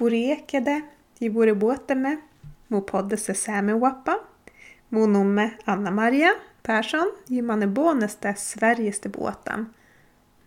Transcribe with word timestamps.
Burekede, 0.00 0.80
Jiburebuoteme, 1.18 2.16
Mupodese 2.68 3.34
Sämewappa, 3.34 4.18
Monumme 4.88 5.50
Anna-Maria 5.64 6.32
Persson, 6.62 7.12
Jimane 7.26 7.66
Boneste 7.66 8.34
Sveriges 8.34 9.02
båten, 9.02 9.66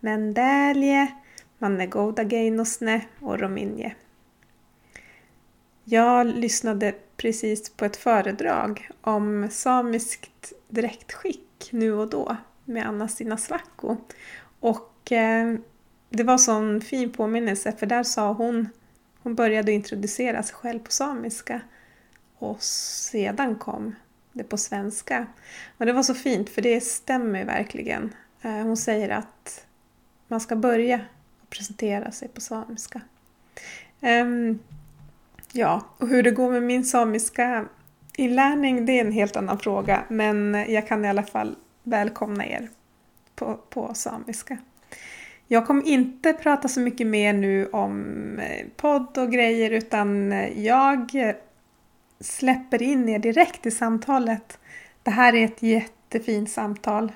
Mendelje 0.00 1.14
Manne 1.58 1.86
Goda 1.86 2.22
Geinosne 2.22 3.00
och 3.20 3.40
Rominje. 3.40 3.94
Jag 5.84 6.26
lyssnade 6.26 6.94
precis 7.16 7.70
på 7.70 7.84
ett 7.84 7.96
föredrag 7.96 8.90
om 9.00 9.48
samiskt 9.50 10.52
direktskick 10.68 11.68
nu 11.70 11.92
och 11.92 12.10
då 12.10 12.36
med 12.64 12.86
Anna-Stina 12.86 13.36
Svacko. 13.36 13.96
Och 14.60 15.12
eh, 15.12 15.54
det 16.10 16.22
var 16.22 16.38
sån 16.38 16.80
fin 16.80 17.12
påminnelse 17.12 17.72
för 17.72 17.86
där 17.86 18.02
sa 18.02 18.32
hon, 18.32 18.68
hon 19.24 19.34
började 19.34 19.72
introducera 19.72 20.42
sig 20.42 20.54
själv 20.54 20.78
på 20.78 20.90
samiska 20.90 21.60
och 22.38 22.62
sedan 22.62 23.56
kom 23.56 23.94
det 24.32 24.44
på 24.44 24.56
svenska. 24.56 25.26
Och 25.78 25.86
det 25.86 25.92
var 25.92 26.02
så 26.02 26.14
fint 26.14 26.50
för 26.50 26.62
det 26.62 26.80
stämmer 26.80 27.44
verkligen. 27.44 28.14
Eh, 28.42 28.50
hon 28.50 28.76
säger 28.76 29.08
att 29.08 29.66
man 30.28 30.40
ska 30.40 30.56
börja 30.56 31.00
presentera 31.50 32.10
sig 32.10 32.28
på 32.28 32.40
samiska. 32.40 33.00
Um, 34.00 34.58
ja, 35.52 35.86
och 35.98 36.08
hur 36.08 36.22
det 36.22 36.30
går 36.30 36.50
med 36.50 36.62
min 36.62 36.84
samiska 36.84 37.68
inlärning 38.16 38.86
det 38.86 38.92
är 38.92 39.04
en 39.04 39.12
helt 39.12 39.36
annan 39.36 39.58
fråga 39.58 40.04
men 40.08 40.54
jag 40.68 40.88
kan 40.88 41.04
i 41.04 41.08
alla 41.08 41.22
fall 41.22 41.56
välkomna 41.82 42.46
er 42.46 42.68
på, 43.34 43.60
på 43.70 43.94
samiska. 43.94 44.58
Jag 45.54 45.66
kommer 45.66 45.86
inte 45.86 46.32
prata 46.32 46.68
så 46.68 46.80
mycket 46.80 47.06
mer 47.06 47.32
nu 47.32 47.66
om 47.66 48.38
eh, 48.38 48.66
podd 48.76 49.18
och 49.18 49.32
grejer 49.32 49.70
utan 49.70 50.32
eh, 50.32 50.64
jag 50.64 51.32
släpper 52.20 52.82
in 52.82 53.08
er 53.08 53.18
direkt 53.18 53.66
i 53.66 53.70
samtalet. 53.70 54.58
Det 55.02 55.10
här 55.10 55.34
är 55.34 55.44
ett 55.44 55.62
jättefint 55.62 56.50
samtal. 56.50 57.12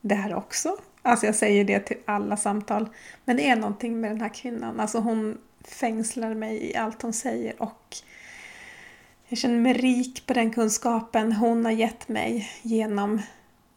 Det 0.00 0.14
här 0.14 0.34
också. 0.34 0.76
Alltså 1.02 1.26
jag 1.26 1.34
säger 1.34 1.64
det 1.64 1.80
till 1.80 1.96
alla 2.04 2.36
samtal. 2.36 2.88
Men 3.24 3.36
det 3.36 3.48
är 3.48 3.56
någonting 3.56 4.00
med 4.00 4.10
den 4.10 4.20
här 4.20 4.34
kvinnan. 4.34 4.80
Alltså 4.80 4.98
hon 4.98 5.38
fängslar 5.64 6.34
mig 6.34 6.70
i 6.70 6.76
allt 6.76 7.02
hon 7.02 7.12
säger 7.12 7.62
och 7.62 7.96
jag 9.28 9.38
känner 9.38 9.58
mig 9.58 9.72
rik 9.72 10.26
på 10.26 10.32
den 10.32 10.50
kunskapen 10.50 11.32
hon 11.32 11.64
har 11.64 11.72
gett 11.72 12.08
mig 12.08 12.50
genom 12.62 13.22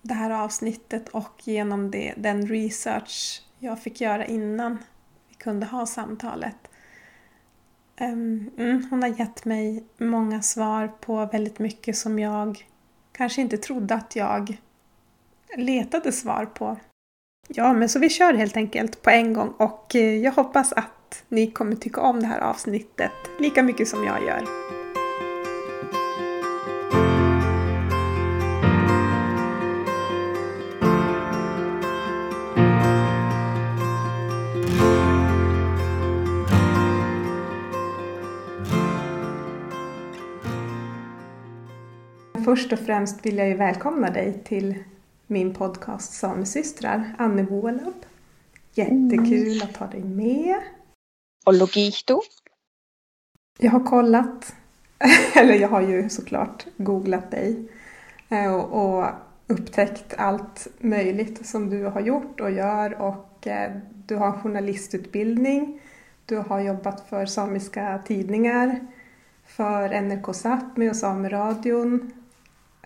det 0.02 0.14
här 0.14 0.30
avsnittet 0.30 1.10
och 1.10 1.42
genom 1.44 1.92
det, 1.92 2.14
den 2.18 2.48
research 2.48 3.44
jag 3.64 3.80
fick 3.80 4.02
göra 4.02 4.26
innan 4.26 4.78
vi 5.30 5.36
kunde 5.36 5.66
ha 5.66 5.86
samtalet. 5.86 6.56
Um, 8.02 8.52
mm, 8.58 8.88
hon 8.90 9.02
har 9.02 9.20
gett 9.20 9.46
mig 9.46 9.84
många 9.98 10.42
svar 10.42 10.88
på 10.88 11.26
väldigt 11.26 11.60
mycket 11.60 11.98
som 11.98 12.20
jag 12.20 12.68
kanske 13.12 13.42
inte 13.42 13.58
trodde 13.58 13.96
att 13.96 14.16
jag 14.16 14.58
letade 15.58 16.12
svar 16.12 16.46
på. 16.46 16.78
Ja, 17.48 17.74
men 17.74 17.90
så 17.90 18.00
vi 18.00 18.10
kör 18.10 18.34
helt 18.34 18.58
enkelt 18.58 19.02
på 19.02 19.10
en 19.10 19.34
gång 19.34 19.50
och 19.58 19.96
eh, 19.96 20.16
jag 20.16 20.32
hoppas 20.32 20.74
att 20.74 21.24
ni 21.30 21.52
kommer 21.52 21.76
tycka 21.76 22.02
om 22.02 22.20
det 22.20 22.28
här 22.28 22.40
avsnittet 22.40 23.12
lika 23.40 23.64
mycket 23.64 23.88
som 23.88 24.04
jag 24.04 24.24
gör. 24.24 24.83
Först 42.54 42.74
och 42.74 42.80
främst 42.80 43.26
vill 43.26 43.38
jag 43.38 43.48
ju 43.48 43.54
välkomna 43.54 44.10
dig 44.10 44.44
till 44.44 44.84
min 45.28 45.54
podcast 45.54 46.14
Samesystrar, 46.14 47.16
Anne 47.18 47.44
Boelab. 47.44 47.94
Jättekul 48.74 49.62
att 49.64 49.78
ha 49.78 49.88
dig 49.88 50.04
med. 50.04 50.56
Och 51.46 51.54
Logito. 51.54 52.22
Jag 53.60 53.72
har 53.72 53.84
kollat, 53.84 54.56
eller 55.36 55.54
jag 55.54 55.70
har 55.70 55.82
ju 55.82 56.10
såklart 56.10 56.66
googlat 56.78 57.32
dig 57.32 57.72
eh, 58.30 58.56
och, 58.56 58.98
och 59.00 59.10
upptäckt 59.48 60.14
allt 60.18 60.68
möjligt 60.80 61.48
som 61.48 61.70
du 61.70 61.84
har 61.84 62.02
gjort 62.02 62.40
och 62.40 62.52
gör 62.52 63.02
och 63.02 63.48
eh, 63.48 63.72
du 64.06 64.16
har 64.16 64.32
journalistutbildning, 64.32 65.82
du 66.26 66.38
har 66.38 66.60
jobbat 66.60 67.10
för 67.10 67.26
samiska 67.26 68.02
tidningar, 68.06 68.88
för 69.46 70.02
NRK 70.02 70.28
Sápmi 70.34 70.90
och 70.90 70.96
Sameradion, 70.96 72.12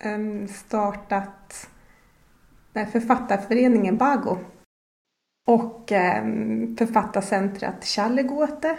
Ehm, 0.02 0.48
startat 0.48 1.70
författarföreningen 2.92 3.98
Bago 3.98 4.38
och 5.48 5.92
ehm, 5.92 6.78
författarcentret 6.78 7.86
Challegåte. 7.86 8.78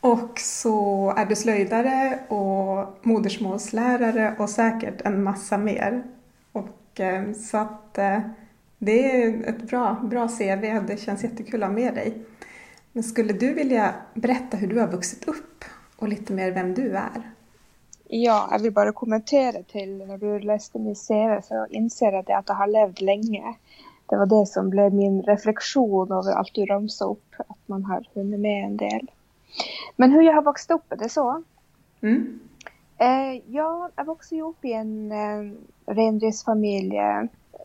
Och 0.00 0.38
så 0.38 1.10
är 1.16 1.26
du 1.26 1.36
slöjdare 1.36 2.18
och 2.28 3.06
modersmålslärare 3.06 4.36
och 4.38 4.50
säkert 4.50 5.00
en 5.00 5.22
massa 5.22 5.58
mer. 5.58 6.02
Och, 6.52 7.00
ehm, 7.00 7.34
så 7.34 7.56
att 7.56 7.98
eh, 7.98 8.20
det 8.78 9.22
är 9.22 9.48
ett 9.48 9.62
bra, 9.62 10.00
bra 10.02 10.28
CV, 10.28 10.80
det 10.86 11.00
känns 11.00 11.24
jättekul 11.24 11.62
att 11.62 11.68
ha 11.68 11.74
med 11.74 11.94
dig. 11.94 12.24
Men 12.92 13.02
skulle 13.02 13.32
du 13.32 13.54
vilja 13.54 13.94
berätta 14.14 14.56
hur 14.56 14.66
du 14.66 14.80
har 14.80 14.88
vuxit 14.88 15.28
upp 15.28 15.64
och 15.96 16.08
lite 16.08 16.32
mer 16.32 16.50
vem 16.50 16.74
du 16.74 16.96
är? 16.96 17.31
Ja, 18.12 18.42
jeg 18.50 18.66
vil 18.66 18.74
bare 18.76 18.92
kommentere 18.92 19.62
til 19.72 19.94
når 20.04 20.18
du 20.20 20.44
leste 20.44 20.80
min 20.82 20.96
CV, 20.98 21.38
så 21.46 21.64
innser 21.72 22.18
jeg 22.18 22.26
det 22.28 22.34
at 22.36 22.50
jeg 22.50 22.58
har 22.58 22.68
levd 22.68 23.00
lenge. 23.00 23.54
Det 24.10 24.18
var 24.20 24.28
det 24.28 24.42
som 24.50 24.68
ble 24.68 24.90
min 24.92 25.22
refleksjon 25.24 26.12
over 26.12 26.36
alt 26.36 26.52
du 26.52 26.66
ramsa 26.68 27.08
opp, 27.14 27.40
at 27.40 27.56
man 27.72 27.86
har 27.88 28.04
funnet 28.12 28.40
med 28.40 28.66
en 28.66 28.76
del. 28.82 29.08
Men 29.96 30.12
hvordan 30.12 30.26
jeg 30.26 30.36
har 30.36 30.44
vokst 30.44 30.76
opp, 30.76 30.84
er 30.92 31.00
det 31.00 31.08
så? 31.14 31.24
Mm. 32.04 32.40
Eh, 33.00 33.32
ja, 33.54 33.70
jeg 33.96 34.08
vokste 34.10 34.36
jo 34.36 34.50
opp 34.50 34.68
i 34.68 34.76
en 34.76 34.94
eh, 35.08 35.48
reindriftsfamilie. 35.88 37.10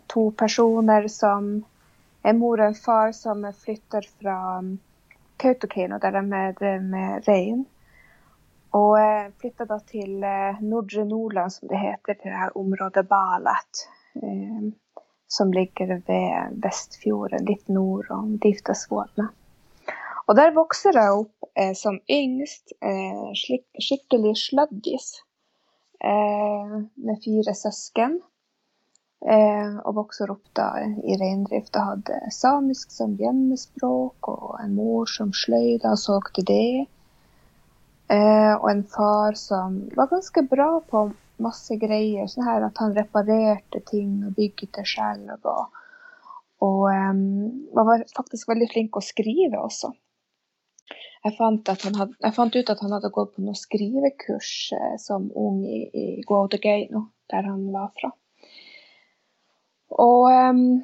To 0.07 0.29
personer 0.31 1.11
som 1.11 1.57
En 2.27 2.39
mor 2.41 2.59
og 2.59 2.65
en 2.65 2.75
far 2.75 3.13
som 3.15 3.45
flytter 3.55 4.03
fra 4.19 4.37
Kautokeino, 5.39 5.99
der 6.01 6.11
de 6.11 6.39
drev 6.59 6.81
med 6.83 7.27
rein. 7.27 7.61
Och 8.71 8.99
eh, 8.99 9.31
flyttade 9.39 9.73
då 9.73 9.79
till 9.79 10.23
eh, 10.23 10.61
Nordre 10.61 11.05
Norland 11.05 11.53
som 11.53 11.67
det 11.67 11.77
heter, 11.77 12.13
till 12.13 12.31
det 12.31 12.37
här 12.37 12.57
området 12.57 13.09
Balat. 13.09 13.89
Eh, 14.15 14.73
som 15.27 15.53
ligger 15.53 15.87
vid 15.87 16.61
Västfjorden, 16.61 17.45
lite 17.45 17.71
norr 17.71 18.11
om 18.11 18.37
Diftasvådna. 18.37 19.27
Och 20.25 20.35
där 20.35 20.51
växte 20.51 20.91
jag 20.93 21.19
upp 21.19 21.43
eh, 21.55 21.73
som 21.73 21.99
yngst, 22.07 22.71
eh, 22.81 23.33
skicklig 23.89 24.37
sladdis. 24.37 25.23
Eh, 25.99 26.79
med 26.93 27.17
fyra 27.25 27.53
syskon. 27.53 28.21
Eh, 29.25 29.77
och 29.77 29.97
växte 29.97 30.23
upp 30.23 30.47
då 30.53 30.77
i 31.03 31.17
rendrift 31.17 31.75
och 31.75 31.81
hade 31.81 32.31
samisk 32.31 32.91
som 32.91 33.19
hemmespråk 33.19 34.27
och 34.27 34.59
en 34.59 34.75
mor 34.75 35.05
som 35.05 35.33
slöjda 35.33 35.91
och 35.91 35.99
såg 35.99 36.33
till 36.33 36.45
det. 36.45 36.85
Eh, 38.09 38.55
och 38.61 38.71
en 38.71 38.83
far 38.83 39.33
som 39.33 39.89
var 39.95 40.07
ganska 40.07 40.41
bra 40.41 40.81
på 40.89 41.11
massa 41.37 41.75
grejer. 41.75 42.27
Så 42.27 42.41
här 42.41 42.61
att 42.61 42.77
han 42.77 42.95
reparerade 42.95 43.79
ting 43.85 44.25
och 44.25 44.31
byggde 44.31 44.83
själv. 44.83 45.39
Och, 45.41 45.69
och 46.59 46.89
um, 46.89 47.67
var 47.71 48.05
faktiskt 48.15 48.49
väldigt 48.49 48.71
flink 48.71 48.97
att 48.97 49.03
skriva 49.03 49.59
också. 49.59 49.93
Jag 51.23 51.37
fann, 51.37 51.63
att 51.67 51.81
han 51.81 51.95
hade, 51.95 52.13
jag 52.19 52.35
fann 52.35 52.51
ut 52.53 52.69
att 52.69 52.79
han 52.79 52.91
hade 52.91 53.09
gått 53.09 53.35
på 53.35 53.41
någon 53.41 53.55
skrivekurs 53.55 54.71
eh, 54.73 54.97
som 54.97 55.31
ung 55.35 55.65
i, 55.65 55.89
i 55.93 56.23
Guaudegeino, 56.27 57.09
där 57.27 57.43
han 57.43 57.71
var 57.71 57.91
från. 57.95 58.11
Och 59.89 60.29
um, 60.29 60.83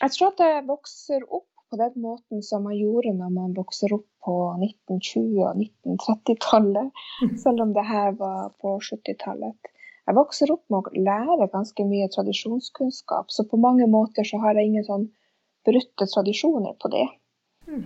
jag 0.00 0.12
tror 0.12 0.28
att 0.28 0.36
det 0.36 0.60
växer 0.60 1.22
upp 1.22 1.53
på 1.74 1.82
den 1.82 2.02
måten 2.02 2.42
som 2.42 2.62
man 2.64 2.76
gjorde 2.76 3.12
när 3.12 3.30
man 3.30 3.52
växer 3.52 3.92
upp 3.92 4.06
på 4.24 4.56
1920 4.64 5.18
och 5.20 5.54
1930-talet. 5.54 6.92
Mm. 7.22 7.38
Selv 7.38 7.60
om 7.60 7.72
det 7.72 7.82
här 7.82 8.12
var 8.12 8.48
på 8.48 8.80
70-talet. 8.80 9.56
Jag 10.06 10.14
växer 10.14 10.50
upp 10.50 10.70
med 10.70 10.78
att 10.78 10.96
lära 10.96 11.46
ganska 11.46 11.84
mycket 11.84 12.12
traditionskunskap, 12.12 13.24
så 13.28 13.44
på 13.44 13.56
många 13.56 13.86
måter 13.86 14.24
så 14.24 14.36
har 14.38 14.54
jag 14.54 14.64
ingen 14.64 14.84
sån 14.84 15.08
brutte 15.64 16.06
traditioner 16.14 16.72
på 16.72 16.88
det. 16.88 17.08
Mm. 17.68 17.82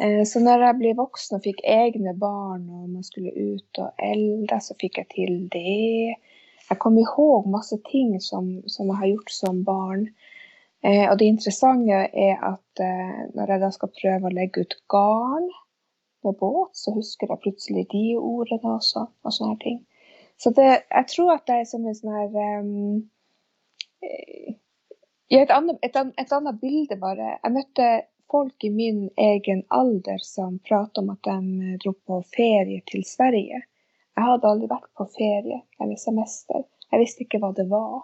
Eh, 0.00 0.24
så 0.24 0.40
när 0.40 0.58
jag 0.58 0.78
blev 0.78 0.96
vuxen 0.96 1.36
och 1.36 1.42
fick 1.42 1.60
egna 1.64 2.14
barn 2.14 2.70
och 2.70 2.88
man 2.88 3.04
skulle 3.04 3.30
ut 3.30 3.78
och 3.78 3.90
elda 4.04 4.60
så 4.60 4.74
fick 4.78 4.98
jag 4.98 5.08
till 5.08 5.48
det. 5.48 6.16
Jag 6.68 6.78
kommer 6.78 7.00
ihåg 7.00 7.46
massa 7.46 7.76
ting 7.84 8.20
som, 8.20 8.62
som 8.66 8.86
jag 8.86 8.94
har 8.94 9.06
gjort 9.06 9.30
som 9.30 9.62
barn. 9.62 10.08
Eh, 10.84 11.10
och 11.10 11.18
det 11.18 11.24
intressanta 11.24 12.06
är 12.06 12.44
att 12.44 12.80
eh, 12.80 13.34
när 13.34 13.48
jag 13.48 13.60
då 13.60 13.70
ska 13.70 13.86
pröva 13.86 14.26
att 14.26 14.32
lägga 14.32 14.60
ut 14.60 14.84
garn 14.88 15.52
med 16.24 16.34
båt, 16.34 16.70
så 16.72 16.94
huskar 16.94 17.26
jag 17.28 17.40
plötsligt 17.40 17.90
de 17.90 18.16
orden 18.16 18.60
också 18.62 19.10
och 19.22 19.34
sådana 19.34 19.52
här 19.52 19.58
ting. 19.58 19.86
Så 20.36 20.50
det, 20.50 20.82
jag 20.88 21.08
tror 21.08 21.32
att 21.32 21.46
det 21.46 21.52
är 21.52 21.64
som 21.64 21.86
en 21.86 21.94
sån 21.94 22.12
här... 22.12 22.58
um, 22.60 23.10
ett, 25.30 25.50
annat, 25.50 25.78
ett, 25.82 25.96
ett 26.16 26.32
annat 26.32 26.60
bild 26.60 26.98
bara. 27.00 27.38
Jag 27.42 27.52
mötte 27.52 28.02
folk 28.30 28.64
i 28.64 28.70
min 28.70 29.10
egen 29.16 29.62
ålder 29.70 30.16
som 30.18 30.58
pratade 30.58 31.04
om 31.04 31.10
att 31.10 31.22
de 31.22 31.60
eh, 31.60 31.78
drog 31.78 32.04
på 32.04 32.22
ferie 32.36 32.82
till 32.86 33.04
Sverige. 33.04 33.62
Jag 34.14 34.22
hade 34.22 34.46
aldrig 34.46 34.70
varit 34.70 34.94
på 34.94 35.08
ferie 35.18 35.62
eller 35.80 35.96
semester. 35.96 36.64
Jag 36.90 36.98
visste 36.98 37.22
inte 37.22 37.38
vad 37.38 37.54
det 37.54 37.64
var. 37.64 38.02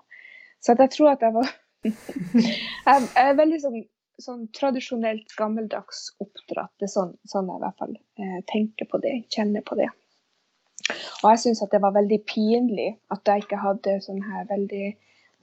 Så 0.60 0.74
jag 0.78 0.90
tror 0.90 1.10
att 1.10 1.20
det 1.20 1.30
var 1.30 1.46
Jeg 2.88 3.08
er 3.22 3.38
veldig 3.38 3.60
sånn, 3.62 3.80
sånn, 4.20 4.44
tradisjonelt 4.56 5.34
gammeldags 5.38 6.08
oppdratt. 6.22 6.72
Det 6.78 6.88
er 6.88 6.94
sånn, 6.94 7.14
sånn 7.28 7.50
jeg 7.50 7.60
i 7.60 7.64
hvert 7.64 7.82
fall 7.82 7.96
eh, 7.96 8.38
tenker 8.50 8.88
på 8.90 9.00
det, 9.02 9.14
kjenner 9.34 9.64
på 9.66 9.78
det. 9.78 9.90
Og 11.22 11.28
jeg 11.32 11.42
syns 11.42 11.62
at 11.64 11.74
det 11.74 11.82
var 11.84 11.94
veldig 11.96 12.18
pinlig 12.26 12.88
at 13.14 13.28
jeg 13.28 13.44
ikke 13.44 13.60
hadde 13.62 13.98
sånn 14.04 14.24
her 14.24 14.48
veldig 14.48 14.86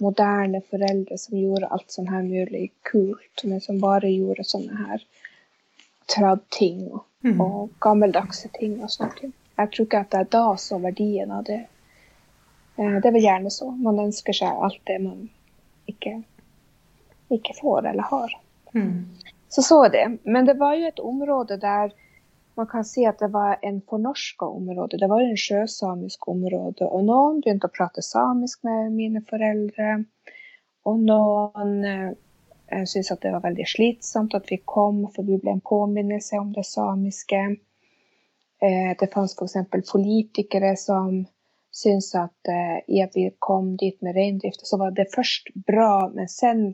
moderne 0.03 0.59
foreldre 0.65 1.17
som 1.19 1.37
gjorde 1.39 1.69
alt 1.71 1.93
sånn 1.93 2.09
her 2.11 2.25
mulig 2.25 2.69
kult, 2.87 3.43
men 3.43 3.61
som 3.63 3.79
bare 3.79 4.11
gjorde 4.11 4.43
sånne 4.47 4.87
her 4.87 5.05
trad-ting 6.11 6.81
og, 6.89 7.05
mm. 7.25 7.39
og 7.41 7.77
gammeldagse 7.83 8.51
ting 8.57 8.81
og 8.81 8.91
sånne 8.91 9.19
ting. 9.19 9.33
Jeg 9.55 9.71
tror 9.71 9.87
ikke 9.87 10.03
at 10.03 10.17
jeg 10.17 10.31
da 10.35 10.43
så 10.59 10.79
verdien 10.83 11.31
av 11.31 11.45
det. 11.47 11.61
Eh, 12.75 12.97
det 12.99 13.07
er 13.07 13.15
vel 13.15 13.27
gjerne 13.27 13.53
så. 13.53 13.69
Man 13.71 14.01
ønsker 14.03 14.35
seg 14.35 14.65
alt 14.67 14.81
det 14.89 14.99
man 15.03 15.29
ikke, 15.91 16.17
ikke 17.33 17.55
får 17.61 17.91
eller 17.91 18.09
har. 18.11 18.33
Mm. 18.75 19.05
Så 19.49 19.61
så 19.61 19.83
er 19.85 19.89
det. 19.89 20.07
Men 20.23 20.45
det 20.45 20.57
var 20.59 20.75
jo 20.75 20.87
et 20.87 20.99
område 20.99 21.57
der 21.61 21.93
man 22.55 22.67
kan 22.67 22.85
si 22.87 23.05
at 23.05 23.19
det 23.19 23.27
var 23.33 23.57
en 23.61 23.81
fornorska 23.81 24.45
område. 24.45 24.97
Det 24.97 25.07
var 25.07 25.21
en 25.21 25.37
sjøsamisk 25.37 26.27
område. 26.27 26.87
Noen 26.87 27.41
begynte 27.43 27.67
å 27.67 27.73
prate 27.73 28.03
samisk 28.05 28.63
med 28.63 28.93
mine 28.95 29.21
foreldre. 29.27 29.97
Og 30.87 31.01
noen 31.03 31.73
eh, 31.83 32.85
syntes 32.85 33.11
at 33.11 33.23
det 33.25 33.33
var 33.35 33.43
veldig 33.43 33.67
slitsomt 33.67 34.37
at 34.37 34.47
vi 34.51 34.61
kom, 34.63 35.03
for 35.11 35.27
vi 35.27 35.39
ble 35.41 35.57
en 35.57 35.63
påminnelse 35.67 36.39
om 36.39 36.53
det 36.55 36.63
samiske. 36.69 37.41
Eh, 38.63 38.91
det 38.99 39.11
fanns 39.13 39.35
f.eks. 39.35 39.57
politikere 39.91 40.75
som 40.79 41.25
syns 41.75 42.15
att 42.15 42.47
eh, 42.47 42.77
i 42.87 43.09
vi 43.13 43.35
kom 43.39 43.77
dit 43.77 44.01
med 44.01 44.15
rendrift 44.15 44.67
så 44.67 44.77
var 44.77 44.91
det 44.91 45.15
först 45.15 45.53
bra, 45.53 46.11
men 46.15 46.27
sen 46.27 46.73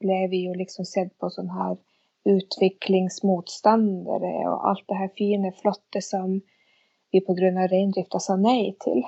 blev 0.00 0.30
vi 0.30 0.36
ju 0.36 0.54
liksom 0.54 0.84
sedd 0.84 1.18
på 1.18 1.30
sån 1.30 1.50
här 1.50 1.76
utvecklingsmotståndare 2.24 4.48
och 4.48 4.68
allt 4.68 4.84
det 4.88 4.94
här 4.94 5.10
fina 5.16 5.52
flotte 5.52 6.02
som 6.02 6.40
vi 7.10 7.20
på 7.20 7.34
grund 7.34 7.58
av 7.58 7.68
reindrifta 7.68 8.18
sa 8.18 8.36
nej 8.36 8.76
till. 8.80 9.02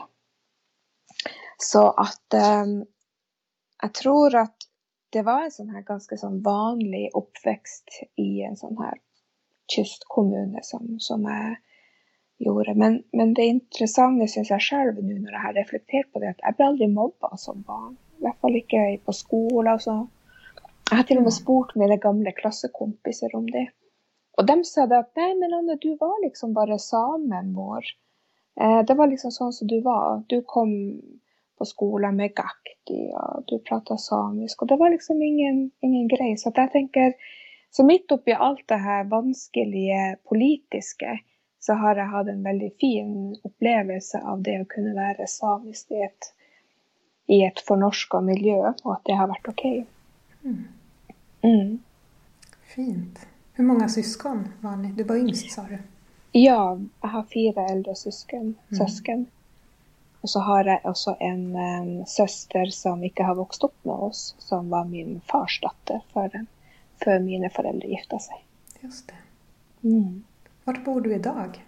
Så 1.58 1.90
att 1.90 2.34
eh, 2.34 2.64
jag 3.82 3.94
tror 3.94 4.34
att 4.34 4.56
det 5.10 5.22
var 5.22 5.44
en 5.44 5.50
sån 5.50 5.70
här 5.70 5.82
ganska 5.82 6.16
sån 6.16 6.42
vanlig 6.42 7.10
uppväxt 7.14 7.88
i 8.16 8.42
en 8.42 8.56
sån 8.56 8.78
här 8.78 8.94
kystkommune 9.72 10.58
som, 10.62 10.96
som 11.00 11.26
är 11.26 11.56
gjorde. 12.38 12.74
Men, 12.74 13.02
men 13.12 13.34
det 13.34 13.46
interessante 13.52 14.28
syns 14.32 14.50
jeg 14.52 14.66
sjøl 14.68 14.92
nå 14.96 15.06
når 15.06 15.32
jeg 15.32 15.44
har 15.44 15.56
reflektert 15.56 16.10
på 16.12 16.22
det, 16.22 16.34
at 16.34 16.44
jeg 16.44 16.58
ble 16.58 16.68
aldri 16.70 16.90
mobba 16.92 17.32
som 17.40 17.62
barn. 17.66 17.96
I 18.18 18.26
hvert 18.26 18.40
fall 18.44 18.58
ikke 18.58 18.84
på 19.04 19.16
skole. 19.16 19.72
Altså. 19.72 19.96
Jeg 20.90 21.00
har 21.00 21.08
til 21.08 21.20
og 21.20 21.28
med 21.28 21.36
spurt 21.36 21.76
mine 21.76 21.98
gamle 22.02 22.32
klassekompiser 22.36 23.36
om 23.36 23.46
det. 23.52 23.68
Og 24.36 24.48
de 24.48 24.56
sa 24.68 24.84
det 24.88 24.98
at 25.00 25.14
nei, 25.16 25.30
men 25.40 25.54
Anne, 25.56 25.78
du 25.80 25.94
var 26.00 26.18
liksom 26.24 26.52
bare 26.56 26.76
samen 26.80 27.54
vår. 27.56 27.88
Eh, 28.60 28.80
det 28.88 28.96
var 28.98 29.08
liksom 29.08 29.32
sånn 29.32 29.54
som 29.56 29.68
du 29.68 29.78
var. 29.84 30.20
Du 30.28 30.42
kom 30.44 30.72
på 31.56 31.64
skolen 31.64 32.18
med 32.18 32.34
gakti, 32.36 33.06
og 33.16 33.46
du 33.48 33.56
prata 33.64 33.96
samisk. 34.00 34.62
Og 34.62 34.68
det 34.68 34.78
var 34.80 34.92
liksom 34.92 35.22
ingen, 35.24 35.70
ingen 35.84 36.08
greie. 36.12 36.36
Så 36.36 36.52
jeg 36.52 36.72
tenker, 36.74 37.16
så 37.72 37.84
midt 37.84 38.12
oppi 38.12 38.36
alt 38.36 38.64
det 38.68 38.80
her 38.84 39.08
vanskelige 39.08 40.18
politiske, 40.28 41.16
så 41.66 41.74
har 41.74 41.98
jeg 41.98 42.12
hatt 42.12 42.28
en 42.30 42.44
veldig 42.46 42.68
fin 42.80 43.14
opplevelse 43.42 44.20
av 44.22 44.42
det 44.46 44.60
å 44.62 44.66
kunne 44.70 44.92
være 44.94 45.26
samisk 45.26 45.90
i 45.90 46.04
et, 46.06 46.28
i 47.26 47.40
et 47.42 47.62
fornorska 47.66 48.20
miljø, 48.22 48.60
og 48.84 48.92
at 48.92 49.02
det 49.08 49.16
har 49.18 49.26
vært 49.32 49.50
OK. 49.50 49.64
Mm. 50.44 50.60
Mm. 51.42 51.72
Fint. 52.74 53.24
Hvor 53.56 53.66
mange 53.66 53.88
søsken 53.90 54.44
var 54.62 54.76
ni? 54.78 54.92
Du 54.94 55.02
var 55.08 55.18
yngst, 55.18 55.48
sa 55.56 55.64
du? 55.66 55.74
Ja, 56.36 56.60
jeg 57.02 57.10
har 57.16 57.26
fire 57.32 57.66
eldre 57.72 57.96
søsken. 57.98 58.54
Mm. 58.70 59.26
Og 60.20 60.30
så 60.30 60.44
har 60.46 60.70
jeg 60.70 60.84
også 60.84 61.16
en 61.20 61.42
um, 61.56 61.90
søster 62.06 62.70
som 62.74 63.02
ikke 63.02 63.26
har 63.26 63.38
vokst 63.40 63.66
opp 63.66 63.74
med 63.82 64.06
oss, 64.06 64.22
som 64.38 64.70
var 64.70 64.86
min 64.86 65.18
fars 65.26 65.58
datter 65.66 66.06
før, 66.14 66.44
før 67.02 67.20
mine 67.26 67.50
foreldre 67.50 67.90
gifta 67.90 68.22
seg. 68.22 68.38
Just 68.86 69.10
det. 69.10 69.18
Mm. 69.82 70.22
Var 70.66 70.80
bor 70.84 71.00
du 71.00 71.14
i 71.14 71.18
dag? 71.18 71.64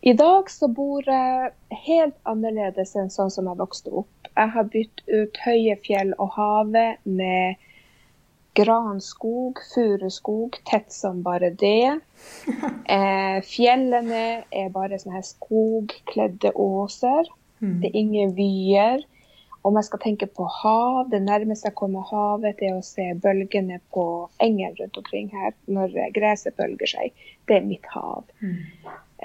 I 0.00 0.12
dag 0.12 0.50
så 0.50 0.68
bor 0.70 1.02
jeg 1.02 1.50
helt 1.86 2.14
annerledes 2.30 2.94
enn 2.96 3.10
sånn 3.10 3.32
som 3.34 3.48
jeg 3.50 3.58
vokste 3.58 3.90
opp. 4.02 4.28
Jeg 4.30 4.52
har 4.54 4.68
bytt 4.70 5.02
ut 5.10 5.40
høye 5.42 5.74
fjell 5.82 6.12
og 6.22 6.36
havet 6.36 7.02
med 7.02 7.58
granskog, 8.54 9.58
furuskog, 9.72 10.60
tett 10.70 10.94
som 10.94 11.24
bare 11.26 11.50
det. 11.50 11.98
Eh, 12.90 13.36
fjellene 13.46 14.22
er 14.50 14.70
bare 14.74 14.96
sånne 14.98 15.20
her 15.20 15.26
skogkledde 15.26 16.50
åser. 16.58 17.28
Mm. 17.62 17.76
Det 17.82 17.90
er 17.90 17.98
ingen 18.00 18.32
vyer. 18.38 19.04
Om 19.62 19.76
jeg 19.76 19.88
skal 19.90 20.00
tenke 20.00 20.26
på 20.26 20.46
hav, 20.48 21.10
det 21.12 21.20
nærmeste 21.22 21.68
jeg 21.68 21.76
kommer 21.76 22.06
havet, 22.08 22.62
er 22.64 22.78
å 22.78 22.84
se 22.84 23.10
bølgene 23.20 23.80
på 23.92 24.04
engen 24.40 24.72
rundt 24.78 24.96
omkring 24.96 25.28
her 25.34 25.52
når 25.68 25.98
gresset 26.16 26.56
bølger 26.56 26.88
seg. 26.94 27.26
Det 27.48 27.58
er 27.58 27.68
mitt 27.68 27.84
hav. 27.92 28.24
Mm. 28.40 28.62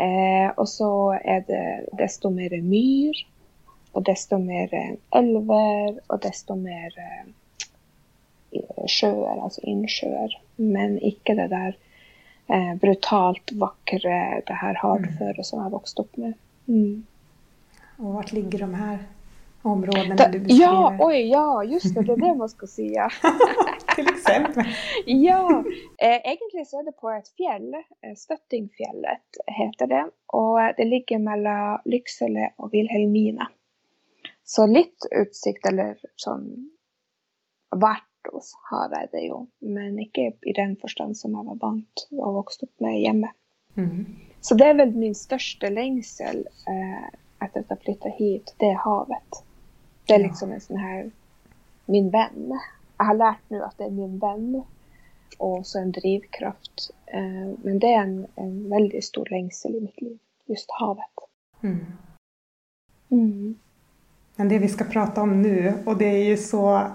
Eh, 0.05 0.49
og 0.59 0.67
så 0.67 0.89
er 1.21 1.45
det 1.47 1.63
desto 1.95 2.33
mer 2.35 2.51
myr, 2.67 3.21
og 3.95 4.03
desto 4.09 4.41
mer 4.43 4.75
elver, 5.15 6.01
og 6.09 6.19
desto 6.25 6.59
mer 6.59 6.99
eh, 6.99 7.31
sjøer, 8.91 9.39
altså 9.39 9.63
innsjøer. 9.63 10.35
Men 10.59 10.97
ikke 10.99 11.37
det 11.39 11.47
der 11.53 11.75
eh, 12.51 12.73
brutalt 12.81 13.55
vakre, 13.59 14.19
det 14.47 14.61
her 14.61 14.79
hardføre 14.83 15.39
mm. 15.39 15.43
som 15.47 15.59
jeg 15.59 15.67
har 15.69 15.75
vokst 15.77 16.03
opp 16.03 16.19
med. 16.19 16.35
Mm. 16.67 17.05
Og 18.01 18.17
hvor 18.17 18.35
ligger 18.35 18.65
de 18.65 18.73
her? 18.75 19.05
Områdena 19.65 20.15
du 20.15 20.39
beskriver? 20.39 20.63
Ja, 20.63 20.97
oj, 20.99 21.29
ja, 21.29 21.63
just 21.63 21.95
det, 21.95 22.01
det 22.01 22.11
är 22.11 22.17
det 22.17 22.35
man 22.35 22.49
ska 22.49 22.67
säga. 22.67 23.09
Till 23.95 24.07
exempel? 24.07 24.63
ja, 25.05 25.63
eh, 25.97 26.31
egentlig 26.31 26.67
så 26.67 26.79
er 26.79 26.83
det 26.83 26.91
på 26.91 27.09
et 27.09 27.29
fjell, 27.37 27.73
eh, 27.73 28.15
Støttingfjellet 28.17 29.39
heter 29.59 29.87
det, 29.87 30.05
og 30.27 30.59
det 30.77 30.85
ligger 30.85 31.19
mellom 31.19 31.79
Lyksele 31.85 32.49
og 32.57 32.71
Vilhelmina. 32.71 33.47
Så 34.43 34.67
litt 34.67 35.07
utsikt, 35.21 35.65
eller 35.65 35.97
sånn 36.21 36.45
Vartos 37.75 38.53
har 38.69 38.93
jeg 38.93 39.09
det 39.11 39.23
jo, 39.25 39.39
men 39.65 39.97
ikke 39.99 40.29
i 40.45 40.53
den 40.55 40.75
forstand 40.81 41.17
som 41.17 41.33
jeg 41.33 41.47
var 41.47 41.57
vant 41.63 42.05
og 42.13 42.37
vokst 42.41 42.63
opp 42.63 42.85
med 42.85 42.99
hjemme. 43.01 43.31
Mm. 43.75 44.05
Så 44.41 44.55
det 44.55 44.67
er 44.69 44.77
vel 44.77 44.93
min 44.93 45.15
største 45.17 45.71
lengsel 45.73 46.45
eh, 46.69 47.07
etter 47.41 47.63
at 47.63 47.73
jeg 47.73 47.81
flytta 47.83 48.11
hit, 48.19 48.53
det 48.61 48.71
er 48.75 48.83
havet. 48.83 49.41
Det 50.07 50.13
är 50.13 50.19
liksom 50.19 50.51
en 50.51 50.61
sån 50.61 50.77
här, 50.77 51.11
min 51.85 52.09
vän. 52.09 52.59
Jag 52.97 53.05
har 53.05 53.15
lärt 53.15 53.49
nu 53.49 53.61
att 53.61 53.77
det 53.77 53.83
är 53.83 53.91
min 53.91 54.19
vän 54.19 54.63
och 55.37 55.67
så 55.67 55.79
en 55.79 55.91
drivkraft. 55.91 56.91
Eh, 57.05 57.53
men 57.63 57.79
det 57.79 57.93
är 57.93 58.01
en, 58.01 58.27
en 58.35 58.69
väldigt 58.69 59.05
stor 59.05 59.27
längsel 59.31 59.75
i 59.75 59.81
mitt 59.81 60.01
liv, 60.01 60.17
just 60.45 60.71
havet. 60.71 61.09
Mm. 61.63 61.85
Mm. 63.11 63.55
Men 64.35 64.49
det 64.49 64.59
vi 64.59 64.67
ska 64.67 64.83
prata 64.83 65.21
om 65.21 65.41
nu 65.41 65.73
och 65.85 65.97
det 65.97 66.05
är 66.05 66.23
ju 66.23 66.37
så, 66.37 66.91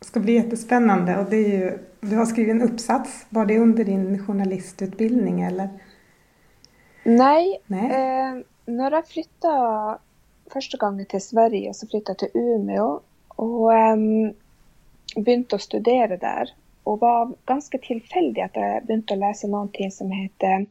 ska 0.00 0.20
bli 0.20 0.32
jättespännande 0.32 1.18
och 1.18 1.30
det 1.30 1.36
är 1.36 1.48
ju, 1.48 1.78
du 2.00 2.16
har 2.16 2.26
skrivit 2.26 2.50
en 2.50 2.62
uppsats, 2.62 3.26
var 3.28 3.46
det 3.46 3.58
under 3.58 3.84
din 3.84 4.26
journalistutbildning 4.26 5.40
eller? 5.40 5.68
Nej, 7.04 7.62
Nej. 7.66 7.90
Eh, 7.90 8.42
när 8.66 8.90
jag 8.90 9.06
flyttade 9.06 9.98
Första 10.52 10.76
gången 10.76 11.06
till 11.06 11.20
Sverige, 11.20 11.74
så 11.74 11.86
flyttade 11.86 12.16
jag 12.20 12.32
till 12.32 12.40
Umeå. 12.40 13.00
och 13.36 13.72
um, 13.72 14.34
började 15.24 15.56
å 15.56 15.58
studere 15.58 16.16
der. 16.16 16.50
Var 16.84 17.34
ganska 17.44 17.78
tillfällig 17.78 18.40
att 18.40 18.56
jag 18.56 18.86
började 18.86 19.16
läsa 19.16 19.46
någonting 19.46 19.90
som 19.90 20.10
heter 20.10 20.66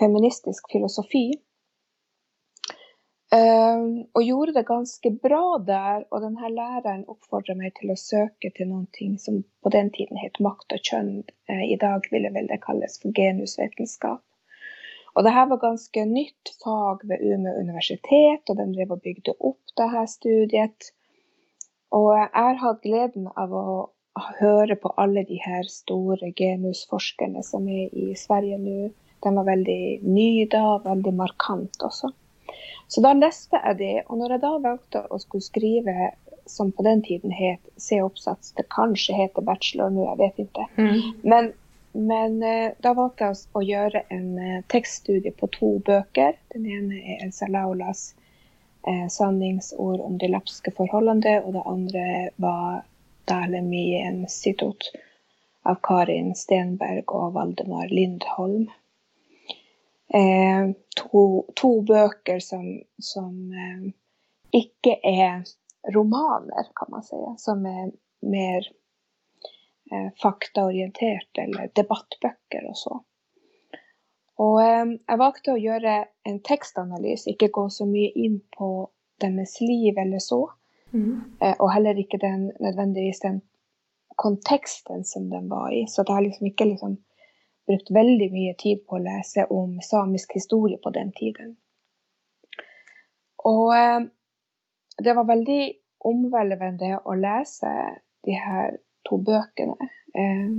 feministisk 0.00 0.72
filosofi. 0.72 1.32
Um, 3.34 4.06
och 4.12 4.22
gjorde 4.22 4.52
det 4.52 4.62
ganska 4.62 5.10
bra 5.10 5.58
där 5.66 6.06
och 6.10 6.20
den 6.20 6.36
här 6.36 6.50
läraren 6.50 7.04
uppfordrade 7.04 7.58
mig 7.58 7.72
till 7.74 7.90
att 7.90 7.98
söka 7.98 8.50
till 8.54 8.68
någonting 8.68 9.18
som 9.18 9.42
på 9.62 9.68
den 9.68 9.90
tiden 9.90 10.16
hette 10.16 10.42
makt 10.42 10.72
och 10.72 10.78
kön. 10.82 11.24
Uh, 11.50 11.72
idag 11.72 12.00
ville 12.10 12.30
väl 12.30 12.46
det 12.46 12.58
kallas 12.58 13.00
för 13.02 13.12
genusvetenskap. 13.12 14.22
Og 15.16 15.24
det 15.24 15.32
her 15.32 15.48
var 15.48 15.62
ganske 15.62 16.04
nytt 16.04 16.52
fag 16.60 17.04
ved 17.08 17.24
Umeå 17.24 17.56
universitet, 17.62 18.44
og 18.50 18.58
de 18.58 18.66
drev 18.74 18.92
og 18.92 19.02
bygde 19.04 19.32
opp 19.40 19.76
det 19.80 19.88
her 19.94 20.08
studiet. 20.12 20.90
Og 21.96 22.10
jeg 22.18 22.58
har 22.60 22.82
gleden 22.82 23.30
av 23.36 23.54
å 23.56 23.64
høre 24.40 24.76
på 24.80 24.92
alle 25.00 25.24
de 25.28 25.38
her 25.40 25.64
store 25.72 26.32
genusforskerne 26.36 27.44
som 27.44 27.68
er 27.68 27.88
i 27.96 28.12
Sverige 28.18 28.60
nå. 28.60 28.90
De 29.24 29.32
var 29.32 29.48
veldig 29.48 29.80
nye 30.04 30.44
da, 30.52 30.76
veldig 30.84 31.14
markant 31.16 31.82
også. 31.84 32.12
Så 32.86 33.02
da 33.02 33.14
leste 33.16 33.58
jeg 33.58 33.78
det, 33.80 33.94
og 34.06 34.20
når 34.20 34.36
jeg 34.36 34.44
da 34.44 34.52
valgte 34.62 35.02
å 35.10 35.18
skulle 35.18 35.44
skrive 35.48 36.12
som 36.46 36.70
på 36.72 36.84
den 36.86 37.00
tiden 37.02 37.32
het 37.34 37.62
C-oppsats, 37.82 38.52
det 38.54 38.68
kanskje 38.70 39.16
heter 39.16 39.42
bachelor 39.42 39.90
nå, 39.90 40.04
jeg 40.12 40.20
vet 40.20 40.44
ikke. 40.44 40.66
Mm. 40.78 41.00
Men, 41.26 41.48
men 41.96 42.42
eh, 42.42 42.72
da 42.84 42.92
valgte 42.94 43.30
jeg 43.30 43.38
å 43.56 43.62
gjøre 43.64 44.02
en 44.12 44.38
eh, 44.38 44.62
tekststudie 44.72 45.32
på 45.32 45.48
to 45.54 45.70
bøker. 45.86 46.36
Den 46.52 46.66
ene 46.68 47.00
er 47.00 47.24
Elsa 47.24 47.48
Laulas 47.48 48.10
eh, 48.86 49.06
'Sanningsord 49.08 50.04
om 50.04 50.18
de 50.20 50.28
lapske 50.28 50.72
forholdene', 50.76 51.40
og 51.44 51.56
det 51.56 51.64
andre 51.66 52.06
var 52.36 52.84
'Dæhlemi 53.26 53.86
en 54.02 54.24
sitot' 54.28 54.92
av 55.66 55.80
Karin 55.82 56.34
Stenberg 56.34 57.10
og 57.10 57.32
Valdemar 57.34 57.88
Lindholm. 57.90 58.68
Eh, 60.14 60.70
to, 60.96 61.44
to, 61.56 61.70
bøker 61.82 62.38
som, 62.38 62.66
som 63.02 63.32
eh, 63.50 63.88
ikke 64.54 64.98
er 65.02 65.42
romaner, 65.94 66.70
kan 66.78 66.92
man 66.92 67.02
si. 67.02 67.18
Som 67.42 67.66
er 67.66 67.90
mer 68.22 68.68
eh, 69.92 70.08
faktaorientert, 70.22 71.30
eller 71.38 71.70
debattbøker 71.76 72.68
og 72.70 72.76
så. 72.80 72.98
Og 74.42 74.60
eh, 74.62 74.84
jeg 74.98 75.22
valgte 75.22 75.54
å 75.54 75.60
gjøre 75.60 75.96
en 76.28 76.38
tekstanalyse, 76.44 77.32
ikke 77.32 77.52
gå 77.54 77.68
så 77.72 77.88
mye 77.88 78.12
inn 78.14 78.40
på 78.56 78.70
deres 79.22 79.58
liv 79.64 79.96
eller 79.98 80.20
så. 80.22 80.42
Mm. 80.92 81.36
Eh, 81.40 81.54
og 81.58 81.72
heller 81.72 81.98
ikke 81.98 82.20
den, 82.22 82.50
nødvendigvis 82.60 83.22
den 83.24 83.40
konteksten 84.16 85.04
som 85.04 85.30
den 85.30 85.50
var 85.50 85.72
i. 85.72 85.86
Så 85.88 86.02
det 86.02 86.14
har 86.14 86.24
liksom 86.24 86.46
ikke 86.50 86.68
liksom 86.72 86.98
brukt 87.66 87.90
veldig 87.90 88.28
mye 88.32 88.54
tid 88.58 88.84
på 88.86 88.98
å 88.98 89.04
lese 89.04 89.46
om 89.52 89.80
samisk 89.82 90.36
historie 90.38 90.78
på 90.82 90.92
den 90.94 91.12
tiden. 91.16 91.56
Og 93.46 93.72
eh, 93.76 94.06
det 95.04 95.16
var 95.16 95.28
veldig 95.28 95.62
omvelvende 96.06 97.00
å 97.04 97.16
lese 97.18 97.72
de 98.26 98.36
her 98.38 98.76
to 99.08 99.18
bøkene. 99.22 99.90
Eh, 100.16 100.52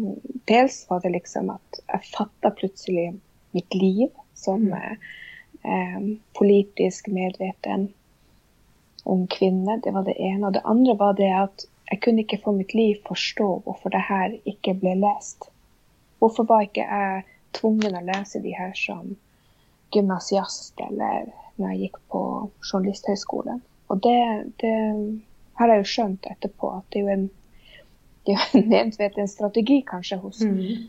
dels 0.49 0.85
var 0.89 1.03
det 1.03 1.13
liksom 1.15 1.51
at 1.53 1.81
jeg 1.85 2.11
fatta 2.13 2.51
plutselig 2.55 3.11
mitt 3.55 3.73
liv 3.75 4.09
som 4.37 4.67
mm. 4.69 5.07
eh, 5.63 6.09
politisk 6.37 7.07
medveten 7.07 7.89
ung 9.07 9.27
kvinne. 9.27 9.79
Det 9.83 9.93
var 9.95 10.03
det 10.03 10.19
ene. 10.19 10.47
Og 10.47 10.53
det 10.53 10.65
andre 10.65 10.97
var 10.99 11.13
det 11.17 11.31
at 11.33 11.67
jeg 11.87 12.01
kunne 12.03 12.23
ikke 12.25 12.41
for 12.43 12.55
mitt 12.57 12.73
liv 12.75 12.99
forstå 13.07 13.47
hvorfor 13.63 13.93
det 13.93 14.03
her 14.09 14.35
ikke 14.45 14.75
ble 14.81 14.97
lest. 14.99 15.49
Hvorfor 16.19 16.43
var 16.49 16.65
ikke 16.65 16.83
jeg 16.83 17.23
tvungen 17.55 17.95
å 17.95 18.03
lese 18.09 18.41
de 18.43 18.51
her 18.57 18.73
som 18.75 19.15
gymnasiast 19.95 20.75
eller 20.83 21.29
når 21.55 21.71
jeg 21.71 21.81
gikk 21.85 21.99
på 22.11 22.21
Journalisthøgskolen? 22.67 23.61
Og 23.87 24.01
det, 24.03 24.19
det 24.59 24.75
har 25.59 25.71
jeg 25.71 25.83
jo 25.83 25.91
skjønt 25.93 26.27
etterpå 26.29 26.73
at 26.75 26.89
det 26.91 26.99
er 26.99 27.05
jo 27.05 27.13
en, 27.15 27.27
det 28.27 28.35
er 28.35 28.59
en 28.59 28.69
medveten 28.69 29.27
strategi 29.27 29.81
kanskje 29.87 30.17
hos, 30.21 30.41
mm. 30.41 30.87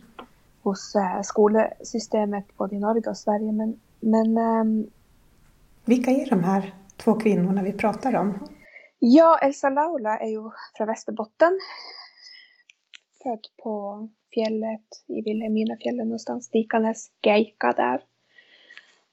hos 0.67 0.85
uh, 0.97 1.21
skolesystemet 1.23 2.51
både 2.59 2.77
i 2.77 2.83
Norge 2.83 3.09
og 3.09 3.17
Sverige, 3.17 3.53
men, 3.53 3.77
men 4.01 4.39
um, 4.39 4.91
Vilka 5.85 6.11
är 6.11 6.31
de 6.31 6.45
här 6.45 6.75
två 6.97 7.15
kvinnorna 7.15 7.63
vi 7.63 7.73
pratar 7.73 8.17
om? 8.17 8.49
Ja, 8.99 9.39
Elsa 9.43 9.71
Laula 9.71 10.19
är 10.19 10.29
ju 10.29 10.51
från 10.77 10.87
Västerbotten. 10.87 11.59
Född 13.23 13.47
på 13.63 14.09
fjället 14.35 14.87
i 15.07 15.23
Vilhelminafjället 15.23 16.07
någonstans, 16.07 16.51
Dikanes 16.51 17.11
Geika 17.23 17.73
där. 17.73 18.01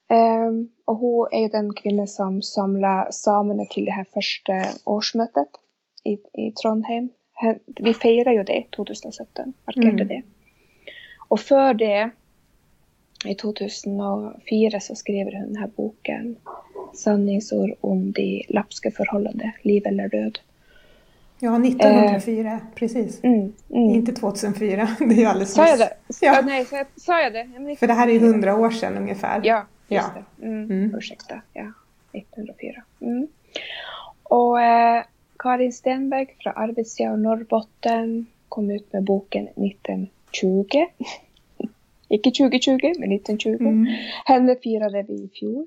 Um, 0.08 0.70
och 0.84 0.96
hon 0.96 1.28
är 1.32 1.40
ju 1.40 1.48
den 1.48 1.74
kvinnan 1.74 2.06
som 2.06 2.42
samlade 2.42 3.12
samerna 3.12 3.64
till 3.64 3.84
det 3.84 3.90
här 3.90 4.06
första 4.14 4.52
årsmötet 4.84 5.48
i, 6.04 6.12
i 6.42 6.52
Trondheim. 6.52 7.08
Vi 7.66 7.94
firar 7.94 8.32
ju 8.32 8.42
det 8.42 8.64
2017, 8.76 9.52
markerade 9.66 10.02
mm. 10.02 10.08
det. 10.08 10.22
Och 11.28 11.40
för 11.40 11.74
det, 11.74 12.10
i 13.24 13.34
2004 13.34 14.80
så 14.80 14.94
skriver 14.94 15.32
hon 15.32 15.46
den 15.46 15.56
här 15.56 15.70
boken 15.76 16.36
Sanningsord 16.94 17.70
om 17.80 18.12
de 18.12 18.44
lapska 18.48 18.90
förhållanden, 18.90 19.52
liv 19.62 19.86
eller 19.86 20.08
död. 20.08 20.38
Ja, 21.38 21.56
1904, 21.56 22.52
eh, 22.52 22.58
precis. 22.74 23.24
Mm, 23.24 23.52
mm. 23.70 23.94
Inte 23.94 24.12
2004, 24.12 24.88
det 24.98 25.04
är 25.04 25.18
ju 25.18 25.24
alldeles 25.24 25.52
Sa 25.52 25.68
jag 25.68 25.78
det? 25.78 25.90
Ja. 26.20 26.40
nej, 26.44 26.64
sa 26.64 26.76
jag, 26.76 26.86
sa 26.96 27.20
jag 27.20 27.32
det? 27.32 27.76
För 27.78 27.86
det 27.86 27.92
här 27.92 28.08
är 28.08 28.12
ju 28.12 28.18
100 28.18 28.56
år 28.56 28.70
sedan 28.70 28.96
ungefär. 28.96 29.40
Ja, 29.44 29.66
just 29.88 30.10
ja. 30.14 30.22
det. 30.36 30.46
Mm, 30.46 30.70
mm. 30.70 30.94
Ursäkta, 30.94 31.40
ja. 31.52 31.72
1904. 32.12 32.82
Mm. 33.00 33.28
Och 34.22 34.60
eh, 34.60 35.04
Karin 35.38 35.72
Stenberg 35.72 36.36
från 36.40 36.52
Arvidsjaur, 36.56 37.16
Norrbotten 37.16 38.26
kom 38.48 38.70
ut 38.70 38.92
med 38.92 39.04
boken 39.04 39.48
1920. 39.48 40.86
Inte 42.08 42.30
2020, 42.30 42.92
men 42.98 43.12
1920. 43.12 43.48
Mm. 43.48 43.86
Henne 44.24 44.56
firade 44.62 45.02
vi 45.02 45.14
i 45.14 45.28
fjol. 45.28 45.66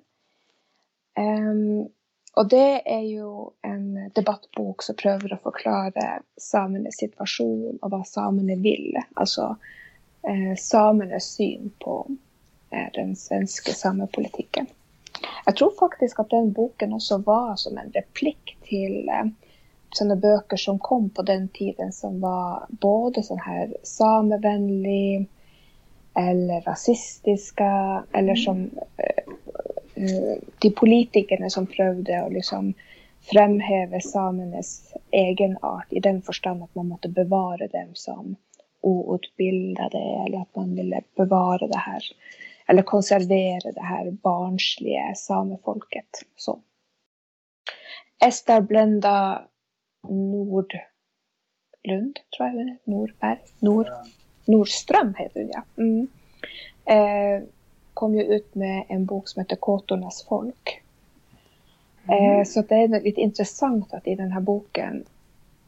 Um, 1.19 1.89
och 2.35 2.49
det 2.49 2.89
är 2.89 3.01
ju 3.01 3.49
en 3.61 4.11
debattbok 4.15 4.83
som 4.83 4.95
prövar 4.95 5.33
att 5.33 5.43
förklara 5.43 6.21
samernas 6.37 6.95
situation 6.95 7.79
och 7.81 7.91
vad 7.91 8.07
samerna 8.07 8.55
vill. 8.55 8.97
Alltså 9.13 9.57
eh, 10.23 10.57
samernas 10.57 11.23
syn 11.23 11.71
på 11.79 12.07
eh, 12.69 12.87
den 12.93 13.15
svenska 13.15 13.71
samepolitiken. 13.71 14.65
Jag 15.45 15.55
tror 15.55 15.71
faktiskt 15.79 16.19
att 16.19 16.29
den 16.29 16.51
boken 16.51 16.93
också 16.93 17.17
var 17.17 17.55
som 17.55 17.77
en 17.77 17.91
replik 17.91 18.57
till 18.63 19.09
eh, 19.09 19.25
sådana 19.91 20.15
böcker 20.15 20.57
som 20.57 20.79
kom 20.79 21.09
på 21.09 21.21
den 21.21 21.47
tiden 21.47 21.93
som 21.93 22.21
var 22.21 22.65
både 22.69 23.23
sån 23.23 23.39
här 23.39 23.77
samevänlig 23.83 25.27
eller 26.15 26.61
rasistiska 26.61 28.03
eller 28.13 28.35
som 28.35 28.69
eh, 28.97 30.37
de 30.59 30.71
politikerne 30.71 31.49
som 31.49 31.65
prøvde 31.65 32.23
å 32.23 32.29
liksom 32.29 32.73
fremheve 33.31 34.01
samenes 34.01 34.93
egenart 35.11 35.93
i 35.93 35.99
den 35.99 36.21
forstand 36.21 36.63
at 36.63 36.75
man 36.75 36.87
måtte 36.87 37.09
bevare 37.09 37.67
dem 37.67 37.89
som 37.93 38.35
outbildade 38.81 39.97
eller 39.97 40.41
at 40.41 40.55
man 40.55 40.75
ville 40.75 41.01
bevare 41.17 41.67
det 41.67 41.77
her 41.77 42.03
eller 42.69 42.81
konservere 42.81 43.71
det 43.71 43.83
her 43.83 44.11
barnslige 44.11 45.15
samefolket. 45.15 46.23
Så. 46.35 46.59
Ester 48.25 48.61
Blenda 48.61 49.41
Nordlund, 50.07 50.79
tror 52.35 52.45
jeg 52.45 52.53
hun 52.53 52.69
er. 52.69 52.77
Nordberg? 52.85 53.37
Nord, 53.59 53.87
Nordstrøm 54.47 55.13
heter 55.17 55.41
hun, 55.41 55.51
ja. 55.53 55.61
Mm. 55.77 56.09
Eh, 56.89 57.43
kom 57.93 58.15
ju 58.15 58.23
ut 58.23 58.55
med 58.55 58.83
en 58.89 59.05
bok 59.05 59.27
som 59.29 59.41
heter 59.41 59.55
Kåtornas 59.55 60.23
folk. 60.29 60.81
Mm. 62.03 62.39
Eh, 62.39 62.45
så 62.45 62.61
det 62.61 62.75
är 62.75 63.01
lite 63.01 63.21
intressant 63.21 63.93
att 63.93 64.07
i 64.07 64.15
den 64.15 64.31
här 64.31 64.41
boken 64.41 65.05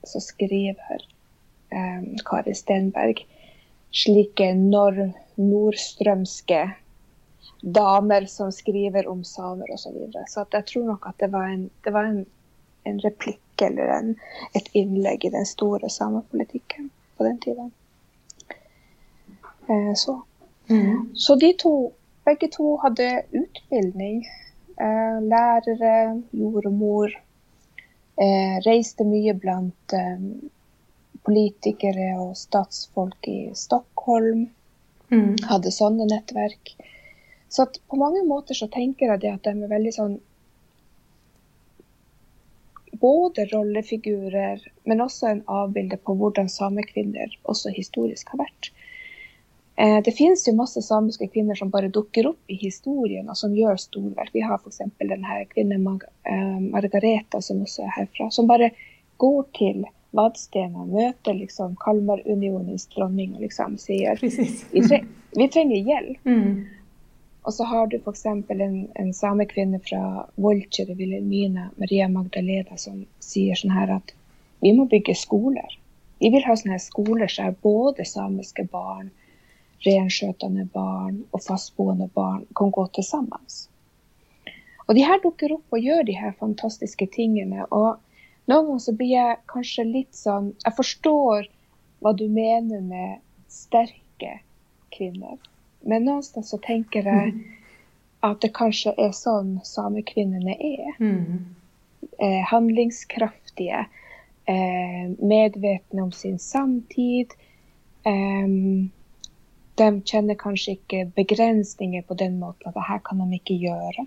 så 0.04 0.20
skriver 0.20 1.08
eh, 1.70 2.02
Karin 2.26 2.56
Stenberg 2.56 3.28
slike 3.92 4.54
norr, 4.54 5.12
nordströmske 5.36 6.72
damer 7.62 8.26
som 8.26 8.52
skriver 8.52 9.08
om 9.08 9.24
samer 9.24 9.72
och 9.72 9.80
så 9.80 9.94
vidare. 9.94 10.24
Så 10.28 10.42
att 10.42 10.54
jag 10.54 10.68
tror 10.68 10.84
nog 10.84 11.08
att 11.08 11.18
det 11.18 11.28
var 11.28 11.44
en, 11.44 11.70
det 11.84 11.90
var 11.90 12.04
en, 12.04 12.26
en 12.84 13.00
replik 13.00 13.62
eller 13.62 13.88
en, 13.88 14.16
ett 14.54 14.68
inlägg 14.72 15.26
i 15.26 15.30
den 15.30 15.46
stora 15.46 15.90
samepolitiken 15.90 16.90
på 17.18 17.24
den 17.24 17.40
tiden. 17.40 17.72
Eh, 19.68 19.94
så. 19.96 20.22
Mm. 20.70 21.10
så 21.16 21.36
de 21.36 21.54
två 21.54 21.92
Begge 22.26 22.48
to 22.48 22.78
hadde 22.78 23.24
utbildning. 23.32 24.26
Eh, 24.78 25.22
lærere, 25.22 26.22
jordmor. 26.32 27.10
Eh, 28.22 28.58
reiste 28.66 29.04
mye 29.04 29.34
blant 29.34 29.96
eh, 29.98 30.28
politikere 31.26 32.12
og 32.22 32.36
statsfolk 32.38 33.28
i 33.28 33.40
Stockholm. 33.58 34.46
Mm. 35.10 35.34
Hadde 35.50 35.74
sånne 35.74 36.06
nettverk. 36.12 36.76
Så 37.50 37.66
på 37.90 37.98
mange 38.00 38.22
måter 38.28 38.56
så 38.56 38.70
tenker 38.72 39.12
jeg 39.12 39.24
det 39.24 39.34
at 39.34 39.50
de 39.50 39.56
er 39.58 39.74
veldig 39.74 39.96
sånn 39.98 40.20
Både 43.02 43.46
rollefigurer, 43.50 44.62
men 44.86 45.02
også 45.02 45.28
en 45.28 45.44
avbilde 45.50 45.98
på 45.98 46.14
hvordan 46.16 46.50
samekvinner 46.50 47.34
også 47.50 47.74
historisk 47.74 48.30
har 48.34 48.44
vært. 48.44 48.72
Eh, 49.76 50.04
det 50.06 50.12
finns 50.12 50.48
ju 50.48 50.54
masse 50.56 50.82
samiska 50.82 51.28
kvinnor 51.28 51.56
som 51.56 51.70
bara 51.70 51.88
dukker 51.88 52.26
upp 52.26 52.44
i 52.48 52.56
historien 52.56 53.30
och 53.30 53.38
som 53.38 53.56
gör 53.56 53.76
storverk. 53.76 54.30
Vi 54.34 54.42
har 54.42 54.58
för 54.58 54.70
exempel 54.70 55.08
den 55.08 55.24
här 55.24 55.46
kvinnan 55.46 56.02
äh, 56.24 56.60
Margareta 56.60 57.42
som 57.42 57.62
också 57.62 57.82
är 57.82 57.88
härifrån, 57.88 58.32
som 58.32 58.48
bara 58.48 58.70
går 59.18 59.44
till 59.54 59.86
Vadstena, 60.12 60.86
möter 60.86 61.34
liksom 61.34 61.76
Kalmarunionens 61.76 62.88
dronning 62.88 63.34
och 63.36 63.42
liksom 63.42 63.78
säger 63.78 64.16
Precis. 64.16 64.66
vi, 64.72 64.82
trä 64.82 65.04
vi 65.32 65.48
tränger 65.48 65.78
hjälp. 65.78 66.26
Mm. 66.26 66.66
Och 67.42 67.54
så 67.54 67.64
har 67.64 67.88
du 67.88 68.00
till 68.00 68.10
exempel 68.10 68.62
en, 68.62 68.88
en 68.96 69.14
samekvinna 69.14 69.80
från 69.80 70.24
Volcher, 70.36 70.96
Vilhelmina, 70.96 71.70
Maria 71.76 72.08
Magdalena, 72.08 72.78
som 72.78 73.06
säger 73.20 73.56
så 73.56 73.70
här 73.70 73.88
att 73.88 74.14
vi 74.60 74.74
må 74.74 74.86
bygga 74.86 75.16
skolor. 75.16 75.80
Vi 76.20 76.30
vill 76.30 76.46
ha 76.46 76.56
sådana 76.56 76.74
här 76.74 76.80
skolor 76.80 77.38
där 77.38 77.56
både 77.62 78.06
samiska 78.06 78.64
barn, 78.64 79.10
renskötande 79.80 80.68
barn 80.74 81.24
och 81.32 81.44
fastboende 81.44 82.10
barn 82.14 82.46
kan 82.56 82.72
gå 82.72 82.88
tillsammans. 82.88 83.70
Och 84.86 84.96
de 84.96 85.02
här 85.02 85.22
dyker 85.24 85.52
upp 85.52 85.66
och 85.70 85.80
gör 85.80 86.04
de 86.04 86.12
här 86.12 86.32
fantastiska 86.32 87.08
tingen. 87.12 87.62
Och 87.62 87.98
någon 88.46 88.66
gång 88.66 88.80
så 88.80 88.94
blir 88.94 89.12
jag 89.12 89.38
kanske 89.46 89.84
lite 89.84 90.18
sån, 90.18 90.56
jag 90.64 90.76
förstår 90.76 91.48
vad 92.00 92.18
du 92.18 92.30
menar 92.30 92.82
med 92.82 93.20
starka 93.48 94.40
kvinnor. 94.90 95.38
Men 95.82 96.06
någonstans 96.06 96.50
så 96.50 96.58
tänker 96.58 97.04
jag 97.04 97.24
mm. 97.24 97.44
att 98.20 98.42
det 98.42 98.54
kanske 98.54 98.94
är 98.98 99.12
sån 99.12 99.60
samekvinnorna 99.64 100.52
är. 100.52 100.94
Mm. 101.00 101.46
Eh, 102.20 102.46
handlingskraftiga, 102.48 103.86
eh, 104.46 105.26
medvetna 105.26 106.04
om 106.04 106.12
sin 106.12 106.40
samtid. 106.40 107.28
Eh, 108.04 108.48
de 109.76 110.04
känner 110.04 110.36
kanske 110.36 110.72
inte 110.72 111.12
begränsningar 111.16 112.02
på 112.02 112.14
den 112.14 112.40
måten 112.40 112.68
att 112.68 112.74
det 112.74 112.82
här 112.82 113.00
kan 113.04 113.18
de 113.18 113.34
inte 113.34 113.54
göra. 113.54 114.06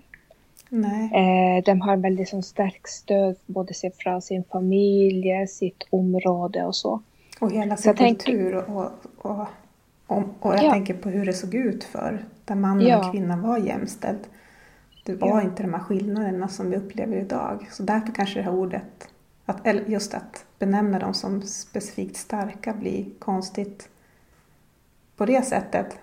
Eh, 0.71 1.63
de 1.65 1.81
har 1.81 1.97
väldigt 1.97 2.29
sån 2.29 2.43
starkt 2.43 2.89
stöd 2.89 3.35
både 3.45 3.73
från 3.97 4.21
sin 4.21 4.43
familj, 4.43 5.47
sitt 5.47 5.87
område 5.89 6.63
och 6.63 6.75
så. 6.75 7.01
Och 7.39 7.51
hela 7.51 7.77
sin 7.77 7.93
kultur 7.93 8.69
och, 8.69 8.91
och, 9.17 9.47
och, 10.07 10.23
och 10.39 10.53
jag 10.53 10.63
ja. 10.63 10.71
tänker 10.71 10.93
på 10.93 11.09
hur 11.09 11.25
det 11.25 11.33
såg 11.33 11.53
ut 11.53 11.83
för 11.83 12.25
där 12.45 12.55
mannen 12.55 12.87
ja. 12.87 12.97
och 12.97 13.11
kvinnan 13.11 13.41
var 13.41 13.57
jämställd. 13.57 14.19
Det 15.03 15.15
var 15.15 15.27
ja. 15.27 15.41
inte 15.41 15.63
de 15.63 15.73
här 15.73 15.81
skillnaderna 15.81 16.47
som 16.47 16.69
vi 16.69 16.77
upplever 16.77 17.17
idag. 17.17 17.67
Så 17.71 17.83
därför 17.83 18.13
kanske 18.13 18.39
det 18.39 18.43
här 18.43 18.55
ordet, 18.55 19.07
att, 19.45 19.67
eller 19.67 19.85
just 19.85 20.13
att 20.13 20.45
benämna 20.59 20.99
dem 20.99 21.13
som 21.13 21.41
specifikt 21.41 22.17
starka 22.17 22.73
blir 22.73 23.05
konstigt 23.19 23.89
på 25.17 25.25
det 25.25 25.45
sättet. 25.45 25.97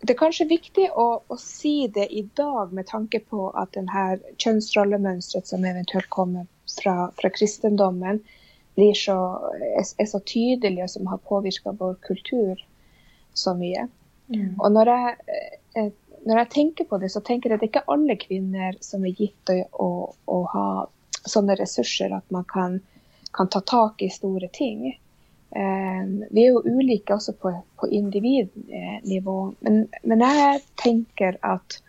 Det 0.00 0.12
är 0.12 0.18
kanske 0.18 0.44
är 0.44 0.48
viktigt 0.48 0.90
att, 0.90 1.30
att 1.30 1.40
se 1.40 1.90
det 1.94 2.14
idag 2.14 2.72
med 2.72 2.86
tanke 2.86 3.20
på 3.20 3.50
att 3.50 3.72
den 3.72 3.88
här 3.88 4.20
könsrollemönstret 4.36 5.46
som 5.46 5.64
eventuellt 5.64 6.08
kommer 6.08 6.46
från, 6.82 7.12
från 7.16 7.30
kristendomen 7.30 8.20
blir 8.74 8.94
så, 8.94 9.12
är, 9.60 10.02
är 10.02 10.06
så 10.06 10.20
tydliga 10.20 10.88
som 10.88 11.06
har 11.06 11.18
påverkat 11.18 11.76
vår 11.78 11.94
kultur 11.94 12.66
så 13.34 13.54
mycket. 13.54 13.90
Mm. 14.28 14.60
Och 14.60 14.72
när 14.72 14.86
jag, 14.86 15.08
eh, 15.74 15.92
när 16.24 16.38
jag 16.38 16.50
tänker 16.50 16.84
på 16.84 16.98
det 16.98 17.08
så 17.08 17.20
tänker 17.20 17.50
jag 17.50 17.54
att 17.54 17.60
det 17.60 17.66
inte 17.66 17.78
är 17.78 17.92
alla 17.92 18.16
kvinnor 18.16 18.74
som 18.80 19.04
är 19.04 19.20
gifta 19.20 19.52
och, 19.70 20.16
och 20.24 20.48
har 20.48 20.88
sådana 21.24 21.54
resurser 21.54 22.10
att 22.10 22.30
man 22.30 22.44
kan, 22.44 22.80
kan 23.32 23.48
ta 23.48 23.60
tag 23.60 23.92
i 23.98 24.10
stora 24.10 24.48
ting. 24.48 24.98
Um, 25.50 26.24
vi 26.30 26.46
är 26.46 26.50
ju 26.50 26.56
olika 26.56 27.14
också 27.14 27.32
på, 27.32 27.62
på 27.76 27.88
individnivå, 27.88 29.54
men, 29.60 29.88
men 30.02 30.20
jag 30.20 30.60
tänker 30.74 31.38
att 31.40 31.82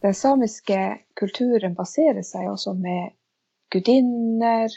den 0.00 0.14
samiska 0.14 0.98
kulturen 1.14 1.74
baserar 1.74 2.22
sig 2.22 2.48
också 2.48 2.74
med 2.74 3.10
gudinnor, 3.70 4.68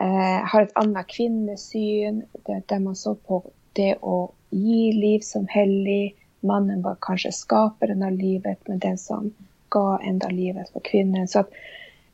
eh, 0.00 0.46
har 0.52 0.62
ett 0.62 0.72
annat 0.74 1.06
kvinnosyn, 1.06 2.24
där, 2.32 2.62
där 2.66 2.78
man 2.78 2.96
såg 2.96 3.26
på 3.26 3.50
det 3.72 3.92
att 3.92 4.30
ge 4.52 4.92
liv 4.92 5.20
som 5.20 5.46
hellig. 5.48 6.16
Mannen 6.40 6.82
var 6.82 6.96
kanske 7.00 7.32
skaparen 7.32 8.02
av 8.02 8.12
livet, 8.12 8.58
men 8.66 8.78
den 8.78 8.98
som 8.98 9.32
gav 9.68 10.00
ända 10.02 10.28
livet 10.28 10.68
för 10.68 10.80
kvinnan. 10.80 11.28
Så 11.28 11.38
att 11.38 11.50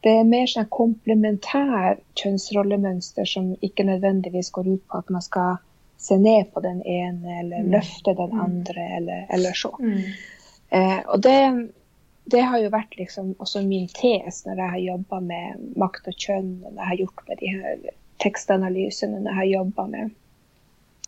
det 0.00 0.08
är 0.08 0.24
mer 0.24 0.46
sån 0.46 0.66
komplementär 0.66 1.98
könsrollemönster 2.14 3.24
som 3.24 3.56
inte 3.60 3.84
nödvändigtvis 3.84 4.50
går 4.50 4.68
ut 4.68 4.88
på 4.88 4.98
att 4.98 5.08
man 5.08 5.22
ska 5.22 5.56
se 5.96 6.18
ner 6.18 6.44
på 6.44 6.60
den 6.60 6.82
ena 6.82 7.38
eller 7.40 7.56
mm. 7.56 7.70
löfta 7.70 8.14
den 8.14 8.30
mm. 8.30 8.40
andra 8.40 8.82
eller, 8.82 9.26
eller 9.28 9.52
så. 9.52 9.78
Mm. 9.80 10.00
Eh, 10.70 11.06
och 11.06 11.20
det, 11.20 11.68
det 12.24 12.40
har 12.40 12.58
ju 12.58 12.68
varit 12.68 12.98
liksom 12.98 13.34
också 13.38 13.62
min 13.62 13.88
tes 13.88 14.46
när 14.46 14.56
jag 14.56 14.68
har 14.68 14.78
jobbat 14.78 15.22
med 15.22 15.56
makt 15.76 16.06
och 16.06 16.14
kön, 16.16 16.60
när 16.60 16.82
jag 16.82 16.88
har 16.88 16.94
gjort 16.94 17.28
med 17.28 17.38
de 17.40 17.46
här 17.46 17.78
textanalyserna, 18.16 19.18
när 19.18 19.30
jag 19.30 19.36
har 19.36 19.44
jobbat 19.44 19.90
med 19.90 20.10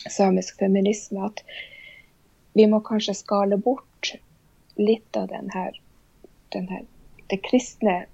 samisk 0.09 0.59
feminism, 0.59 1.17
att 1.17 1.45
vi 2.53 2.67
må 2.67 2.81
kanske 2.81 3.15
skala 3.15 3.57
bort 3.57 4.13
lite 4.75 5.21
av 5.21 5.29
den 5.29 5.51
här, 5.51 5.81
den 6.49 6.69
här 6.69 6.85
det 7.27 7.37
kristna 7.37 8.05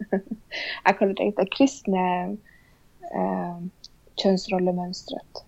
jag 0.84 0.98
kallar 0.98 1.14
det 1.14 1.32
det 1.36 1.46
kristna 1.46 2.22
eh, 3.14 3.58
könsrollemönstret 4.22 5.44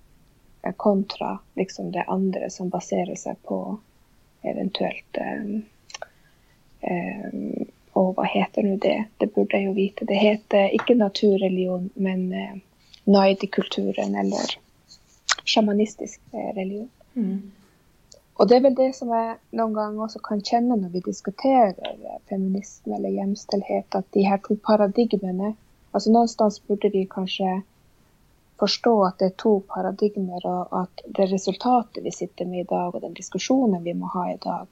eh, 0.63 0.73
kontra 0.73 1.39
liksom 1.55 1.93
det 1.93 2.03
andra 2.03 2.51
som 2.51 2.69
baserar 2.69 3.15
sig 3.15 3.35
på 3.43 3.79
eventuellt 4.43 5.17
eh, 5.17 5.45
eh, 6.81 7.31
och 7.93 8.17
vad 8.17 8.29
heter 8.29 8.63
nu 8.63 8.77
det? 8.77 9.05
Det 9.17 9.27
borde 9.27 9.57
jag 9.57 9.63
ju 9.63 9.73
veta. 9.73 10.05
Det 10.05 10.15
heter 10.15 10.69
inte 10.69 10.95
naturreligion 10.95 11.91
men 11.95 12.33
eh, 12.33 12.55
naidi-kulturen 13.05 14.15
eller 14.15 14.64
shamanistisk 15.45 16.21
eh, 16.33 16.55
religion. 16.55 16.91
Mm. 17.15 17.53
Och 18.35 18.49
det 18.49 18.57
är 18.57 18.61
väl 18.61 18.75
det 18.75 18.97
som 18.97 19.09
jag 19.09 19.37
någon 19.51 19.73
gång 19.73 20.01
också 20.01 20.19
kan 20.19 20.43
känna 20.43 20.77
när 20.77 20.89
vi 20.89 21.01
diskuterar 21.01 21.75
feminism 22.29 22.93
eller 22.93 23.09
jämställdhet, 23.09 23.95
att 23.95 24.13
de 24.13 24.23
här 24.23 24.39
två 24.39 24.57
paradigmerna, 24.57 25.55
alltså 25.91 26.11
någonstans 26.11 26.67
borde 26.67 26.89
vi 26.89 27.07
kanske 27.11 27.63
förstå 28.59 29.05
att 29.05 29.19
det 29.19 29.25
är 29.25 29.31
två 29.31 29.61
paradigmer 29.61 30.47
och 30.47 30.83
att 30.83 31.01
det 31.07 31.27
resultatet 31.27 32.05
vi 32.05 32.13
sitter 32.13 32.45
med 32.45 32.61
idag 32.61 32.95
och 32.95 33.01
den 33.01 33.15
diskussionen 33.15 33.85
vi 33.85 33.95
må 33.95 34.07
ha 34.07 34.33
idag 34.33 34.67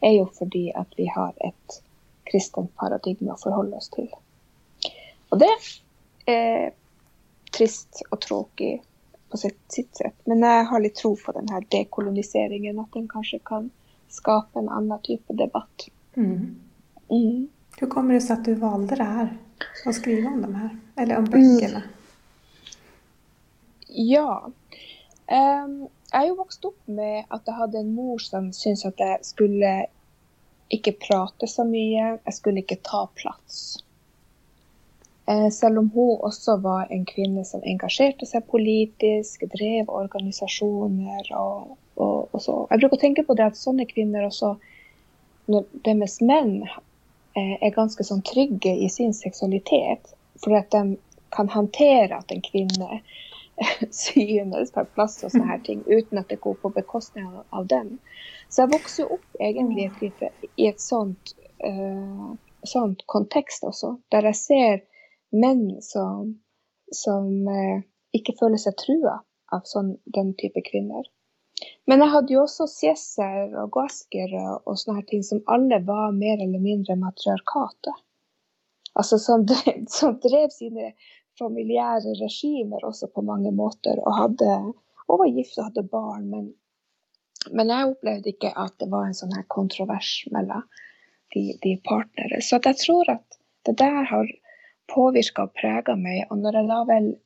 är 0.00 0.10
ju 0.10 0.26
för 0.26 0.78
att 0.78 0.88
vi 0.96 1.06
har 1.06 1.32
ett 1.36 1.82
kristent 2.24 2.76
paradigm 2.76 3.30
att 3.30 3.42
förhålla 3.42 3.76
oss 3.76 3.88
till. 3.88 4.14
Och 5.28 5.38
det 5.38 5.48
är 6.26 6.72
trist 7.52 8.02
och 8.10 8.20
tråkigt 8.20 8.87
på 9.30 9.36
sitt, 9.36 9.58
sitt 9.68 9.96
sätt. 9.96 10.14
Men 10.24 10.42
jag 10.42 10.64
har 10.64 10.80
lite 10.80 11.00
tro 11.00 11.16
på 11.16 11.32
den 11.32 11.48
här 11.48 11.64
dekoloniseringen, 11.68 12.78
att 12.78 12.92
den 12.92 13.08
kanske 13.08 13.38
kan 13.38 13.70
skapa 14.08 14.58
en 14.58 14.68
annan 14.68 15.00
typ 15.02 15.30
av 15.30 15.36
debatt. 15.36 15.88
Mm. 16.14 16.56
Mm. 17.10 17.48
Hur 17.78 17.86
kommer 17.86 18.14
det 18.14 18.20
sig 18.20 18.34
att 18.34 18.44
du 18.44 18.54
valde 18.54 18.96
det 18.96 19.04
här? 19.04 19.36
Att 19.86 19.94
skriva 19.94 20.30
om 20.30 20.42
de 20.42 20.54
här? 20.54 20.78
Eller 20.96 21.18
om 21.18 21.24
böckerna? 21.24 21.82
Mm. 21.82 21.88
Ja. 23.88 24.50
Um, 25.64 25.88
jag 26.12 26.18
har 26.18 26.26
ju 26.26 26.34
vuxit 26.34 26.64
upp 26.64 26.88
med 26.88 27.24
att 27.28 27.42
jag 27.44 27.54
hade 27.54 27.78
en 27.78 27.94
mor 27.94 28.18
som 28.18 28.52
syntes 28.52 28.84
att 28.84 28.94
jag 29.00 29.24
skulle 29.24 29.86
inte 30.68 30.92
prata 30.92 31.46
så 31.46 31.64
mycket, 31.64 32.20
jag 32.24 32.34
skulle 32.34 32.60
inte 32.60 32.76
ta 32.82 33.08
plats. 33.14 33.84
Eh, 35.28 35.48
selv 35.50 35.78
om 35.78 35.90
hon 35.94 36.20
också 36.20 36.56
var 36.56 36.86
en 36.90 37.04
kvinna 37.04 37.44
som 37.44 37.62
engagerade 37.64 38.26
sig 38.26 38.40
politiskt, 38.40 39.40
drev 39.40 39.90
organisationer 39.90 41.36
och, 41.36 41.78
och, 41.94 42.34
och 42.34 42.42
så. 42.42 42.66
Jag 42.70 42.80
brukar 42.80 42.96
tänka 42.96 43.22
på 43.22 43.34
det 43.34 43.46
att 43.46 43.56
sådana 43.56 43.84
kvinnor 43.84 44.26
också, 44.26 44.56
när 45.46 45.64
deras 45.72 46.20
män 46.20 46.62
eh, 47.34 47.62
är 47.62 47.70
ganska 47.70 48.04
så 48.04 48.20
trygga 48.20 48.74
i 48.74 48.88
sin 48.88 49.14
sexualitet, 49.14 50.14
för 50.44 50.50
att 50.50 50.70
de 50.70 50.96
kan 51.28 51.48
hantera 51.48 52.16
att 52.16 52.30
en 52.30 52.40
kvinna 52.40 53.00
synes 53.90 54.72
på 54.72 54.84
plats 54.84 55.24
och 55.24 55.30
såna 55.30 55.44
här 55.44 55.58
ting 55.58 55.82
utan 55.86 56.18
att 56.18 56.28
det 56.28 56.40
går 56.40 56.54
på 56.54 56.68
bekostnad 56.68 57.44
av, 57.50 57.66
dem. 57.66 57.98
Så 58.48 58.62
jag 58.62 58.70
växte 58.70 59.02
upp 59.02 59.36
egentligen 59.38 60.12
i 60.56 60.66
ett 60.66 60.80
sånt, 60.80 61.34
uh, 61.66 62.34
sånt 62.62 63.02
kontext 63.06 63.64
också, 63.64 63.96
där 64.08 64.22
jag 64.22 64.36
ser 64.36 64.80
män 65.30 65.82
som, 65.82 66.40
som 66.92 67.48
eh, 67.48 67.82
inte 68.12 68.32
känner 68.32 68.56
sig 68.56 68.72
trua 68.72 69.22
av 69.52 69.60
sån, 69.64 69.96
den 70.04 70.34
typen 70.34 70.60
av 70.60 70.70
kvinnor. 70.70 71.04
Men 71.86 71.98
jag 71.98 72.06
hade 72.06 72.32
ju 72.32 72.40
också 72.40 72.66
sjesser 72.80 73.62
och 73.62 73.72
gasker 73.72 74.28
och, 74.64 74.78
såna 74.78 74.96
här 74.96 75.02
ting 75.02 75.22
som 75.22 75.42
alla 75.46 75.78
var 75.78 76.12
mer 76.12 76.44
eller 76.44 76.58
mindre 76.58 76.96
matriarkata. 76.96 77.94
Alltså 78.92 79.18
som, 79.18 79.46
som 79.88 80.18
drev 80.18 80.48
sina 80.48 80.92
familjära 81.38 82.24
regimer 82.24 82.84
också 82.84 83.06
på 83.06 83.22
många 83.22 83.50
måter 83.50 84.06
och 84.06 84.14
hade 84.14 84.72
och 85.06 85.18
var 85.18 85.26
gift 85.26 85.58
och 85.58 85.64
hade 85.64 85.82
barn 85.82 86.30
men 86.30 86.54
men 87.50 87.70
jeg 87.70 87.92
opplevde 87.92 88.32
ikke 88.32 88.50
at 88.56 88.74
det 88.82 88.88
var 88.92 89.06
en 89.06 89.16
sånn 89.16 89.32
her 89.36 89.44
kontrovers 89.48 90.10
mellom 90.34 90.64
de, 91.34 91.42
de 91.62 91.74
partnere. 91.84 92.40
Så 92.42 92.58
jeg 92.64 92.80
tror 92.82 93.10
at 93.12 93.38
det 93.68 93.76
der 93.80 94.04
har 94.10 94.30
påvirka 94.94 95.42
och 95.42 95.54
präga 95.54 95.96
mig. 95.96 96.26
Och 96.30 96.38
när 96.38 96.52
jag 96.52 96.66
la 96.66 96.84
väl 96.84 97.16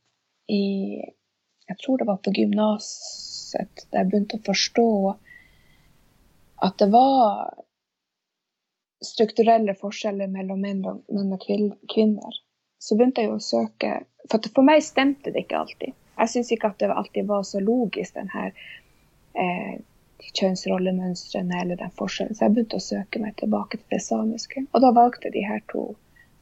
i 0.47 0.97
Jag 1.67 1.79
tror 1.79 1.99
det 1.99 2.05
var 2.05 2.17
på 2.17 2.31
gymnasiet. 2.31 3.87
Där 3.91 3.99
jag 3.99 4.11
började 4.11 4.39
förstå 4.39 5.17
att 6.57 6.79
det 6.79 6.87
var 6.87 7.55
strukturella 9.05 9.75
skillnader 9.75 10.27
mellan 10.27 10.61
män 10.61 10.85
och, 10.85 11.15
män 11.15 11.33
och 11.33 11.43
kvinnor. 11.95 12.31
så 12.79 12.97
började 12.97 13.23
jag 13.23 13.43
söka, 13.43 14.05
för 14.31 14.39
att 14.39 14.53
för 14.55 14.63
mig 14.63 14.83
stämde 14.83 15.31
det 15.31 15.39
inte 15.39 15.57
alltid. 15.57 15.93
Jag 16.17 16.31
syns 16.31 16.53
inte 16.53 16.67
att 16.67 16.79
det 16.79 16.93
alltid 16.93 17.27
var 17.27 17.43
så 17.43 17.61
logiskt. 17.61 18.15
den 18.15 18.29
här 18.29 18.53
eh, 19.35 19.81
könsrollemönstren 20.35 21.51
eller 21.51 21.77
den 21.77 21.91
forskjellen. 21.91 22.35
Så 22.35 22.45
jag 22.45 22.53
började 22.53 22.81
söka 22.81 23.19
mig 23.19 23.35
tillbaka 23.35 23.79
till 23.79 23.87
det 23.89 24.01
samiska. 24.01 24.67
Och 24.71 24.81
då 24.81 24.93
valde 24.93 25.17
jag 25.23 25.33
de 25.33 25.43
här 25.43 25.63
två 25.73 25.95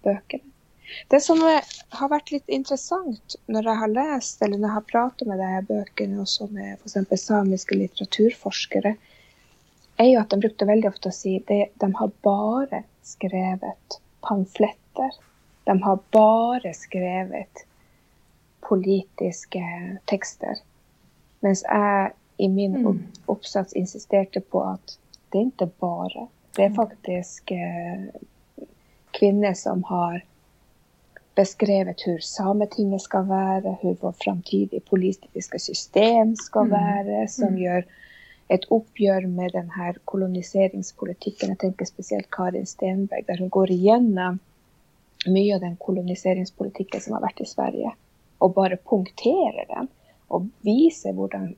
böckerna. 0.02 0.49
Det 1.08 1.20
som 1.22 1.40
har 1.42 2.10
vært 2.10 2.32
litt 2.34 2.48
interessant 2.50 3.36
når 3.46 3.68
jeg 3.68 3.80
har 3.82 3.92
lest 3.94 4.42
eller 4.42 4.58
når 4.58 4.68
jeg 4.68 4.78
har 4.78 4.88
pratet 4.90 5.30
med 5.30 5.42
de 5.42 5.62
bøkene, 5.68 6.20
også 6.24 6.48
med 6.50 6.76
f.eks. 6.80 7.24
samiske 7.24 7.78
litteraturforskere, 7.78 8.94
er 10.00 10.08
jo 10.08 10.20
at 10.20 10.30
de 10.32 10.40
brukte 10.40 10.68
veldig 10.68 10.88
ofte 10.90 11.10
å 11.10 11.14
si 11.14 11.36
at 11.40 11.50
de 11.82 11.90
har 12.00 12.14
bare 12.24 12.84
skrevet 13.06 14.00
pamfletter. 14.26 15.18
De 15.68 15.76
har 15.82 16.00
bare 16.14 16.72
skrevet 16.74 17.66
politiske 18.64 19.62
tekster. 20.10 20.62
Mens 21.44 21.62
jeg 21.66 22.12
i 22.40 22.48
min 22.48 22.76
mm. 22.80 22.98
oppsats 23.32 23.76
insisterte 23.76 24.40
på 24.40 24.62
at 24.64 24.96
det 25.32 25.40
er 25.40 25.50
ikke 25.50 25.70
bare. 25.82 26.26
Det 26.56 26.64
er 26.64 26.74
faktisk 26.74 27.52
eh, 27.54 28.08
kvinner 29.16 29.54
som 29.54 29.84
har 29.88 30.22
beskrevet 31.40 32.04
hvordan 32.04 32.26
Sametinget 32.26 33.02
skal 33.06 33.26
være, 33.28 33.76
hvordan 33.80 33.98
vårt 34.02 34.22
framtidige 34.24 34.84
politiske 34.90 35.58
system 35.58 36.36
skal 36.36 36.68
mm. 36.68 36.76
være, 36.76 37.28
som 37.28 37.54
mm. 37.54 37.60
gjør 37.64 37.88
et 38.50 38.66
oppgjør 38.74 39.26
med 39.30 39.54
denne 39.54 39.92
koloniseringspolitikken. 40.10 41.54
Jeg 41.54 41.60
tenker 41.64 41.88
spesielt 41.88 42.30
Karin 42.34 42.66
Stenberg, 42.66 43.26
der 43.28 43.38
hun 43.38 43.50
går 43.50 43.70
igjennom 43.70 44.40
mye 45.28 45.54
av 45.54 45.62
den 45.62 45.76
koloniseringspolitikken 45.80 47.02
som 47.04 47.16
har 47.16 47.24
vært 47.28 47.42
i 47.44 47.48
Sverige, 47.48 47.92
og 48.40 48.54
bare 48.56 48.80
punkterer 48.90 49.68
den 49.68 49.90
og 50.30 50.46
vise 50.64 51.10
hvordan 51.14 51.50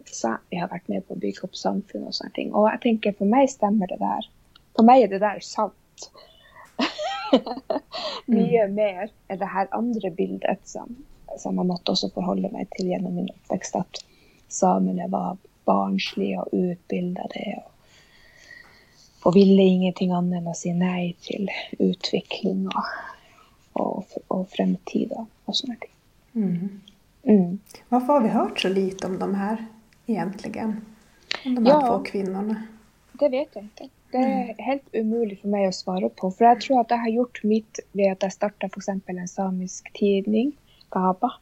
vi 0.50 0.58
har 0.58 0.70
vært 0.72 0.88
med 0.88 1.04
på 1.06 1.14
å 1.14 1.20
bygge 1.20 1.44
opp 1.46 1.56
samfunn 1.58 2.06
og 2.08 2.16
sånne 2.16 2.32
ting. 2.36 2.52
Og 2.56 2.70
jeg 2.70 2.80
tenker 2.86 3.16
for 3.18 3.28
meg 3.28 3.50
stemmer 3.52 3.90
det 3.90 4.00
der. 4.00 4.28
For 4.76 4.88
meg 4.88 5.04
er 5.04 5.12
det 5.12 5.20
der 5.24 5.42
sant. 5.44 6.08
Mye 8.26 8.66
mm. 8.66 8.74
mer 8.74 9.10
enn 9.28 9.40
det 9.40 9.50
her 9.54 9.68
andre 9.76 10.10
bildet 10.16 10.62
som, 10.68 10.96
som 11.38 11.58
jeg 11.58 11.68
måtte 11.68 11.94
også 11.94 12.12
forholde 12.14 12.52
meg 12.52 12.70
til 12.76 12.92
gjennom 12.92 13.16
min 13.18 13.30
oppvekst. 13.32 13.78
At 13.80 14.02
samene 14.52 15.08
var 15.12 15.36
barnslige 15.68 16.42
og 16.42 16.52
utbildede 16.52 17.44
og, 17.60 17.68
og 19.22 19.36
ville 19.36 19.62
ingenting 19.62 20.12
annet 20.14 20.40
enn 20.40 20.50
å 20.50 20.56
si 20.58 20.72
nei 20.74 21.12
til 21.22 21.50
utvikling 21.78 22.66
og, 22.72 22.94
og, 23.78 24.16
og 24.28 24.48
fremtid 24.54 25.14
og 25.16 25.54
sånne 25.54 25.78
ting. 25.82 25.94
Mm. 26.32 26.80
Mm. 27.22 27.58
Varför 27.88 28.12
har 28.12 28.20
vi 28.20 28.28
hört 28.28 28.60
så 28.60 28.68
lite 28.68 29.06
om 29.06 29.18
de 29.18 29.34
här 29.34 29.66
egentligen? 30.06 30.80
Om 31.44 31.54
de 31.54 31.66
här 31.66 31.72
ja, 31.72 31.86
två 31.86 32.04
kvinnorna? 32.04 32.62
Det 33.12 33.28
vet 33.28 33.48
jag 33.52 33.64
inte. 33.64 33.88
Det 34.12 34.18
är 34.18 34.44
mm. 34.44 34.54
helt 34.58 34.88
umulig 34.92 35.40
för 35.40 35.48
mig 35.48 35.66
att 35.66 35.74
svara 35.74 36.08
på. 36.08 36.30
För 36.30 36.44
jag 36.44 36.60
tror 36.60 36.80
att 36.80 36.90
jag 36.90 36.98
har 36.98 37.08
gjort 37.08 37.42
mitt 37.42 37.80
ved 37.92 38.12
att 38.12 38.22
jag 38.22 38.32
startade 38.32 38.72
för 38.72 38.80
exempel 38.80 39.18
en 39.18 39.28
samisk 39.28 39.92
tidning, 39.92 40.52
GABA, 40.88 41.32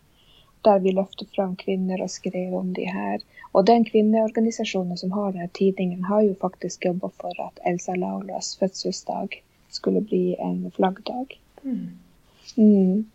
där 0.63 0.79
vi 0.79 0.93
lyfte 0.93 1.25
fram 1.27 1.57
kvinnor 1.57 2.01
och 2.01 2.11
skrev 2.11 2.55
om 2.55 2.73
det 2.73 2.85
här. 2.85 3.21
Och 3.53 3.65
den 3.65 3.85
kvinnoorganisationen 3.85 4.97
som 4.97 5.13
har 5.13 5.33
den 5.33 5.41
här 5.41 5.51
tidningen 5.53 6.05
har 6.05 6.23
ju 6.23 6.35
faktiskt 6.35 6.85
jobbat 6.85 7.15
för 7.17 7.41
att 7.47 7.59
Elsa 7.65 7.95
Laulas 7.95 8.57
födelsedag 8.57 9.43
skulle 9.69 10.01
bli 10.01 10.37
en 10.39 10.71
flaggdag. 10.71 11.41
Mm. 11.65 11.99
Mm. 12.57 13.11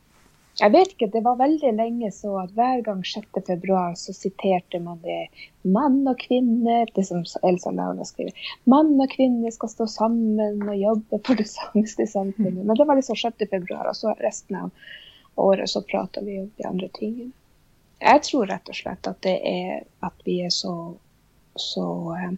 Jeg 0.55 0.71
vet 0.71 0.93
ikke, 0.93 1.09
det 1.11 1.19
var 1.25 1.35
veldig 1.35 1.73
lenge 1.75 2.09
så 2.15 2.37
at 2.39 2.53
hver 2.55 2.79
gang 2.85 3.01
6. 3.03 3.41
februar 3.47 3.95
så 3.99 4.13
siterte 4.15 4.79
man 4.79 5.01
det 5.03 5.25
mann 5.67 6.05
og 6.07 6.15
kvinne, 6.21 6.85
det 6.95 7.03
som 7.09 7.25
Elsa 7.43 7.73
Laula 7.75 8.05
skriver. 8.07 8.31
Mann 8.71 8.93
og 8.95 9.11
kvinne 9.11 9.51
skal 9.51 9.73
stå 9.73 9.87
sammen 9.91 10.63
og 10.63 10.77
jobbe 10.79 11.19
for 11.27 11.41
det 11.41 11.49
samiske 11.57 12.07
samfunnet. 12.07 12.63
Men 12.63 12.79
det 12.79 12.87
var 12.87 12.95
liksom 12.95 13.19
6. 13.19 13.43
februar, 13.51 13.89
og 13.91 13.99
så 13.99 14.15
resten 14.21 14.61
av 14.63 14.87
året 15.35 15.69
så 15.69 15.83
prater 15.83 16.23
vi 16.23 16.39
om 16.39 16.47
de 16.55 16.69
andre 16.69 16.89
tingene. 16.95 17.35
Jeg 17.99 18.23
tror 18.23 18.47
rett 18.47 18.71
og 18.71 18.79
slett 18.79 19.07
at 19.11 19.21
det 19.27 19.35
er 19.49 19.83
at 20.07 20.25
vi 20.27 20.39
er 20.45 20.55
så, 20.55 20.95
så 21.59 21.87
eh, 22.15 22.33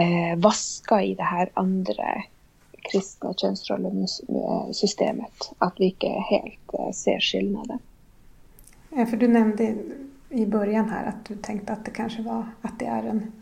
eh 0.00 0.32
vaska 0.36 1.00
i 1.04 1.14
det 1.16 1.28
her 1.32 1.52
andre 1.56 2.24
kristna 2.92 3.34
könsrollesystemet. 3.34 5.52
Att 5.58 5.74
vi 5.76 5.84
inte 5.84 6.06
helt 6.06 6.74
eh, 6.74 6.90
ser 6.90 7.20
skillnaden. 7.20 7.78
Ja, 8.90 9.06
för 9.06 9.16
du 9.16 9.28
nämnde 9.28 9.74
i 10.28 10.46
början 10.46 10.90
här 10.90 11.06
att 11.06 11.24
du 11.24 11.36
tänkte 11.36 11.72
att 11.72 11.84
det 11.84 11.90
kanske 11.90 12.22
var 12.22 12.46
att 12.62 12.78
det 12.78 12.86
är 12.86 13.02
en 13.02 13.32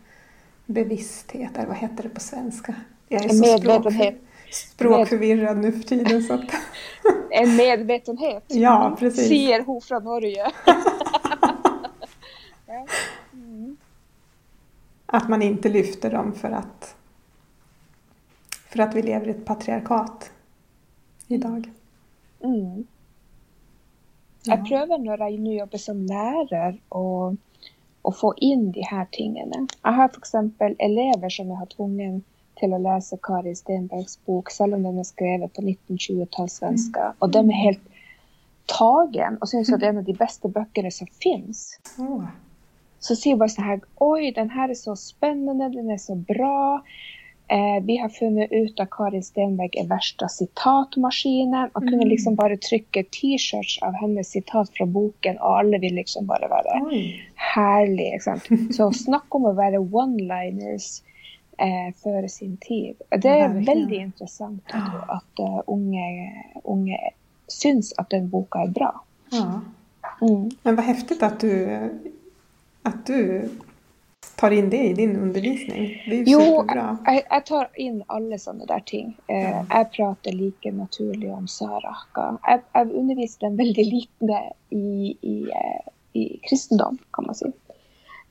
bevissthet, 0.65 1.57
eller 1.57 1.67
vad 1.67 1.77
heter 1.77 2.03
det 2.03 2.09
på 2.09 2.19
svenska? 2.19 2.75
Jag 3.07 3.25
är 3.25 3.29
så 3.29 3.45
medvetenhet. 3.45 4.15
språkförvirrad 4.51 5.57
nu 5.57 5.71
för 5.71 5.83
tiden. 5.83 6.23
Så 6.23 6.33
att... 6.33 6.45
en 7.29 7.55
medvetenhet. 7.55 8.43
Ja, 8.47 8.95
precis. 8.99 9.27
Säger 9.27 9.63
hon 9.63 9.81
från 9.81 10.03
Norge. 10.03 10.45
mm. 13.33 13.77
Att 15.05 15.29
man 15.29 15.41
inte 15.41 15.69
lyfter 15.69 16.11
dem 16.11 16.33
för 16.33 16.51
att 16.51 16.95
för 18.75 18.83
att 18.83 18.95
vi 18.95 19.01
lever 19.01 19.27
i 19.27 19.29
ett 19.29 19.45
patriarkat 19.45 20.31
idag. 21.27 21.69
Mm. 22.43 22.87
Jag 24.43 24.67
prövar 24.67 25.37
nu 25.37 25.53
jobbar 25.53 25.77
som 25.77 26.05
lärare 26.05 26.77
och, 26.89 27.33
och 28.01 28.17
få 28.17 28.33
in 28.37 28.71
de 28.71 28.81
här 28.81 29.07
tingen. 29.11 29.67
Jag 29.83 29.91
har 29.91 30.07
för 30.07 30.17
exempel 30.17 30.75
elever 30.79 31.29
som 31.29 31.49
jag 31.49 31.55
har 31.55 31.65
tvungen 31.65 32.23
till 32.55 32.73
att 32.73 32.81
läsa 32.81 33.17
Karin 33.21 33.55
Stenbergs 33.55 34.25
bok, 34.25 34.49
även 34.59 34.73
om 34.73 34.83
den 34.83 34.99
är 34.99 35.03
skriven 35.03 35.49
på 35.49 35.61
1920-talssvenska. 35.61 37.01
Mm. 37.01 37.13
Och 37.19 37.29
de 37.29 37.49
är 37.49 37.53
helt 37.53 37.81
tagen 38.65 39.37
och 39.37 39.49
syns 39.49 39.73
att 39.73 39.79
det 39.79 39.85
är 39.85 39.89
en 39.89 39.97
av 39.97 40.03
de 40.13 40.13
bästa 40.13 40.47
böckerna 40.47 40.91
som 40.91 41.07
finns. 41.07 41.79
Oh. 41.97 42.25
Så 42.99 43.15
ser 43.15 43.29
jag 43.29 43.39
bara 43.39 43.49
så 43.49 43.61
här, 43.61 43.81
oj 43.95 44.31
den 44.31 44.49
här 44.49 44.69
är 44.69 44.73
så 44.73 44.95
spännande, 44.95 45.69
den 45.69 45.89
är 45.89 45.97
så 45.97 46.15
bra. 46.15 46.83
Eh, 47.47 47.83
vi 47.83 47.97
har 47.97 48.09
funnit 48.09 48.51
ut 48.51 48.79
att 48.79 48.89
Karin 48.89 49.23
Stenberg 49.23 49.69
är 49.73 49.87
värsta 49.87 50.29
citatmaskinen. 50.29 51.69
Man 51.73 51.83
kunde 51.83 51.95
mm. 51.95 52.07
liksom 52.07 52.35
bara 52.35 52.57
trycka 52.57 53.03
t-shirts 53.03 53.79
av 53.81 53.93
hennes 53.93 54.29
citat 54.29 54.69
från 54.73 54.93
boken 54.93 55.37
och 55.37 55.57
alla 55.59 55.77
vill 55.77 55.95
liksom 55.95 56.25
bara 56.25 56.47
vara 56.47 56.81
Oj. 56.85 57.29
härlig. 57.35 58.11
Liksom. 58.11 58.39
Så 58.73 58.91
snacka 58.91 59.27
om 59.29 59.45
att 59.45 59.55
vara 59.55 59.79
one-liners 59.79 61.03
eh, 61.57 61.95
före 62.03 62.29
sin 62.29 62.57
tid. 62.57 62.95
Det 63.09 63.27
är 63.27 63.37
ja, 63.37 63.47
väldigt 63.47 64.01
intressant 64.01 64.63
att, 64.67 65.09
att 65.09 65.39
uh, 65.39 65.61
unga, 65.67 66.31
unga 66.63 66.97
syns 67.47 67.93
att 67.97 68.09
den 68.09 68.29
boken 68.29 68.61
är 68.61 68.67
bra. 68.67 69.01
Ja. 69.29 69.61
Mm. 70.21 70.49
Men 70.63 70.75
vad 70.75 70.85
häftigt 70.85 71.23
att 71.23 71.39
du, 71.39 71.79
att 72.83 73.05
du 73.05 73.49
tar 74.35 74.51
in 74.51 74.69
det 74.69 74.77
i 74.77 74.93
din 74.93 75.15
undervisning. 75.15 76.03
Det 76.09 76.15
är 76.19 76.23
jo, 76.27 76.39
superbra. 76.39 76.97
Jeg, 77.05 77.23
jeg 77.29 77.45
tar 77.45 77.67
inn 77.75 77.99
alle 78.07 78.39
sånne 78.39 78.67
der 78.69 78.83
ting. 78.85 79.11
Eh, 79.27 79.49
ja. 79.49 79.65
Jeg 79.69 79.89
prater 79.95 80.35
like 80.35 80.71
naturlig 80.71 81.31
om 81.33 81.47
saraka. 81.47 82.25
Jeg, 82.47 82.63
jeg 82.73 82.93
underviser 83.01 83.47
dem 83.47 83.59
veldig 83.59 83.85
lite 83.89 84.41
i, 84.69 85.13
i, 85.21 85.35
eh, 85.49 85.91
i, 86.13 86.25
kristendom, 86.47 86.97
kan 87.15 87.29
man 87.29 87.37
si. 87.37 87.51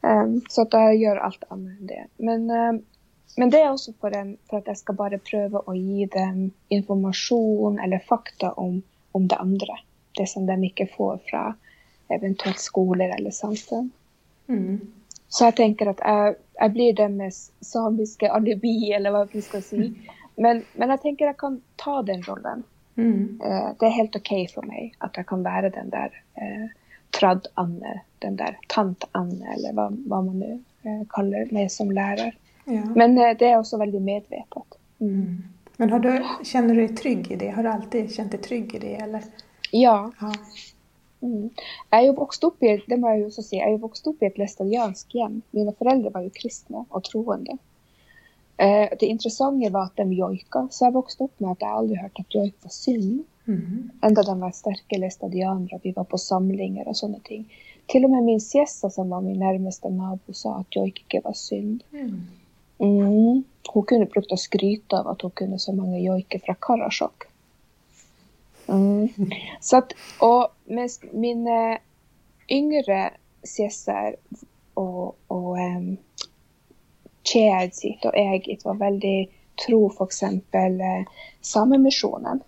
Um, 0.04 0.40
så 0.52 0.66
at 0.66 0.76
jeg 0.76 1.00
gjør 1.04 1.22
alt 1.28 1.46
annet 1.48 1.78
enn 1.78 1.88
det. 1.88 2.02
Men, 2.20 2.48
um, 2.50 2.80
men 3.40 3.52
det 3.52 3.62
er 3.62 3.70
også 3.72 3.94
for, 4.00 4.12
en, 4.16 4.35
for, 4.50 4.61
at 4.61 4.68
jeg 4.68 4.83
skal 4.83 4.98
bare 4.98 5.22
prøve 5.24 5.62
å 5.64 5.76
gi 5.76 6.09
dem 6.12 6.50
informasjon 6.74 7.80
eller 7.83 8.04
fakta 8.04 8.52
om, 8.61 8.83
om 9.16 9.28
det 9.30 9.40
andre. 9.40 9.78
Det 10.14 10.28
som 10.30 10.44
de 10.46 10.59
ikke 10.68 10.90
får 10.92 11.22
fra 11.30 11.46
eventuelt 12.12 12.61
skoler 12.61 13.16
eller 13.16 13.33
samfunn. 13.33 13.88
Mm. 14.46 14.80
Så 15.34 15.44
jag 15.44 15.56
tänker 15.56 15.86
att 15.86 15.98
jag, 16.00 16.34
jag 16.54 16.72
blir 16.72 16.92
den 16.92 17.16
med 17.16 17.32
samiska 17.60 18.32
alibi 18.32 18.92
eller 18.92 19.10
vad 19.10 19.28
vi 19.32 19.42
ska 19.42 19.60
säga. 19.60 19.90
Men, 20.36 20.62
men 20.72 20.90
jag 20.90 21.02
tänker 21.02 21.24
att 21.24 21.28
jag 21.28 21.36
kan 21.36 21.60
ta 21.76 22.02
den 22.02 22.22
rollen. 22.22 22.62
Mm. 22.96 23.40
Uh, 23.44 23.70
det 23.78 23.86
är 23.86 23.90
helt 23.90 24.16
okej 24.16 24.42
okay 24.42 24.54
för 24.54 24.62
mig 24.62 24.94
att 24.98 25.16
jag 25.16 25.26
kan 25.26 25.42
vara 25.42 25.70
den 25.70 25.90
där 25.90 26.22
uh, 26.38 26.68
tradd-Anne, 27.10 28.00
den 28.18 28.36
där 28.36 28.58
tant-Anne 28.68 29.54
eller 29.54 29.72
vad, 29.72 30.02
vad 30.06 30.24
man 30.24 30.38
nu 30.38 30.62
eh, 30.82 31.06
kaller 31.08 31.48
mig 31.50 31.68
som 31.68 31.92
lärare. 31.92 32.32
Ja. 32.64 32.84
Men 32.96 33.18
eh, 33.18 33.36
det 33.38 33.50
är 33.50 33.58
också 33.58 33.76
väldigt 33.76 34.02
medvetet. 34.02 34.78
Mm. 35.00 35.42
Men 35.76 35.90
har 35.90 35.98
du, 35.98 36.24
känner 36.44 36.74
du 36.74 36.86
dig 36.86 36.96
trygg 36.96 37.30
i 37.30 37.36
det? 37.36 37.50
Har 37.50 37.62
du 37.62 37.68
alltid 37.68 38.14
känt 38.14 38.30
dig 38.30 38.40
trygg 38.40 38.74
i 38.74 38.78
det? 38.78 38.94
Eller? 38.94 39.22
Ja. 39.70 40.12
Ja. 40.20 40.34
Mm. 41.24 42.14
Vuxit 42.16 42.44
upp 42.44 42.62
i, 42.62 42.82
det 42.87 42.96
må 42.96 43.26
också 43.26 43.42
säga, 43.42 43.62
jag 43.62 43.68
är 43.68 43.72
ju 43.72 43.78
vuxit 43.78 44.06
upp 44.06 44.22
i 44.22 44.26
ett 44.26 44.38
lästadianskt 44.38 45.14
hem. 45.14 45.42
Mina 45.50 45.72
föräldrar 45.72 46.10
var 46.10 46.20
ju 46.20 46.30
kristna 46.30 46.84
och 46.88 47.04
troende. 47.04 47.58
Eh, 48.56 48.88
det 49.00 49.06
intressanta 49.06 49.70
var 49.70 49.82
att 49.82 49.96
de 49.96 50.12
jojkade, 50.12 50.68
så 50.70 50.84
jag 50.84 50.92
vuxit 50.92 51.20
upp 51.20 51.40
med 51.40 51.50
att 51.50 51.60
jag 51.60 51.70
aldrig 51.70 51.98
hört 51.98 52.20
att 52.20 52.34
jojk 52.34 52.54
var 52.62 52.70
synd. 52.70 53.24
Mm. 53.46 53.90
De 54.26 54.40
var 54.40 54.50
starka 54.50 54.98
lästadianer 54.98 55.74
och 55.74 55.80
vi 55.82 55.92
var 55.92 56.04
på 56.04 56.18
samlingar 56.18 56.88
och 56.88 56.96
sådana 56.96 57.18
ting. 57.24 57.54
Till 57.87 58.04
och 58.04 58.10
med 58.10 58.22
min 58.22 58.40
siesta 58.40 58.90
som 58.90 59.10
var 59.10 59.20
min 59.20 59.38
närmaste 59.38 59.90
nabo 59.90 60.32
sa 60.32 60.54
att 60.54 60.76
jojk 60.76 61.06
inte 61.08 61.26
var 61.26 61.32
synd. 61.32 61.84
Mm. 61.92 62.26
Mm. 62.78 63.44
Hon 63.68 63.82
kunde 63.82 64.06
bruka 64.06 64.37
skryta 64.37 65.00
av 65.00 65.08
att 65.08 65.22
hon 65.22 65.30
kunde 65.30 65.58
så 65.58 65.72
många 65.72 65.98
jojker 65.98 66.38
från 66.38 66.56
Karasjok. 66.60 67.22
Mm. 68.68 69.09
Så 69.61 69.77
att, 69.77 69.92
och 70.20 70.48
med 70.64 70.90
min 71.12 71.46
eh, 71.46 71.79
yngre 72.48 73.11
syster 73.42 74.16
och, 74.74 75.16
och 75.27 75.57
um, 75.57 75.96
sitt 77.72 78.05
och 78.05 78.16
eget 78.16 78.64
var 78.64 78.74
väldigt 78.74 79.31
tro 79.66 79.90
för 79.90 80.05
exempel 80.05 80.81
eh, 80.81 81.05
Samemissionen. 81.40 82.40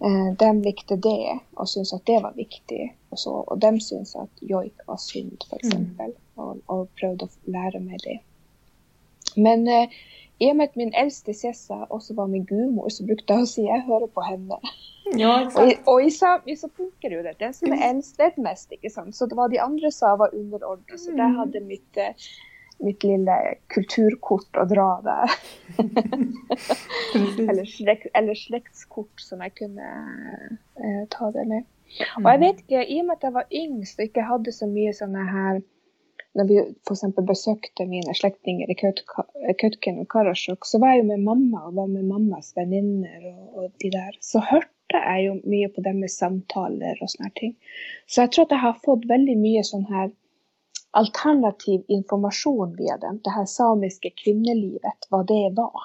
Eh, 0.00 0.32
de 0.38 0.62
likte 0.62 0.96
det 0.96 1.38
och 1.54 1.68
syntes 1.68 1.92
att 1.92 2.06
det 2.06 2.20
var 2.20 2.32
viktigt 2.32 2.92
och 3.08 3.18
så. 3.18 3.32
Och 3.32 3.58
de 3.58 3.80
syntes 3.80 4.16
att 4.16 4.30
jojk 4.40 4.74
var 4.86 4.96
synd 4.96 5.44
för 5.50 5.56
exempel 5.56 6.12
och, 6.34 6.56
och 6.66 6.94
prövade 6.94 7.24
att 7.24 7.38
lära 7.44 7.80
mig 7.80 7.98
det. 8.04 8.20
Men 9.34 9.68
eh, 9.68 9.88
i 10.38 10.52
och 10.52 10.56
med 10.56 10.64
att 10.64 10.76
min 10.76 10.92
äldste 10.94 11.34
Sessa 11.34 11.86
också 11.90 12.14
var 12.14 12.26
min 12.26 12.44
gudmor 12.44 12.88
så 12.88 13.04
brukade 13.04 13.38
jag 13.40 13.48
säga 13.48 13.66
jag 13.68 13.80
hör 13.80 14.06
på 14.06 14.20
henne. 14.20 14.58
Ja, 15.14 15.36
Och, 15.56 15.62
i- 15.66 15.70
exakt. 15.70 15.88
och 15.88 16.02
i 16.02 16.10
Sami 16.10 16.56
så 16.56 16.68
funkar 16.68 17.10
det. 17.10 17.34
Den 17.38 17.54
som 17.54 17.66
Mm. 17.66 17.78
är 17.82 17.90
äldst 17.90 18.20
vet 18.20 18.36
mest, 18.36 18.72
sant? 18.90 19.16
Så 19.16 19.26
det 19.26 19.34
var 19.34 19.48
de 19.48 19.58
andra 19.58 19.90
sa 19.90 20.16
var 20.16 20.34
underordnade. 20.34 20.98
Så 20.98 21.10
där 21.10 21.18
Mm. 21.24 21.36
hade 21.36 21.60
mitt, 21.60 21.96
eh, 21.96 22.08
mitt 22.78 23.04
lilla 23.04 23.38
kulturkort 23.66 24.56
att 24.56 24.68
dra 24.68 25.00
där. 25.04 25.30
Eller, 27.50 27.64
släkt, 27.64 28.06
eller 28.14 28.34
släktskort 28.34 29.20
som 29.20 29.40
jag 29.40 29.54
kunde 29.54 29.82
eh, 30.76 31.08
ta 31.08 31.30
det 31.30 31.44
med. 31.44 31.64
Mm. 32.16 32.26
Och 32.26 32.30
jag 32.32 32.38
vet 32.38 32.60
inte, 32.60 32.74
i 32.74 33.00
och 33.02 33.04
med 33.06 33.14
att 33.14 33.22
jag 33.22 33.30
var 33.30 33.44
yngst 33.50 33.98
och 33.98 34.04
inte 34.04 34.20
hade 34.20 34.52
så 34.52 34.66
mycket 34.66 34.96
sådana 34.96 35.24
här 35.24 35.62
när 36.34 36.44
vi 36.44 36.74
för 36.86 36.94
exempel 36.94 37.24
besökte 37.24 37.86
mina 37.86 38.14
släktingar 38.14 38.70
i 38.70 38.74
Kötken 39.60 39.98
och 39.98 40.10
Karasjok 40.10 40.66
så 40.66 40.78
var 40.78 40.88
jag 40.88 41.06
med 41.06 41.20
mamma 41.20 41.66
och 41.66 41.74
var 41.74 41.86
med 41.86 42.04
mammas 42.04 42.56
vänner 42.56 43.26
och, 43.26 43.64
och 43.64 43.70
de 43.78 43.90
där. 43.90 44.16
Så 44.20 44.38
hörde 44.38 44.66
jag 44.88 45.22
ju 45.22 45.40
mycket 45.44 45.74
på 45.74 45.80
dem 45.80 46.00
med 46.00 46.10
samtaler 46.10 46.98
och 47.02 47.10
såna 47.10 47.30
ting. 47.34 47.56
Så 48.06 48.20
jag 48.20 48.32
tror 48.32 48.44
att 48.44 48.50
jag 48.50 48.58
har 48.58 48.76
fått 48.84 49.04
väldigt 49.04 49.38
mycket 49.38 49.66
sån 49.66 49.84
här 49.84 50.10
alternativ 50.90 51.84
information 51.88 52.76
via 52.76 52.96
dem. 52.96 53.20
Det 53.24 53.30
här 53.30 53.44
samiska 53.44 54.08
kvinnolivet, 54.24 55.06
vad 55.10 55.26
det 55.26 55.50
var. 55.56 55.80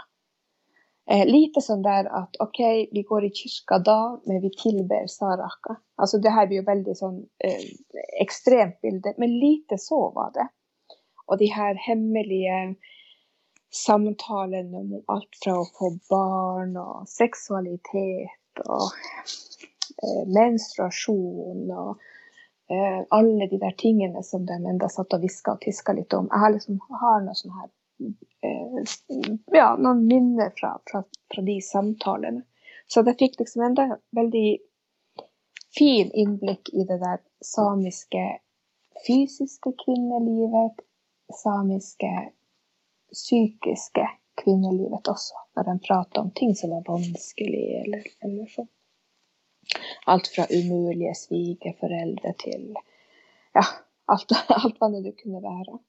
Eh, 1.10 1.26
lite 1.26 1.62
sån 1.62 1.82
där 1.82 2.06
att 2.06 2.36
okej, 2.40 2.90
vi 2.92 3.02
går 3.02 3.26
i 3.26 3.32
kyrka 3.34 3.80
då, 3.80 4.22
men 4.26 4.42
vi 4.42 4.50
tillber 4.50 5.08
Saraka. 5.08 5.76
Alltså 5.96 6.18
det 6.18 6.30
här 6.30 6.48
blir 6.48 6.58
ju 6.58 6.64
väldigt 6.64 6.98
sån 6.98 7.26
eh, 7.44 8.22
extremt 8.22 8.82
bilder, 8.82 9.14
men 9.18 9.40
lite 9.40 9.78
så 9.78 10.12
var 10.12 10.32
det. 10.34 10.48
Och 11.26 11.38
de 11.38 11.46
här 11.46 11.76
hemliga 11.76 12.76
samtalen 13.74 14.76
om 14.76 15.04
allt 15.08 15.30
från 15.44 15.62
att 15.62 15.78
få 15.78 15.98
barn 16.10 16.78
och 16.78 17.10
sexualitet 17.10 18.60
och 18.66 18.92
eh, 20.04 20.28
menstruation 20.28 21.72
och 21.72 21.98
eh, 22.76 23.06
alla 23.10 23.48
de 23.48 23.58
där 23.58 23.76
tingen 23.78 24.24
som 24.24 24.46
de 24.46 24.54
enda 24.54 24.90
satt 24.90 25.14
och 25.14 25.24
viskade 25.24 25.56
och 25.56 25.62
tiskade 25.62 26.00
lite 26.00 26.16
om. 26.18 26.28
Jag 26.32 26.38
har 26.38 26.54
liksom 26.54 26.80
har 26.90 27.22
någon 27.22 27.36
sån 27.36 27.52
här 27.52 27.70
Eh, 28.42 28.84
ja, 29.46 29.76
någon 29.80 30.08
minne 30.08 30.52
från, 30.56 30.80
från, 30.92 31.04
från 31.36 31.46
de 31.46 31.62
samtalen. 31.62 32.44
Så 32.88 33.02
det 33.02 33.14
fick 33.20 33.40
liksom 33.40 33.62
ändå 33.62 33.98
väldigt 34.12 34.62
fin 35.78 36.12
inblick 36.14 36.70
i 36.74 36.84
det 36.84 36.98
där 36.98 37.20
samiska 37.46 38.40
fysiska 39.08 39.72
kvinnolivet, 39.86 40.76
samiska 41.44 42.32
psykiska 43.14 44.10
kvinnolivet 44.44 45.08
också. 45.08 45.34
När 45.56 45.64
den 45.64 45.80
pratade 45.80 46.20
om 46.20 46.32
ting 46.32 46.56
som 46.56 46.70
var 46.70 46.84
vanskliga 46.88 47.82
eller, 47.82 48.04
eller 48.20 48.46
så. 48.46 48.68
Allt 50.06 50.28
från 50.28 50.46
umuliga 50.50 51.14
svigerföräldrar 51.14 52.34
till 52.34 52.76
ja, 53.54 53.64
allt, 54.06 54.32
allt 54.48 54.76
vad 54.80 55.04
det 55.04 55.12
kunde 55.12 55.40
vara. 55.40 55.80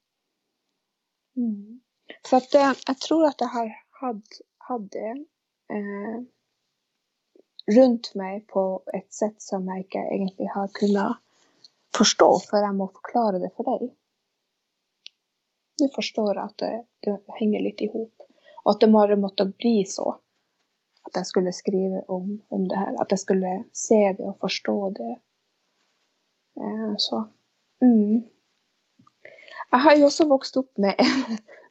Mm. 1.35 1.81
Så 2.29 2.35
att 2.35 2.55
eh, 2.55 2.73
jag 2.87 2.99
tror 2.99 3.25
att 3.25 3.41
jag 3.41 3.47
har 3.47 3.75
hade, 3.89 4.21
hade 4.57 5.25
eh, 5.69 6.21
runt 7.75 8.15
mig 8.15 8.41
på 8.41 8.83
ett 8.93 9.13
sätt 9.13 9.41
som 9.41 9.67
jag 9.67 9.77
inte 9.77 9.97
egentligen 9.97 10.51
har 10.51 10.67
kunnat 10.67 11.17
förstå 11.97 12.39
för 12.49 12.57
jag 12.57 12.75
må 12.75 12.87
förklara 12.87 13.39
det 13.39 13.49
för 13.57 13.63
dig. 13.63 13.95
Du 15.77 15.89
förstår 15.89 16.37
att 16.37 16.57
det, 16.57 16.85
det 16.99 17.21
hänger 17.27 17.59
lite 17.59 17.83
ihop. 17.83 18.21
Och 18.63 18.71
att 18.71 18.79
det 18.79 18.87
bara 18.87 19.15
måste 19.15 19.45
bli 19.45 19.85
så. 19.85 20.19
Att 21.01 21.15
jag 21.15 21.27
skulle 21.27 21.53
skriva 21.53 22.01
om, 22.01 22.41
om 22.47 22.67
det 22.67 22.75
här. 22.75 23.01
Att 23.01 23.11
jag 23.11 23.19
skulle 23.19 23.63
se 23.71 24.15
det 24.17 24.23
och 24.23 24.39
förstå 24.39 24.89
det. 24.89 25.19
Eh, 26.61 26.93
så. 26.97 27.29
Mm. 27.81 28.23
Jag 29.71 29.77
har 29.77 29.95
ju 29.95 30.05
också 30.05 30.27
vuxit 30.27 30.57
upp 30.57 30.77
med, 30.77 30.95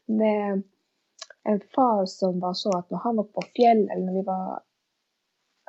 med 0.04 0.62
en 1.42 1.60
far 1.74 2.06
som 2.06 2.40
var 2.40 2.54
så 2.54 2.78
att 2.78 2.90
när 2.90 2.98
han 2.98 3.16
var 3.16 3.24
på 3.24 3.42
fjället 3.56 3.90
eller 3.90 4.06
när 4.06 4.12
vi 4.12 4.22
var 4.22 4.60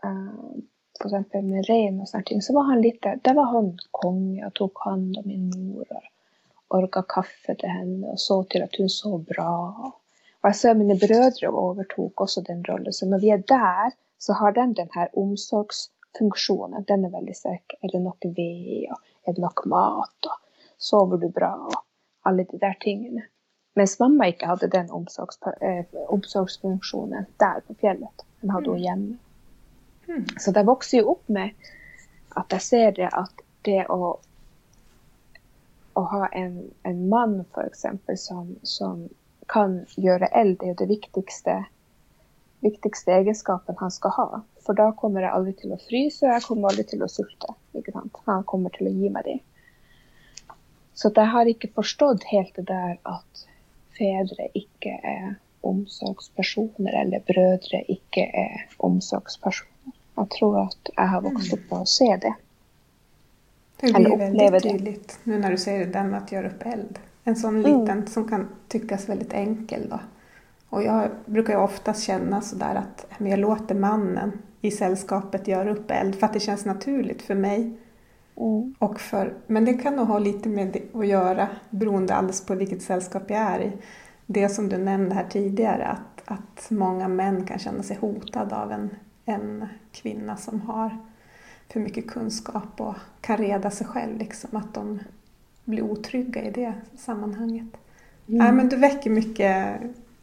eh, 0.04 0.10
uh, 0.10 0.56
till 1.00 1.06
exempel 1.06 1.44
med 1.44 1.66
ren 1.66 2.02
och 2.02 2.10
sånt 2.10 2.44
så 2.44 2.54
var 2.54 2.64
han 2.64 2.82
lite, 2.82 3.20
där 3.24 3.34
var 3.34 3.46
han 3.46 3.78
kung 3.92 4.46
och 4.46 4.54
tog 4.54 4.72
hand 4.76 5.18
om 5.18 5.24
min 5.26 5.50
mor 5.50 5.88
och 6.68 6.78
orkade 6.78 7.06
kaffe 7.10 7.56
till 7.56 7.70
henne 7.70 8.08
och 8.08 8.20
såg 8.20 8.50
till 8.50 8.64
att 8.64 8.76
hon 8.78 8.90
sov 8.90 9.24
bra. 9.24 9.76
Och 10.42 10.50
jag 10.50 10.56
ser 10.56 10.76
mina 10.76 10.96
bröder 10.96 11.72
övertog 11.72 12.22
också 12.22 12.42
den 12.42 12.64
rollen. 12.64 12.94
Så 12.94 13.06
när 13.06 13.20
vi 13.20 13.30
är 13.30 13.44
där 13.48 13.92
så 14.18 14.34
har 14.34 14.52
den 14.52 14.74
den 14.74 14.88
här 14.92 15.10
omsorgsfunktionen. 15.14 16.84
Den 16.88 17.06
är 17.06 17.10
väldigt 17.10 17.38
stark. 17.38 17.74
Är 17.82 17.92
det 17.92 18.00
något 18.00 18.22
vi? 18.22 18.88
och 18.92 19.30
är 19.30 19.34
det 19.34 19.42
något 19.42 19.66
mat 19.66 20.26
och 20.26 20.40
sover 20.78 21.18
du 21.18 21.30
bra 21.30 21.68
och 21.68 21.84
alla 22.22 22.44
de 22.44 22.58
där 22.58 22.78
tingen. 22.80 23.22
Men 23.78 23.88
mamma 24.00 24.28
inte 24.28 24.46
hade 24.46 24.68
den 24.68 24.92
omsorgs, 24.92 25.40
eh, 25.62 25.86
omsorgsfunktionen 26.08 27.26
där 27.38 27.60
på 27.68 27.74
fjället. 27.74 28.26
Den 28.42 28.50
hade 28.50 28.70
hon 28.70 28.84
hemma. 28.84 29.18
Mm. 30.08 30.26
Så 30.40 30.52
det 30.52 30.64
växer 30.64 30.98
ju 30.98 31.04
upp 31.04 31.28
med 31.28 31.50
att 32.30 32.52
jag 32.52 32.62
ser 32.62 32.92
det 32.92 33.08
att 33.08 33.34
det 33.62 33.80
att, 33.80 34.20
att 35.94 36.12
ha 36.12 36.28
en, 36.28 36.72
en 36.84 37.10
man 37.10 37.46
för 37.54 37.64
exempel 37.64 38.18
som, 38.18 38.56
som 38.64 39.10
kan 39.48 39.86
göra 39.96 40.28
eld 40.28 40.64
är 40.64 40.74
det 40.74 40.86
viktigaste, 40.86 41.66
viktigaste 42.60 43.12
egenskapen 43.12 43.76
han 43.78 43.92
ska 43.92 44.10
ha. 44.10 44.42
För 44.66 44.74
då 44.74 44.92
kommer 44.92 45.22
det 45.22 45.30
aldrig 45.32 45.58
till 45.58 45.74
att 45.74 45.82
frysa 45.82 46.26
och 46.26 46.34
jag 46.34 46.44
kommer 46.44 46.68
aldrig 46.68 46.88
till 46.88 47.04
att 47.04 47.12
sulta. 47.12 47.56
Han 48.26 48.44
kommer 48.44 48.70
till 48.70 48.88
att 48.88 48.94
ge 48.94 49.10
mig 49.10 49.22
det. 49.26 49.40
Så 50.94 51.12
jag 51.16 51.26
har 51.26 51.46
inte 51.46 51.68
förstått 51.68 52.24
helt 52.24 52.56
det 52.56 52.62
där 52.62 53.00
att 53.04 53.48
fäder 53.98 54.48
icke 54.54 55.00
är 55.04 55.36
omsorgspersoner 55.62 57.02
eller 57.02 57.20
bröder 57.20 57.92
icke 57.92 58.22
är 58.34 58.68
omsorgspersoner. 58.78 59.72
Jag 60.16 60.30
tror 60.30 60.62
att 60.64 60.90
jag 60.96 61.08
har 61.08 61.22
vuxit 61.22 61.54
upp 61.54 61.72
med 61.72 61.80
att 61.80 61.88
se 61.88 62.18
det. 62.22 62.36
Det 63.80 63.94
blir 63.94 64.18
väldigt 64.18 64.64
det. 64.64 64.70
tydligt 64.70 65.20
nu 65.24 65.40
när 65.40 65.52
du 65.52 65.58
säger 65.58 65.86
det 65.86 65.92
där 65.92 66.04
med 66.04 66.24
att 66.24 66.32
göra 66.32 66.48
upp 66.48 66.62
eld. 66.66 67.00
En 67.24 67.36
sån 67.36 67.66
Mm. 67.66 67.80
liten 67.80 68.08
som 68.08 68.30
kan 68.30 68.50
tyckas 68.68 69.10
väldigt 69.10 69.34
enkel 69.34 69.90
då. 69.90 70.00
Och 70.70 70.84
jag 70.84 71.10
brukar 71.26 71.54
ju 71.54 71.60
oftast 71.60 72.04
känna 72.04 72.42
sådär 72.42 72.76
att 72.76 73.06
jag 73.18 73.40
låter 73.40 73.76
mannen 73.76 74.42
i 74.62 74.72
sällskapet 74.72 75.48
göra 75.48 75.72
upp 75.72 75.92
eld 75.92 76.16
för 76.16 76.26
att 76.26 76.34
det 76.34 76.40
känns 76.40 76.66
naturligt 76.66 77.22
för 77.22 77.36
mig. 77.36 77.74
Mm. 78.38 78.76
Och 78.80 79.00
för, 79.00 79.34
men 79.48 79.66
det 79.66 79.74
kan 79.74 79.96
nog 79.96 80.08
ha 80.08 80.20
lite 80.20 80.50
med 80.50 80.68
det 80.68 81.00
att 81.00 81.08
göra 81.08 81.48
beroende 81.70 82.16
alldeles 82.16 82.46
på 82.46 82.56
vilket 82.56 82.82
sällskap 82.82 83.24
jag 83.28 83.40
är 83.40 83.60
i. 83.60 83.72
Det 84.26 84.50
som 84.50 84.70
du 84.70 84.78
nämnde 84.78 85.16
här 85.16 85.26
tidigare 85.30 85.86
att, 85.86 86.22
att 86.26 86.70
många 86.70 87.08
män 87.08 87.46
kan 87.46 87.60
känna 87.60 87.84
sig 87.84 87.98
hotade 87.98 88.56
av 88.56 88.72
en, 88.72 88.90
en 89.26 89.68
kvinna 89.92 90.38
som 90.38 90.62
har 90.62 90.98
för 91.70 91.80
mycket 91.80 92.08
kunskap 92.08 92.82
och 92.82 92.96
kan 93.22 93.38
reda 93.38 93.72
sig 93.72 93.88
själv. 93.88 94.18
Liksom, 94.18 94.58
att 94.58 94.74
de 94.74 95.00
blir 95.64 95.82
otrygga 95.82 96.44
i 96.44 96.52
det 96.52 96.74
sammanhanget. 96.98 97.68
Mm. 98.28 98.46
Ja, 98.46 98.52
men 98.52 98.70
du 98.70 98.76
väcker 98.76 99.10
mycket 99.10 99.82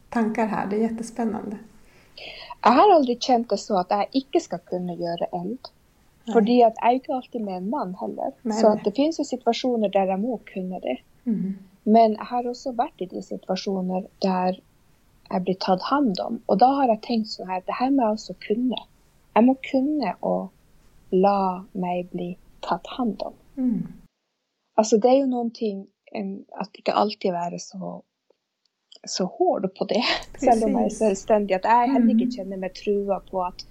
tankar 0.09 0.47
här, 0.47 0.67
det 0.67 0.77
är 0.77 0.81
jättespännande. 0.81 1.59
Jeg 2.65 2.73
har 2.73 2.95
aldri 2.95 3.17
kjent 3.21 3.49
det 3.51 3.59
så 3.59 3.81
at 3.81 3.91
jeg 3.91 4.23
ikke 4.23 4.41
skal 4.41 4.61
kunne 4.71 4.95
gjøre 4.95 5.27
eld. 5.35 5.71
Fordi 6.31 6.61
at 6.63 6.77
jeg 6.79 6.89
er 6.89 6.99
ikke 7.01 7.15
alltid 7.17 7.41
med 7.43 7.57
en 7.57 7.71
mann 7.71 7.95
heller. 8.01 8.35
Nei, 8.47 8.59
så 8.61 8.77
det 8.85 8.95
finnes 8.97 9.19
jo 9.19 9.27
situasjoner 9.27 9.91
der 9.95 10.13
jeg 10.13 10.23
må 10.23 10.39
kunne 10.53 10.79
det. 10.85 10.99
Mm. 11.25 11.57
Men 11.85 12.15
jeg 12.15 12.29
har 12.31 12.47
også 12.47 12.75
vært 12.79 13.03
i 13.03 13.09
de 13.11 13.23
situasjoner 13.27 14.07
der 14.23 14.61
jeg 15.33 15.45
blir 15.47 15.59
tatt 15.65 15.83
hånd 15.89 16.21
om. 16.23 16.39
Og 16.47 16.61
da 16.63 16.69
har 16.79 16.93
jeg 16.93 17.03
tenkt 17.07 17.33
sånn 17.33 17.51
her 17.51 17.65
Det 17.67 17.79
her 17.79 17.91
må 17.91 18.05
jeg 18.05 18.19
også 18.19 18.37
kunne. 18.47 18.79
Jeg 19.35 19.49
må 19.49 19.57
kunne 19.67 20.15
å 20.21 20.37
la 21.13 21.65
meg 21.73 22.13
bli 22.13 22.35
tatt 22.63 22.87
hånd 22.97 23.23
om. 23.27 23.35
Mm. 23.57 23.83
Altså, 24.79 24.99
det 25.01 25.11
er 25.11 25.19
jo 25.23 25.33
noen 25.33 25.51
ting 25.53 25.87
At 26.61 26.77
ikke 26.77 26.95
alltid 26.97 27.33
være 27.33 27.59
så 27.61 28.03
så 29.09 29.25
hård 29.25 29.65
på 29.79 29.85
det, 29.91 30.03
Precis. 30.33 30.49
selv 30.49 30.65
om 30.65 30.77
jeg 30.79 30.85
er 30.85 30.95
selvstendig. 30.95 31.57
At 31.57 31.65
jeg 31.67 31.93
heller 31.93 32.13
ikke 32.15 32.29
mm. 32.29 32.35
kjenner 32.37 32.61
meg 32.63 32.75
trua 32.79 33.19
på 33.31 33.41
at 33.43 33.65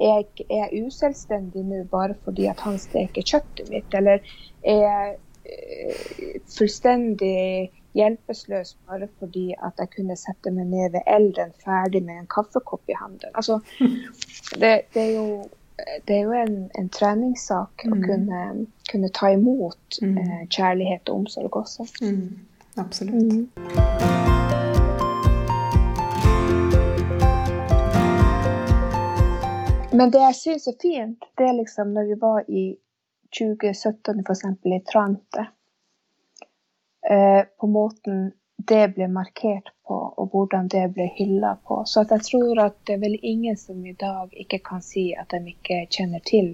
jeg 0.00 0.46
er 0.50 0.74
uselvstendig 0.86 1.64
nå 1.66 1.82
bare 1.90 2.14
fordi 2.24 2.46
at 2.50 2.60
han 2.62 2.78
steker 2.78 3.26
kjøttet 3.26 3.70
mitt, 3.72 3.94
eller 3.94 4.22
er 4.62 4.80
jeg 4.84 5.16
eh, 5.44 6.38
fullstendig 6.54 7.70
hjelpeløs 7.98 8.76
bare 8.86 9.08
fordi 9.18 9.54
at 9.64 9.80
jeg 9.80 9.90
kunne 9.96 10.16
sette 10.18 10.52
meg 10.54 10.68
ned 10.70 10.92
ved 10.94 11.06
elden 11.06 11.54
ferdig 11.64 12.02
med 12.06 12.22
en 12.22 12.30
kaffekopp 12.30 12.90
i 12.90 12.98
hånden. 13.00 13.34
Altså, 13.34 13.58
det, 14.60 14.72
det, 14.94 15.02
er 15.02 15.12
jo, 15.16 15.48
det 16.06 16.16
er 16.16 16.22
jo 16.22 16.36
en, 16.44 16.58
en 16.78 16.92
treningssak 16.94 17.86
mm. 17.86 17.96
å 17.96 18.00
kunne, 18.04 18.44
kunne, 18.92 19.12
ta 19.14 19.32
imot 19.34 20.00
mm. 20.02 20.16
eh, 20.22 20.46
kjærlighet 20.46 21.10
og 21.10 21.24
omsorg 21.24 21.62
også. 21.64 21.88
Mm. 22.02 22.46
Absolutt. 22.78 24.67
Men 29.98 30.12
det 30.14 30.20
jeg 30.22 30.34
syns 30.38 30.68
er 30.70 30.76
fint, 30.82 31.24
det 31.38 31.46
er 31.48 31.56
liksom 31.56 31.88
når 31.94 32.10
vi 32.10 32.16
var 32.20 32.44
i 32.46 32.64
2017 33.34 34.20
f.eks. 34.22 34.44
i 34.64 34.80
Trante. 34.86 35.46
Eh, 37.10 37.40
på 37.60 37.66
måten 37.66 38.28
det 38.68 38.84
ble 38.94 39.08
markert 39.10 39.72
på, 39.86 39.96
og 40.20 40.30
hvordan 40.32 40.68
det 40.70 40.84
ble 40.94 41.08
hylla 41.16 41.56
på. 41.66 41.80
Så 41.86 42.04
jeg 42.10 42.22
tror 42.26 42.60
at 42.62 42.76
det 42.86 42.94
er 42.94 43.02
vel 43.02 43.16
ingen 43.22 43.56
som 43.56 43.82
i 43.86 43.96
dag 43.98 44.34
ikke 44.44 44.60
kan 44.70 44.82
si 44.84 45.08
at 45.18 45.34
de 45.34 45.54
ikke 45.54 45.80
kjenner 45.90 46.22
til 46.30 46.52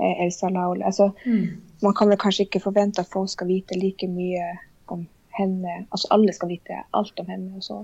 eh, 0.00 0.24
Elsa 0.24 0.48
Laul. 0.48 0.82
Altså, 0.82 1.10
mm. 1.26 1.44
Man 1.82 1.96
kan 1.98 2.08
vel 2.08 2.20
kanskje 2.20 2.46
ikke 2.48 2.64
forvente 2.64 3.04
at 3.04 3.12
folk 3.12 3.28
skal 3.32 3.50
vite 3.52 3.76
like 3.76 4.08
mye 4.08 4.54
om 4.88 5.04
henne. 5.36 5.82
Altså 5.90 6.08
alle 6.16 6.32
skal 6.32 6.54
vite 6.54 6.80
alt 6.96 7.20
om 7.20 7.28
henne. 7.28 7.56
og 7.56 7.62
så. 7.64 7.82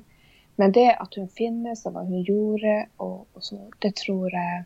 Men 0.57 0.73
det 0.73 0.88
at 1.01 1.14
hun 1.16 1.29
finnes, 1.29 1.87
og 1.87 1.93
hva 1.93 2.05
hun 2.05 2.25
gjorde, 2.25 2.85
og, 2.99 3.27
og 3.35 3.43
så, 3.43 3.57
det 3.83 3.95
tror 3.97 4.29
jeg 4.33 4.64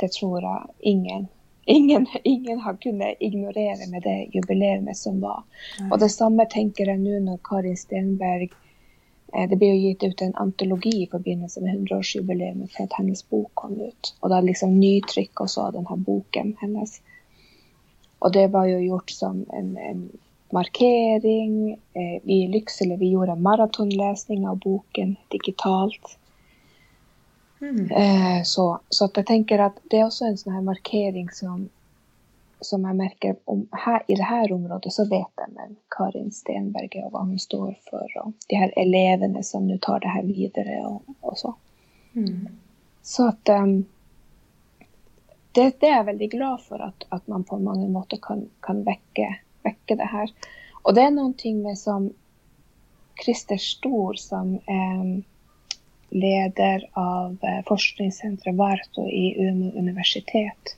det 0.00 0.12
tror 0.12 0.40
jeg 0.42 0.92
ingen 0.94 1.28
Ingen, 1.68 2.06
ingen 2.24 2.60
har 2.60 2.76
kunnet 2.76 3.16
ignorere 3.20 3.90
med 3.90 4.02
det 4.02 4.28
jubileet 4.32 4.96
som 4.96 5.20
var. 5.20 5.40
Nei. 5.80 5.88
Og 5.90 5.98
det 5.98 6.12
samme 6.14 6.44
tenker 6.46 6.86
jeg 6.86 7.00
nå 7.02 7.16
når 7.24 7.40
Karin 7.48 7.74
Stenberg 7.74 8.52
eh, 9.34 9.48
Det 9.50 9.58
ble 9.58 9.72
jo 9.72 9.80
gitt 9.88 10.04
ut 10.06 10.22
en 10.22 10.36
antologi 10.44 10.92
i 11.00 11.08
forbindelse 11.10 11.64
med 11.64 11.80
100-årsjubileet 11.80 12.70
for 12.70 12.84
at 12.86 12.94
hennes 13.00 13.24
bok 13.26 13.50
kom 13.58 13.74
ut. 13.80 14.12
Og 14.20 14.30
da 14.30 14.38
liksom 14.46 14.76
nytrykk 14.78 15.42
også 15.42 15.64
av 15.64 15.74
denne 15.80 15.98
boken 16.06 16.54
hennes. 16.60 17.00
Og 18.22 18.30
det 18.38 18.46
var 18.54 18.70
jo 18.70 18.78
gjort 18.84 19.10
som 19.10 19.42
en, 19.50 19.74
en 19.90 20.06
markering. 20.54 21.74
Eh, 21.98 22.20
vi 22.22 22.44
i 22.44 22.48
Lycksele 22.54 22.94
vi 23.02 23.10
gjorde 23.16 23.34
maratonlesning 23.42 24.46
av 24.46 24.62
boken 24.62 25.16
digitalt. 25.34 26.14
Mm. 27.60 27.90
Eh, 27.90 28.42
så, 28.44 28.80
så 28.88 29.04
att 29.04 29.16
jag 29.16 29.26
tänker 29.26 29.58
att 29.58 29.78
det 29.82 29.98
är 29.98 30.06
också 30.06 30.24
en 30.24 30.38
sån 30.38 30.52
här 30.52 30.60
markering 30.60 31.30
som, 31.30 31.68
som 32.60 32.84
jag 32.84 32.96
märker 32.96 33.36
om 33.44 33.68
här, 33.70 34.02
i 34.06 34.14
det 34.14 34.22
här 34.22 34.52
området 34.52 34.92
så 34.92 35.04
vet 35.04 35.26
jag 35.36 35.48
men 35.54 35.76
Karin 35.88 36.32
Stenberg 36.32 37.02
och 37.04 37.12
vad 37.12 37.26
hon 37.26 37.38
står 37.38 37.78
för 37.90 38.22
och 38.24 38.32
de 38.48 38.56
här 38.56 38.72
eleverna 38.76 39.42
som 39.42 39.66
nu 39.66 39.78
tar 39.78 40.00
det 40.00 40.08
här 40.08 40.22
vidare 40.22 40.86
och, 40.86 41.02
och 41.20 41.38
så. 41.38 41.54
Mm. 42.12 42.48
Så 43.02 43.28
att 43.28 43.48
um, 43.48 43.84
det, 45.52 45.80
det, 45.80 45.86
är 45.86 45.96
jag 45.96 46.04
väldigt 46.04 46.30
glad 46.30 46.60
för 46.60 46.78
att, 46.78 47.04
att 47.08 47.26
man 47.26 47.44
på 47.44 47.58
många 47.58 47.88
måter 47.88 48.18
kan, 48.22 48.48
kan 48.60 48.82
väcka, 48.82 49.36
väcka 49.62 49.96
det 49.96 50.04
här. 50.04 50.30
Och 50.82 50.94
det 50.94 51.00
är 51.00 51.10
någonting 51.10 51.62
med 51.62 51.78
som 51.78 52.12
Christer 53.24 53.56
Stor 53.56 54.14
som 54.14 54.58
um, 54.66 55.24
leder 56.10 56.88
av 56.92 57.36
eh, 57.42 57.64
forskningscentret 57.66 58.54
Varto 58.54 59.08
i 59.08 59.34
Umeå 59.38 59.78
universitet. 59.78 60.76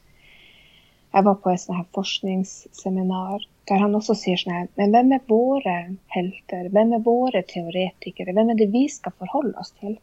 Jag 1.12 1.22
var 1.22 1.34
på 1.34 1.50
ett 1.50 1.60
sånt 1.60 1.78
här 1.78 1.86
forskningsseminar 1.94 3.48
där 3.64 3.76
han 3.76 3.94
också 3.94 4.14
säger 4.14 4.36
så 4.36 4.50
här, 4.50 4.68
men 4.74 4.92
vem 4.92 5.12
är 5.12 5.20
våra 5.26 5.96
helter? 6.06 6.68
Vem 6.68 6.92
är 6.92 6.98
våra 6.98 7.42
teoretiker? 7.42 8.32
Vem 8.32 8.50
är 8.50 8.54
det 8.54 8.66
vi 8.66 8.88
ska 8.88 9.10
förhålla 9.10 9.58
oss 9.58 9.72
till? 9.72 9.98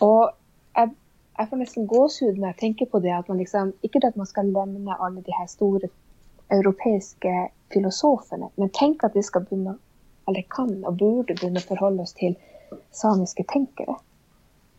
Och 0.00 0.30
jag, 0.74 0.90
jag 1.36 1.50
får 1.50 1.56
nästan 1.56 1.86
gåshud 1.86 2.38
när 2.38 2.48
jag 2.48 2.56
tänker 2.56 2.86
på 2.86 2.98
det, 2.98 3.10
att 3.10 3.28
man 3.28 3.38
liksom, 3.38 3.72
inte 3.80 4.08
att 4.08 4.16
man 4.16 4.26
ska 4.26 4.42
lämna 4.42 4.94
alla 4.94 5.20
de 5.20 5.32
här 5.32 5.46
stora 5.46 5.88
europeiska 6.48 7.48
filosoferna, 7.72 8.50
men 8.54 8.70
tänk 8.72 9.04
att 9.04 9.16
vi 9.16 9.22
ska 9.22 9.40
börja, 9.40 9.78
eller 10.28 10.44
kan 10.48 10.84
och 10.84 10.94
borde 10.94 11.34
börja 11.34 11.60
förhålla 11.60 12.02
oss 12.02 12.14
till 12.14 12.34
samiska 12.90 13.42
tänkare. 13.42 13.94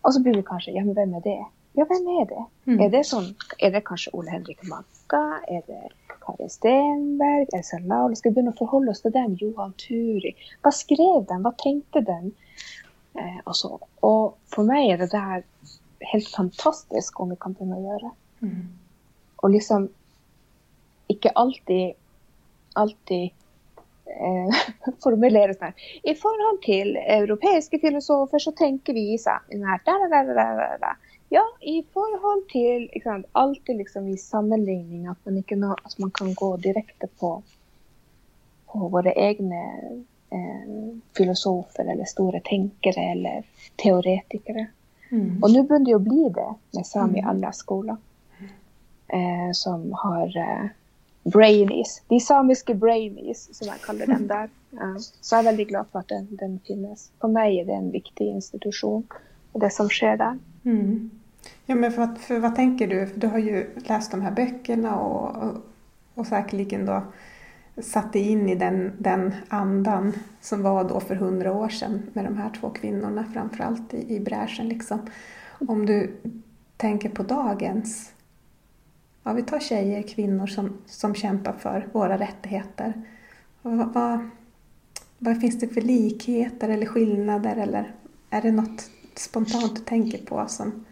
Och 0.04 0.14
så 0.14 0.22
blir 0.22 0.34
det 0.34 0.44
kanske, 0.44 0.72
ja 0.72 0.84
men 0.86 0.94
vem 0.94 1.14
är 1.14 1.22
det? 1.22 1.46
Ja, 1.74 1.86
vem 1.90 2.08
är 2.08 2.26
det? 2.26 2.72
Mm. 2.72 2.86
Är, 2.86 2.90
det 2.90 3.04
som, 3.04 3.36
är 3.58 3.72
det 3.72 3.82
kanske 3.82 4.10
Olle 4.14 4.32
Henrik 4.32 4.64
Macka? 4.64 5.40
Är 5.48 5.62
det 5.68 5.90
Karin 6.22 6.50
Stenberg? 6.50 7.48
Elsa 7.54 7.80
Laul? 7.80 8.16
Ska 8.16 8.30
vi 8.30 8.36
börja 8.36 8.52
förhålla 8.52 8.92
oss 8.92 9.02
till 9.02 9.12
den? 9.12 9.36
Johan 9.36 9.74
Turi? 9.74 10.36
Vad 10.62 10.74
skrev 10.74 11.26
den? 11.28 11.44
Vad 11.44 11.58
tänkte 11.58 12.02
den? 12.02 12.32
Eh, 13.14 13.40
och 13.44 13.56
så. 13.56 13.80
Och 14.00 14.38
för 14.56 14.64
mig 14.64 14.92
är 14.92 14.98
det 14.98 15.12
där 15.12 15.44
helt 16.00 16.28
fantastiskt 16.28 17.12
om 17.16 17.30
vi 17.30 17.36
kan 17.36 17.54
börja 17.54 17.80
göra. 17.80 18.12
Mm. 18.42 18.68
Och 19.36 19.50
liksom, 19.50 19.90
inte 21.08 21.30
alltid, 21.30 21.94
alltid 22.74 23.32
eh, 24.14 24.62
formulere 25.04 25.56
sånn 25.56 25.72
her 25.72 26.12
I 26.12 26.16
forhold 26.20 26.62
til 26.66 26.96
europeiske 27.02 27.80
filosofer 27.82 28.44
så 28.44 28.54
tenker 28.58 28.98
vi 28.98 29.18
sånn 29.22 29.66
her 29.68 29.82
da, 29.86 29.98
da, 30.06 30.24
da, 30.30 30.48
da, 30.60 30.70
da. 30.82 30.94
Ja, 31.34 31.44
i 31.62 31.84
forhold 31.94 32.44
til 32.52 32.84
ikke 32.92 33.08
sant, 33.08 33.26
Alltid 33.32 33.80
liksom 33.80 34.08
i 34.08 34.18
sammenligning. 34.22 35.08
At 35.10 35.18
man 35.26 35.40
ikke 35.40 35.58
nå, 35.58 35.72
at 35.74 35.96
man 35.98 36.12
kan 36.14 36.34
gå 36.38 36.50
direkte 36.62 37.10
på, 37.20 37.32
på 38.70 38.90
våre 38.94 39.16
egne 39.18 39.62
eh, 40.30 40.76
filosofer 41.18 41.90
eller 41.90 42.06
store 42.06 42.44
tenkere 42.46 43.08
eller 43.16 43.48
teoretikere. 43.82 44.68
Mm. 45.10 45.40
Og 45.42 45.50
nå 45.50 45.64
begynner 45.64 45.90
det 45.90 45.98
å 45.98 46.04
bli 46.06 46.30
det 46.38 46.48
med 46.78 46.86
Sami 46.86 47.22
mm. 47.22 47.30
alla 47.34 47.52
skoler, 47.58 47.98
eh, 49.08 49.50
som 49.58 49.90
har 50.04 50.38
eh, 50.38 50.70
brainies. 51.24 52.02
De 52.08 52.20
samiske 52.20 52.76
brainies, 52.76 53.58
som 53.58 53.68
jag 53.68 53.82
kallar 53.82 54.06
den 54.08 54.28
där. 54.28 54.50
Så 55.22 55.36
jag 55.36 55.40
är 55.40 55.44
väldigt 55.44 55.68
glad 55.68 55.86
för 55.92 56.00
att 56.00 56.08
den, 56.08 56.28
den 56.32 56.60
finns. 56.68 57.12
För 57.22 57.28
mig 57.28 57.60
är 57.60 57.66
det 57.66 57.74
en 57.74 57.92
viktig 57.92 58.26
institution, 58.26 59.08
och 59.52 59.60
det 59.60 59.70
som 59.70 59.90
sker 59.90 60.18
där. 60.18 60.40
Mm. 60.64 61.12
Ja, 61.66 61.76
men 61.76 61.92
för, 61.92 62.08
för, 62.16 62.40
vad 62.40 62.56
tänker 62.56 62.88
du? 62.88 63.10
Du 63.16 63.28
har 63.28 63.38
ju 63.38 63.70
läst 63.76 64.12
de 64.12 64.22
här 64.22 64.32
böckerna 64.32 64.96
och, 65.00 65.44
och, 65.44 65.54
och 66.14 66.28
säkerligen 66.28 66.86
då 66.86 67.02
satt 67.82 68.14
dig 68.14 68.22
in 68.30 68.50
i 68.50 68.56
den, 68.56 68.92
den 68.98 69.36
andan 69.48 70.14
som 70.42 70.64
var 70.64 70.84
då 70.84 71.00
för 71.00 71.16
hundra 71.16 71.54
år 71.54 71.70
sedan 71.70 72.02
med 72.14 72.26
de 72.26 72.38
här 72.38 72.50
två 72.60 72.70
kvinnorna 72.70 73.26
framförallt 73.34 73.94
i, 73.94 74.16
i 74.16 74.20
bräschen. 74.20 74.68
Liksom. 74.68 75.00
Om 75.68 75.86
du 75.86 76.14
tänker 76.78 77.10
på 77.10 77.24
dagens 77.24 78.14
ja, 79.24 79.34
vi 79.34 79.44
tar 79.44 79.60
tjejer, 79.60 80.02
kvinnor 80.02 80.48
som, 80.48 80.78
som 80.86 81.16
kämpar 81.16 81.54
för 81.54 81.88
våra 81.92 82.18
rättigheter. 82.18 82.94
Vad, 83.62 83.94
vad, 83.94 84.30
vad, 85.18 85.42
finns 85.42 85.60
det 85.60 85.68
för 85.68 85.82
likheter 85.82 86.70
eller 86.70 86.86
skillnader 86.86 87.56
eller 87.56 87.92
är 88.30 88.42
det 88.42 88.52
något 88.52 88.90
spontant 89.16 89.76
du 89.76 89.82
tänker 89.82 90.26
på 90.26 90.46
som 90.48 90.86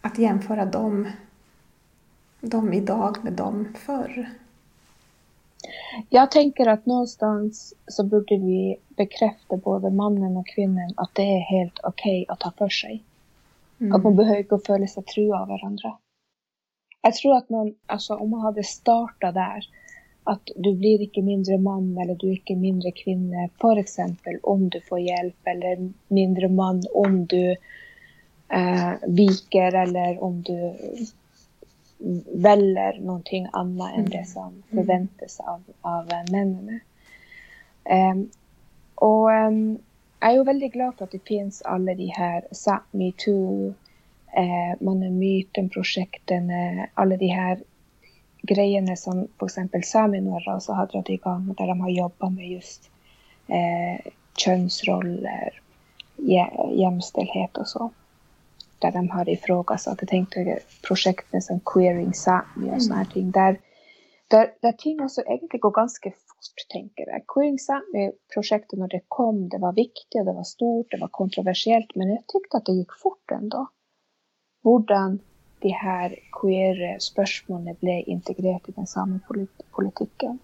att 0.00 0.18
jämföra 0.18 0.64
dem, 0.64 1.08
dem 2.40 2.72
idag 2.72 3.24
med 3.24 3.32
dem 3.32 3.74
förr? 3.78 4.30
Jag 6.08 6.30
tänker 6.30 6.66
att 6.66 6.86
någonstans 6.86 7.74
så 7.86 8.04
borde 8.04 8.36
vi 8.36 8.76
bekräfta 8.88 9.56
både 9.56 9.90
mannen 9.90 10.36
och 10.36 10.46
kvinnan 10.46 10.94
att 10.96 11.14
det 11.14 11.22
är 11.22 11.40
helt 11.40 11.80
okej 11.82 12.22
okay 12.22 12.32
att 12.34 12.40
ta 12.40 12.50
för 12.58 12.68
sig. 12.68 13.04
Mm. 13.82 13.92
Att 13.92 14.02
man 14.02 14.16
behöver 14.16 14.38
inte 14.38 14.58
føle 14.66 14.86
seg 14.88 15.06
trua 15.06 15.40
av 15.42 15.48
varandra. 15.48 15.96
Jag 17.02 17.14
tror 17.14 17.36
att 17.36 17.48
man, 17.50 17.74
alltså 17.86 18.14
om 18.14 18.30
man 18.30 18.40
hade 18.40 18.62
startat 18.62 19.34
där 19.34 19.64
at 20.24 20.50
du 20.56 20.74
blir 20.74 21.02
ikke 21.02 21.22
mindre 21.22 21.58
mann 21.58 21.98
eller 21.98 22.14
du 22.14 22.28
er 22.30 22.36
ikke 22.36 22.54
mindre 22.56 22.92
kvinne 22.94 23.48
f.eks. 23.58 23.96
om 24.42 24.68
du 24.68 24.80
får 24.80 25.00
hjelp, 25.02 25.48
eller 25.50 25.88
mindre 26.08 26.48
mann 26.48 26.82
om 26.94 27.26
du 27.26 27.56
eh, 28.48 28.92
viker 29.06 29.74
eller 29.82 30.22
om 30.22 30.42
du 30.42 30.74
velger 32.46 33.00
noe 33.02 33.42
annet 33.52 33.98
enn 33.98 34.10
det 34.10 34.24
som 34.30 34.62
forventes 34.70 35.40
av, 35.40 35.62
av 35.82 36.10
mennene. 36.30 36.80
Um, 37.82 38.28
og 39.02 39.26
um, 39.30 39.62
jeg 40.22 40.30
er 40.30 40.38
jo 40.38 40.44
veldig 40.46 40.70
glad 40.72 40.92
for 40.96 41.08
at 41.08 41.14
det 41.16 41.26
finnes 41.26 41.62
alle 41.66 41.96
de 41.98 42.06
her 42.14 42.44
Sápmi 42.54 43.10
2, 43.18 43.74
eh, 44.38 44.82
Myten-prosjektene, 44.82 46.86
alle 46.96 47.16
de 47.18 47.30
her 47.32 47.56
greiene 48.46 48.96
som 48.96 49.24
f.eks. 49.40 49.58
Saminora 49.88 50.54
også 50.54 50.72
har 50.78 50.86
dratt 50.92 51.10
i 51.10 51.16
gang, 51.16 51.48
der 51.58 51.66
de 51.66 51.80
har 51.80 51.90
jobba 51.90 52.28
med 52.28 52.54
just 52.54 52.90
eh, 53.48 53.98
kjønnsroller, 54.38 55.58
hjemstelhet 56.22 57.58
og 57.58 57.66
så. 57.66 57.90
Der 58.82 58.90
de 58.94 59.10
har 59.10 59.28
ifrågasatt 59.28 60.02
Jeg 60.02 60.08
tenkte 60.08 60.58
prosjektene 60.86 61.42
som 61.42 61.60
Queering 61.66 62.14
Sámi 62.14 62.70
og 62.70 62.82
sånne 62.82 63.06
ting. 63.10 63.34
Der, 63.34 63.58
der, 64.32 64.46
der, 64.62 64.72
ting 64.82 65.00
alltså 65.00 65.20
også 65.20 65.32
egentlig 65.34 65.60
går 65.60 65.74
ganske 65.80 66.10
fort, 66.26 66.62
tenker 66.74 67.04
jeg. 67.12 67.24
Queering 67.32 67.58
Sámi-prosjektet 67.66 68.78
når 68.78 68.90
det 68.94 69.02
kom, 69.16 69.48
det 69.52 69.60
var 69.60 69.72
viktig, 69.84 70.24
det 70.28 70.34
var 70.38 70.48
stort, 70.54 70.90
det 70.92 71.00
var 71.00 71.16
kontroversiellt, 71.20 71.92
men 71.96 72.14
jeg 72.14 72.24
tykte 72.32 72.58
at 72.58 72.66
det 72.68 72.78
gikk 72.78 72.94
fort 73.02 73.36
ennå. 73.38 73.66
Hvordan 74.62 75.20
de 75.62 75.74
her 75.82 76.14
queere 76.38 76.94
spørsmålene 77.00 77.74
ble 77.80 78.00
integrert 78.14 78.68
i 78.68 78.74
den 78.78 78.86
samme 78.86 79.20
politikken. 79.76 80.40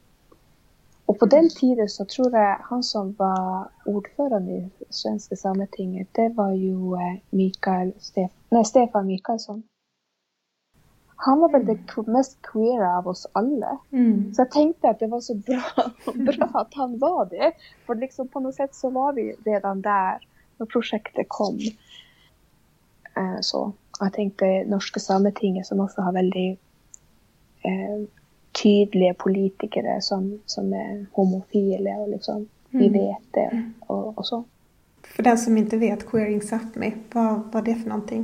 Og 1.09 1.17
på 1.19 1.27
den 1.27 1.49
tiden 1.51 1.89
så 1.89 2.05
tror 2.05 2.37
jeg 2.37 2.57
han 2.71 2.83
som 2.83 3.15
var 3.19 3.73
ordförande 3.87 4.57
i 4.59 4.71
svenske 4.91 5.37
Sametinget, 5.37 6.09
det 6.17 6.37
var 6.37 6.53
jo 6.53 6.95
eh, 7.01 7.17
Mikael 7.31 7.95
Stef 7.99 8.31
nei, 8.53 8.65
Stefan 8.65 9.07
Mikaelsson. 9.07 9.63
Han 11.21 11.41
var 11.41 11.51
vel 11.53 11.65
det 11.67 11.79
mest 12.07 12.37
queere 12.47 12.89
av 12.97 13.09
oss 13.11 13.27
alle. 13.39 13.79
Mm. 13.91 14.35
Så 14.35 14.45
jeg 14.45 14.51
tenkte 14.55 14.93
at 14.93 15.01
det 15.03 15.09
var 15.11 15.23
så 15.25 15.35
bra, 15.35 15.87
bra, 16.31 16.51
at 16.61 16.79
han 16.79 16.95
var 17.03 17.25
det. 17.33 17.53
For 17.87 17.99
liksom 17.99 18.31
på 18.31 18.43
noe 18.45 18.55
sett 18.55 18.77
så 18.79 18.93
var 18.95 19.17
vi 19.19 19.33
redan 19.47 19.83
der 19.83 20.23
når 20.59 20.71
prosjektet 20.71 21.27
kom. 21.29 21.59
Eh, 23.19 23.41
så 23.43 23.65
jeg 23.99 24.15
tenkte 24.15 24.53
norske 24.71 25.03
Sametinget, 25.03 25.67
som 25.67 25.83
også 25.83 26.07
har 26.07 26.15
veldig 26.15 26.49
eh, 27.67 27.99
tydelige 28.55 29.15
politikere 29.19 29.99
som, 30.03 30.37
som, 30.47 30.73
er 30.73 31.05
homofile, 31.19 31.99
og 31.99 32.15
liksom 32.15 32.47
vi 32.71 32.89
mm. 32.89 32.95
vet 32.95 33.35
det, 33.35 33.51
og, 33.89 34.19
og 34.19 34.27
så. 34.27 34.43
For 35.03 35.27
den 35.27 35.39
som 35.39 35.57
ikke 35.57 35.81
vet 35.81 36.07
Queering 36.07 36.43
Sápmi, 36.45 36.93
hva 37.11 37.41
var 37.53 37.67
det 37.67 37.81
for 37.81 37.91
noe? 37.91 38.23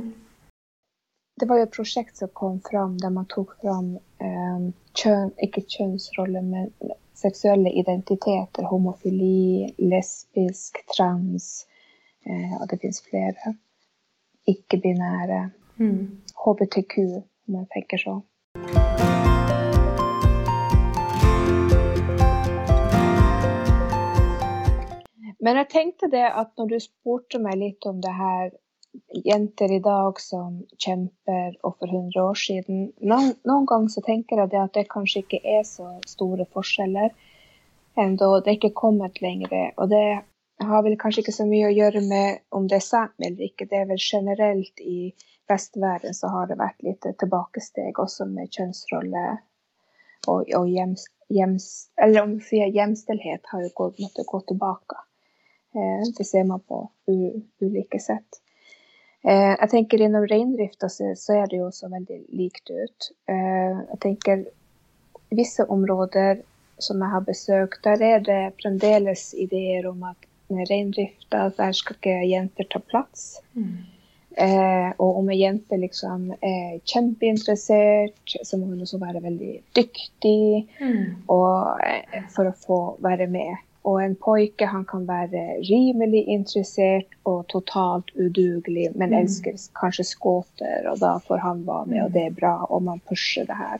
Det 1.39 1.45
var 1.45 1.57
jo 1.59 1.63
et 1.67 1.71
prosjekt 1.75 2.15
som 2.17 2.29
kom 2.31 2.61
fram 2.63 2.93
der 3.03 3.11
man 3.11 3.25
tok 3.27 3.57
fram 3.59 3.89
eh, 4.23 4.67
kjønn, 4.95 5.33
ikke 5.43 5.65
kjønnsroller, 5.73 6.45
men 6.47 6.69
seksuelle 7.11 7.73
identiteter. 7.75 8.63
Homofili, 8.69 9.67
lesbisk, 9.75 10.79
trans, 10.95 11.67
eh, 12.23 12.55
og 12.55 12.69
det 12.71 12.79
finnes 12.79 13.03
flere. 13.03 13.55
Ikke-binære. 14.47 15.41
Mm. 15.75 16.23
HBTQ, 16.45 16.97
om 17.51 17.59
jeg 17.59 17.71
tenker 17.75 18.05
så. 18.05 18.17
Men 25.43 25.59
jeg 25.65 25.73
tenkte 25.75 26.15
det 26.15 26.29
at 26.31 26.55
når 26.55 26.77
du 26.77 26.79
spurte 26.79 27.43
meg 27.43 27.59
litt 27.59 27.91
om 27.91 27.99
det 27.99 28.15
her 28.15 28.55
jenter 29.23 29.71
i 29.71 29.79
dag 29.79 30.21
som 30.21 30.65
kämpar 30.77 31.65
och 31.65 31.77
för 31.77 31.87
hundra 31.87 32.25
år 32.25 32.35
sedan. 32.35 32.91
Någon, 32.97 33.33
någon 33.43 33.65
gång 33.65 33.89
så 33.89 34.01
tänker 34.01 34.35
jag 34.35 34.49
det 34.49 34.69
det 34.73 34.85
kanske 34.89 35.19
inte 35.19 35.35
är 35.35 35.63
så 35.63 35.99
stora 36.07 36.45
skillnader 36.63 37.13
ändå. 37.97 38.39
Det 38.39 38.49
har 38.49 38.53
inte 38.53 38.69
kommit 38.69 39.21
längre 39.21 39.71
och 39.77 39.89
det 39.89 40.21
har 40.59 40.83
väl 40.83 40.99
kanske 40.99 41.21
inte 41.21 41.31
så 41.31 41.45
mycket 41.45 41.67
att 41.67 41.75
göra 41.75 42.01
med 42.01 42.39
om 42.49 42.67
det 42.67 42.75
är 42.75 42.79
sant 42.79 43.11
eller 43.17 43.41
inte. 43.41 43.65
Det 43.65 43.75
är 43.75 43.85
väl 43.85 43.97
generellt 44.13 44.79
i 44.79 45.13
västvärlden 45.47 46.13
så 46.13 46.27
har 46.27 46.47
det 46.47 46.55
varit 46.55 46.83
lite 46.83 47.13
tillbakasteg 47.13 47.99
också 47.99 48.25
med 48.25 48.47
könsroller 48.51 49.37
och, 50.27 50.41
och 50.55 50.69
hjems, 50.69 51.05
hjems, 51.29 51.89
eller 52.01 52.23
om 52.23 52.33
vi 52.37 52.39
sier 52.39 53.39
har 53.43 53.61
ju 53.61 53.69
gått, 53.73 53.99
måttet 53.99 54.25
gå 54.25 54.37
eh, 55.75 56.13
det 56.17 56.23
ser 56.23 56.43
man 56.43 56.59
på 56.59 56.91
olika 57.61 57.99
sätt. 57.99 58.44
Eh, 59.25 59.53
jeg 59.59 59.69
tenker 59.71 60.03
Innom 60.05 60.27
reindrifta 60.29 60.89
så, 60.91 61.13
så 61.17 61.39
er 61.39 61.49
det 61.49 61.61
jo 61.61 61.69
også 61.71 61.89
veldig 61.89 62.19
likt 62.37 62.69
ut. 62.69 63.09
Eh, 63.31 63.79
jeg 63.93 64.01
tenker 64.03 64.45
visse 65.33 65.65
områder 65.65 66.43
som 66.77 67.01
jeg 67.01 67.13
har 67.13 67.23
besøkt, 67.25 67.83
der 67.87 68.03
er 68.03 68.23
det 68.23 68.39
fremdeles 68.61 69.29
ideer 69.39 69.87
om 69.89 70.03
at 70.11 70.29
med 70.51 70.69
reindrifta, 70.69 71.49
der 71.57 71.73
skal 71.73 71.97
ikke 71.97 72.15
jenter 72.29 72.67
ta 72.69 72.81
plass. 72.83 73.39
Mm. 73.55 73.77
Eh, 74.37 74.89
og 74.99 75.21
om 75.21 75.29
ei 75.31 75.39
jente 75.39 75.77
liksom 75.79 76.27
er 76.43 76.81
kjempeinteressert, 76.83 78.35
så 78.43 78.59
må 78.59 78.67
hun 78.67 78.83
også 78.83 78.99
være 78.99 79.23
veldig 79.23 79.53
dyktig 79.77 80.65
mm. 80.81 81.29
og, 81.31 81.79
eh, 81.87 82.27
for 82.35 82.51
å 82.51 82.57
få 82.65 82.79
være 83.05 83.29
med. 83.31 83.55
Og 83.85 83.99
en 84.01 84.15
pojke 84.17 84.65
han 84.65 84.85
kan 84.89 85.03
være 85.07 85.59
rimelig 85.67 86.23
interessert 86.33 87.11
og 87.29 87.43
totalt 87.51 88.09
udugelig, 88.17 88.89
men 88.95 89.11
mm. 89.13 89.17
elsker 89.19 89.59
kanskje 89.77 90.07
skåter, 90.09 90.87
og 90.89 90.97
da 91.03 91.17
får 91.27 91.43
han 91.43 91.61
være 91.67 91.91
med, 91.91 92.01
og 92.07 92.15
det 92.15 92.23
er 92.25 92.39
bra, 92.39 92.55
og 92.65 92.81
man 92.87 93.03
pusher 93.09 93.45
det 93.45 93.57
her. 93.59 93.77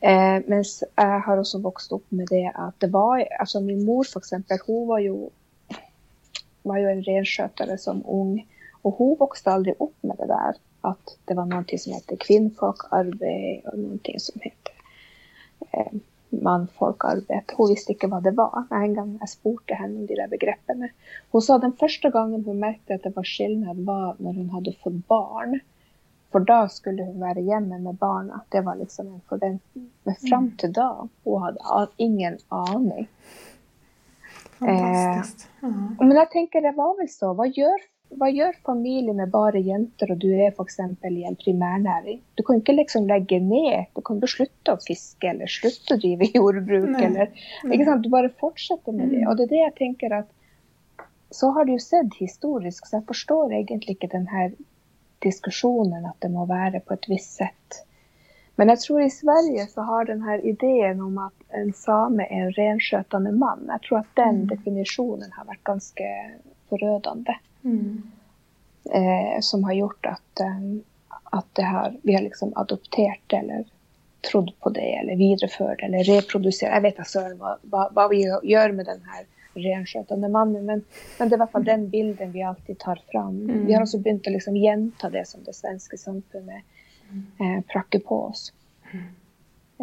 Eh, 0.00 0.36
mens 0.46 0.84
jeg 0.84 1.22
har 1.24 1.40
også 1.40 1.58
vokst 1.64 1.92
opp 1.96 2.04
med 2.14 2.28
det 2.30 2.44
at 2.52 2.76
det 2.78 2.92
var 2.92 3.24
altså 3.40 3.60
Min 3.60 3.84
mor, 3.86 4.04
for 4.12 4.20
eksempel, 4.20 4.60
hun 4.66 4.84
var 4.88 5.00
jo, 5.02 5.30
var 6.62 6.78
jo 6.78 6.92
en 6.92 7.02
renskjøtere 7.08 7.78
som 7.78 8.04
ung. 8.06 8.38
Og 8.84 8.94
hun 8.98 9.16
vokste 9.18 9.50
aldri 9.50 9.74
opp 9.80 9.96
med 10.06 10.20
det 10.20 10.28
der 10.30 10.60
at 10.86 11.16
det 11.26 11.36
var 11.36 11.48
noe 11.50 11.78
som 11.80 11.96
heter 11.96 12.20
kvinnfolkarbeid, 12.22 13.66
og 13.66 13.80
noe 13.80 14.20
som 14.22 14.44
heter 14.44 14.76
eh, 15.72 15.98
mannfolkarbeid. 16.30 17.54
Hun 17.56 17.70
visste 17.72 17.94
ikke 17.94 18.10
hva 18.12 18.20
det 18.24 18.34
var. 18.36 18.66
En 18.74 18.94
gang 18.96 19.16
jeg 19.20 19.32
spurte 19.32 19.78
henne 19.78 20.02
om 20.02 20.06
de 20.08 20.18
der 20.18 20.30
begrepene. 20.30 20.92
Hun 21.32 21.44
sa 21.44 21.58
den 21.62 21.74
første 21.80 22.10
gangen 22.14 22.44
hun 22.46 22.60
merket 22.62 22.98
at 22.98 23.08
det 23.08 23.14
var 23.16 23.26
skilnad, 23.28 23.84
var 23.88 24.16
når 24.22 24.40
hun 24.40 24.54
hadde 24.54 24.76
fått 24.84 25.02
barn. 25.10 25.60
For 26.32 26.44
da 26.44 26.66
skulle 26.68 27.06
hun 27.08 27.22
være 27.24 27.44
hjemme 27.46 27.78
med 27.80 27.96
barna. 28.00 28.42
Det 28.52 28.60
var 28.64 28.76
liksom 28.76 29.12
en 29.14 29.22
forventning. 29.28 29.88
Men 30.04 30.18
fram 30.28 30.50
mm. 30.50 30.56
til 30.60 30.74
da 30.76 30.88
hun 31.24 31.46
hadde 31.46 31.86
ingen 31.96 32.36
aning. 32.52 33.08
Fantastisk. 34.58 35.48
Eh, 35.62 36.02
men 36.02 36.16
jeg 36.18 36.30
tenker 36.34 36.64
det 36.64 36.74
var 36.76 36.98
vel 36.98 37.08
så. 37.12 37.32
Hva 37.38 37.48
gjør 37.48 37.80
hva 38.16 38.28
gjør 38.32 38.56
familie 38.64 39.12
med 39.14 39.30
bare 39.32 39.60
jenter, 39.60 40.12
og 40.14 40.20
du 40.22 40.30
er 40.32 40.54
f.eks. 40.54 40.78
i 40.80 41.24
en 41.28 41.36
primærnæring? 41.36 42.22
Du 42.38 42.42
kan 42.46 42.62
ikke 42.62 42.76
liksom 42.78 43.08
legge 43.10 43.40
ned. 43.44 43.90
Du 43.96 44.00
kan 44.06 44.20
jo 44.22 44.30
slutte 44.30 44.74
å 44.74 44.80
fiske 44.80 45.28
eller 45.28 45.50
slutte 45.52 45.96
å 45.96 46.00
drive 46.00 46.30
jordbruk. 46.38 46.88
Nei. 46.94 47.04
Eller, 47.08 47.44
ikke 47.68 47.88
sant? 47.88 48.06
Du 48.06 48.10
bare 48.14 48.32
fortsetter 48.40 48.96
med 48.96 49.12
det. 49.12 49.22
Mm. 49.24 49.28
Og 49.28 49.36
det 49.36 49.48
er 49.48 49.52
det 49.52 49.62
jeg 49.62 49.78
tenker 49.84 50.18
at 50.22 50.34
Så 51.30 51.50
har 51.52 51.66
det 51.68 51.74
jo 51.74 51.80
sett 51.84 52.14
historisk, 52.16 52.86
så 52.88 52.96
jeg 52.96 53.04
forstår 53.10 53.52
egentlig 53.52 53.98
ikke 53.98 54.08
denne 54.14 54.46
diskusjonen 55.20 56.06
at 56.08 56.16
det 56.24 56.30
må 56.32 56.46
være 56.48 56.80
på 56.80 56.94
et 56.96 57.08
visst 57.10 57.34
sett. 57.36 57.82
Men 58.56 58.72
jeg 58.72 58.80
tror 58.86 59.02
i 59.04 59.10
Sverige 59.12 59.66
så 59.68 59.84
har 59.84 60.08
denne 60.08 60.38
ideen 60.40 61.02
om 61.04 61.18
at 61.26 61.58
en 61.58 61.68
same 61.76 62.24
er 62.24 62.46
en 62.46 62.54
renskjøtende 62.56 63.34
mann, 63.36 63.68
jeg 63.68 63.84
tror 63.84 64.00
at 64.00 64.16
den 64.16 64.40
mm. 64.40 64.48
definisjonen 64.54 65.36
har 65.36 65.50
vært 65.50 65.66
ganske 65.68 66.08
forødende. 66.72 67.36
Mm. 67.64 68.02
Eh, 68.94 69.40
som 69.40 69.64
har 69.64 69.72
gjort 69.72 70.06
at, 70.06 70.40
um, 70.40 70.82
at 71.24 71.62
har, 71.62 71.96
vi 72.02 72.14
har 72.14 72.22
liksom 72.22 72.52
adoptert 72.56 73.20
det, 73.26 73.36
eller 73.36 73.64
trodd 74.30 74.50
på 74.60 74.70
det, 74.70 74.94
eller 75.00 75.16
videreført 75.16 75.82
eller 75.82 76.04
reprodusert. 76.04 76.72
Jeg 76.72 76.82
vet 76.82 76.96
da 76.96 77.04
søren 77.06 77.36
hva, 77.38 77.56
hva, 77.70 77.88
hva, 77.94 78.08
vi 78.10 78.22
gjør 78.24 78.74
med 78.74 78.88
den 78.88 79.02
her 79.06 79.26
renskjøtende 79.58 80.30
mannen, 80.30 80.64
men, 80.66 80.82
men, 81.18 81.28
det 81.28 81.34
er 81.34 81.38
i 81.38 81.42
hvert 81.42 81.54
fall 81.54 81.66
den 81.66 81.86
bilden 81.92 82.32
vi 82.32 82.42
alltid 82.46 82.78
tar 82.82 83.00
fram. 83.12 83.36
Mm. 83.44 83.66
Vi 83.66 83.74
har 83.74 83.84
også 83.84 84.00
begynt 84.02 84.26
å 84.26 84.34
liksom 84.34 84.56
gjenta 84.56 85.10
det 85.10 85.24
som 85.28 85.44
det 85.46 85.56
svenske 85.56 85.98
samfunnet 85.98 86.62
eh, 87.42 87.60
prakker 87.72 88.02
på 88.08 88.22
oss. 88.30 88.52
Mm. 88.92 89.08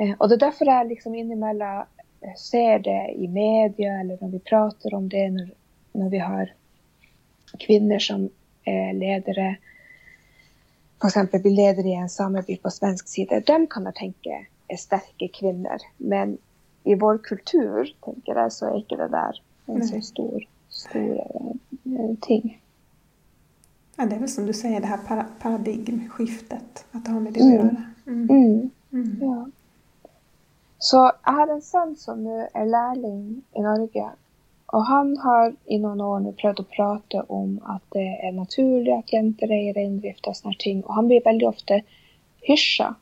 Eh, 0.01 0.13
og 0.17 0.29
det 0.29 0.39
er 0.39 0.45
derfor 0.47 0.71
jeg 0.71 0.91
liksom 0.93 1.15
innimellom 1.15 1.91
ser 2.39 2.79
det 2.81 3.01
i 3.21 3.27
media, 3.29 3.99
eller 4.01 4.17
når 4.21 4.31
vi 4.33 4.45
prater 4.49 4.95
om 4.97 5.09
det, 5.09 5.27
når, 5.35 5.49
når 5.99 6.09
vi 6.09 6.21
har 6.23 6.53
kvinner 7.59 7.99
som 7.99 8.29
er 8.65 8.93
ledere, 8.93 9.55
f.eks. 11.01 11.17
blir 11.31 11.55
ledere 11.55 11.87
i 11.87 11.99
en 11.99 12.09
sameby 12.09 12.57
på 12.61 12.71
svensk 12.73 13.07
side, 13.07 13.43
dem 13.47 13.67
kan 13.67 13.85
jeg 13.91 13.99
tenke 13.99 14.41
er 14.67 14.81
sterke 14.81 15.29
kvinner. 15.33 15.81
Men 15.97 16.37
i 16.83 16.95
vår 16.95 17.17
kultur, 17.17 17.95
tänker 18.05 18.35
jag, 18.35 18.53
så 18.53 18.65
är 18.65 18.77
inte 18.77 18.95
det 18.95 19.07
där 19.07 19.41
en 19.65 19.87
så 19.87 20.01
stor, 20.01 20.47
stor 20.69 21.19
äh, 21.83 22.15
ting. 22.21 22.61
Ja, 23.95 24.05
det 24.05 24.15
är 24.15 24.19
väl 24.19 24.29
som 24.29 24.45
du 24.45 24.53
säger, 24.53 24.81
det 24.81 24.87
här 24.87 25.25
paradigmskiftet, 25.39 26.85
att 26.91 27.05
det 27.05 27.11
har 27.11 27.19
med 27.19 27.33
det 27.33 27.39
mm. 27.39 27.53
att 27.53 27.63
göra. 27.63 27.83
Mm. 28.07 28.29
Mm. 28.29 28.71
mm. 28.91 29.17
Ja. 29.21 29.49
Så 30.77 31.11
jag 31.25 31.31
har 31.31 31.47
en 31.47 31.61
son 31.61 31.95
som 31.95 32.23
nu 32.23 32.47
är 32.53 32.65
lärling 32.65 33.41
i 33.53 33.61
Norge 33.61 34.09
och 34.65 34.85
han 34.85 35.17
har 35.17 35.55
i 35.65 35.79
några 35.79 36.05
år 36.05 36.19
nu 36.19 36.33
prövat 36.33 36.59
att 36.59 36.69
prata 36.69 37.23
om 37.23 37.61
att 37.63 37.83
det 37.89 38.27
är 38.27 38.31
naturligt 38.31 38.93
att 38.93 39.13
jenter 39.13 39.51
är 39.51 39.69
i 39.69 39.73
reindrift 39.73 40.27
och 40.27 40.37
sådana 40.37 40.55
ting. 40.59 40.83
Och 40.83 40.95
han 40.95 41.07
blir 41.07 41.23
väldigt 41.23 41.49
ofta 41.49 41.81
hyschad 42.41 42.95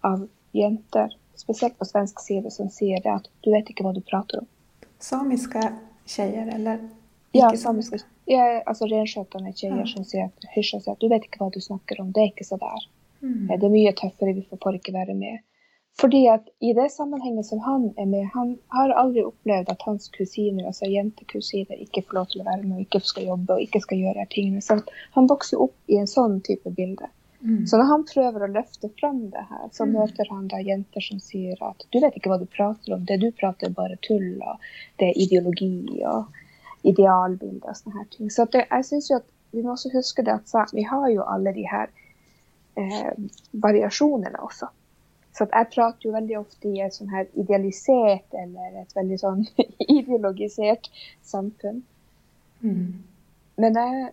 av 0.00 0.28
jenter, 0.52 1.16
speciellt 1.34 1.78
på 1.78 1.84
svensk 1.84 2.20
sida, 2.20 2.50
som 2.50 2.70
säger 2.70 3.02
det 3.02 3.12
att 3.12 3.28
du 3.40 3.50
vet 3.50 3.70
inte 3.70 3.82
vad 3.82 3.94
du 3.94 4.00
pratar 4.00 4.38
om. 4.38 4.46
Samiska 4.98 5.72
tjejer 6.06 6.54
eller? 6.54 6.88
Ja, 7.32 7.56
samiska. 7.56 7.98
Ja, 8.24 8.62
alltså 8.66 8.86
renskötande 8.86 9.52
tjejer 9.52 9.78
ja. 9.78 9.86
som 9.86 10.04
säger 10.04 10.24
att 10.24 10.44
hyschar 10.50 10.80
sig 10.80 10.92
att 10.92 11.00
du 11.00 11.08
vet 11.08 11.24
inte 11.24 11.36
vad 11.40 11.52
du 11.52 11.60
snackar 11.60 12.00
om, 12.00 12.12
det 12.12 12.20
är 12.20 12.24
inte 12.24 12.44
sådär. 12.44 12.88
Mm. 13.22 13.60
Det 13.60 13.66
är 13.66 13.70
mycket 13.70 13.96
tuffare, 13.96 14.32
vi 14.32 14.42
får 14.42 14.74
inte 14.74 14.92
vara 14.92 15.14
med. 15.14 15.38
Fordi 16.00 16.24
at 16.26 16.48
i 16.58 16.72
det 16.74 16.88
sammenhenget 16.90 17.46
som 17.46 17.60
han 17.62 17.84
er 17.98 18.06
med, 18.10 18.24
han 18.34 18.56
har 18.74 18.94
aldri 18.98 19.22
opplevd 19.22 19.68
at 19.70 19.82
hans 19.86 20.08
kusiner, 20.16 20.66
altså 20.66 20.88
jentekusiner, 20.90 21.78
ikke 21.86 22.02
får 22.08 22.18
lov 22.18 22.30
til 22.32 22.42
å 22.42 22.46
være 22.48 22.64
med, 22.64 22.78
og 22.80 22.86
ikke 22.86 23.00
skal 23.06 23.28
jobbe 23.28 23.54
og 23.54 23.62
ikke 23.62 23.82
skal 23.84 24.00
gjøre 24.02 24.24
de 24.24 24.32
tingene. 24.34 24.62
Så 24.64 24.80
han 25.14 25.30
vokser 25.30 25.62
opp 25.62 25.76
i 25.86 26.00
en 26.00 26.10
sånn 26.10 26.40
type 26.46 26.72
bilde. 26.74 27.10
Mm. 27.44 27.66
Så 27.70 27.78
når 27.78 27.90
han 27.92 28.06
prøver 28.08 28.42
å 28.42 28.50
løfte 28.56 28.90
fram 28.98 29.26
det 29.30 29.46
her, 29.50 29.64
så 29.76 29.86
mm. 29.86 29.94
møter 29.94 30.30
han 30.32 30.46
da 30.50 30.62
jenter 30.64 31.04
som 31.04 31.20
sier 31.22 31.60
at 31.62 31.86
du 31.92 32.00
vet 32.00 32.16
ikke 32.18 32.32
hva 32.32 32.40
du 32.42 32.46
prater 32.50 32.96
om, 32.96 33.04
det 33.06 33.20
du 33.22 33.28
prater 33.36 33.70
er 33.70 33.76
bare 33.76 34.00
tull, 34.06 34.30
og 34.40 34.64
det 34.98 35.12
er 35.12 35.20
ideologi 35.26 36.00
og 36.10 36.40
idealbilder 36.88 37.70
og 37.70 37.78
sånne 37.78 38.00
her 38.00 38.08
ting. 38.16 38.32
Så 38.32 38.48
det, 38.50 38.64
jeg 38.66 38.88
syns 38.88 39.10
jo 39.12 39.20
at 39.20 39.28
vi 39.54 39.62
må 39.62 39.76
også 39.76 39.92
huske 39.94 40.24
det 40.26 40.40
at 40.40 40.72
vi 40.74 40.82
har 40.88 41.06
jo 41.12 41.26
alle 41.30 41.52
de 41.54 41.68
her 41.70 41.92
eh, 42.80 43.12
variasjonene 43.62 44.40
også. 44.42 44.72
Så 45.34 45.48
jeg 45.50 45.70
prater 45.74 46.06
jo 46.06 46.12
veldig 46.14 46.36
ofte 46.38 46.70
i 46.70 46.82
et 46.84 46.94
sånn 46.94 47.10
her 47.10 47.26
idealisert 47.40 48.36
eller 48.38 48.76
et 48.84 48.92
veldig 48.94 49.18
sånn 49.18 49.42
ideologisert 49.98 50.90
samfunn. 51.26 51.80
Mm. 52.62 53.02
Men 53.58 53.80
jeg, 53.80 54.12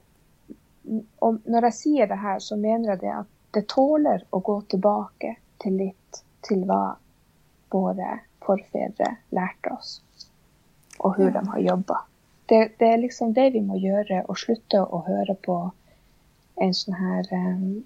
når 1.21 1.67
jeg 1.69 1.77
sier 1.77 2.09
det 2.09 2.17
her, 2.23 2.41
så 2.41 2.57
mener 2.57 2.95
jeg 2.95 3.03
det 3.05 3.13
at 3.19 3.29
det 3.53 3.67
tåler 3.69 4.25
å 4.31 4.41
gå 4.41 4.57
tilbake 4.71 5.35
til 5.61 5.77
litt 5.83 6.21
til 6.47 6.63
hva 6.65 6.95
våre 7.71 8.17
forfedre 8.41 9.11
lærte 9.35 9.75
oss, 9.75 9.99
og 10.99 11.19
hvordan 11.19 11.45
de 11.45 11.53
har 11.53 11.65
jobba. 11.67 11.99
Det, 12.49 12.61
det, 12.79 12.87
er 12.87 13.03
liksom 13.03 13.35
det 13.37 13.51
vi 13.53 13.61
må 13.63 13.77
gjøre, 13.79 14.23
og 14.27 14.39
slutte 14.41 14.81
å 14.81 15.03
høre 15.05 15.37
på 15.45 15.57
en 16.61 16.73
sånn 16.75 16.97
her 16.97 17.29
um, 17.31 17.83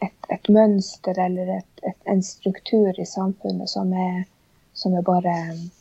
et, 0.00 0.26
et 0.28 0.48
mønster 0.48 1.18
eller 1.26 1.56
et, 1.58 1.82
et, 1.82 1.96
en 2.04 2.22
struktur 2.22 3.00
i 3.00 3.06
samfunnet 3.06 3.68
som 3.68 3.92
är 3.92 4.24
som 4.72 4.94
är 4.94 5.02
bara 5.02 5.34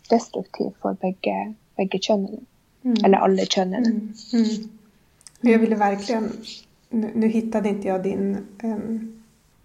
destruktiv 0.09 0.72
för 0.82 0.93
bägge, 0.93 1.53
bägge 1.76 1.99
könen. 1.99 2.45
Mm. 2.84 3.05
Eller 3.05 3.17
alla 3.17 3.45
könen. 3.45 3.86
Mm. 3.86 4.13
Mm. 4.34 4.70
Jag 5.41 5.59
ville 5.59 5.76
verkligen, 5.76 6.32
nu, 6.89 7.11
nu, 7.15 7.28
hittade 7.28 7.70
inte 7.70 7.88
jag 7.88 8.03
din 8.03 8.38
um, 8.63 9.22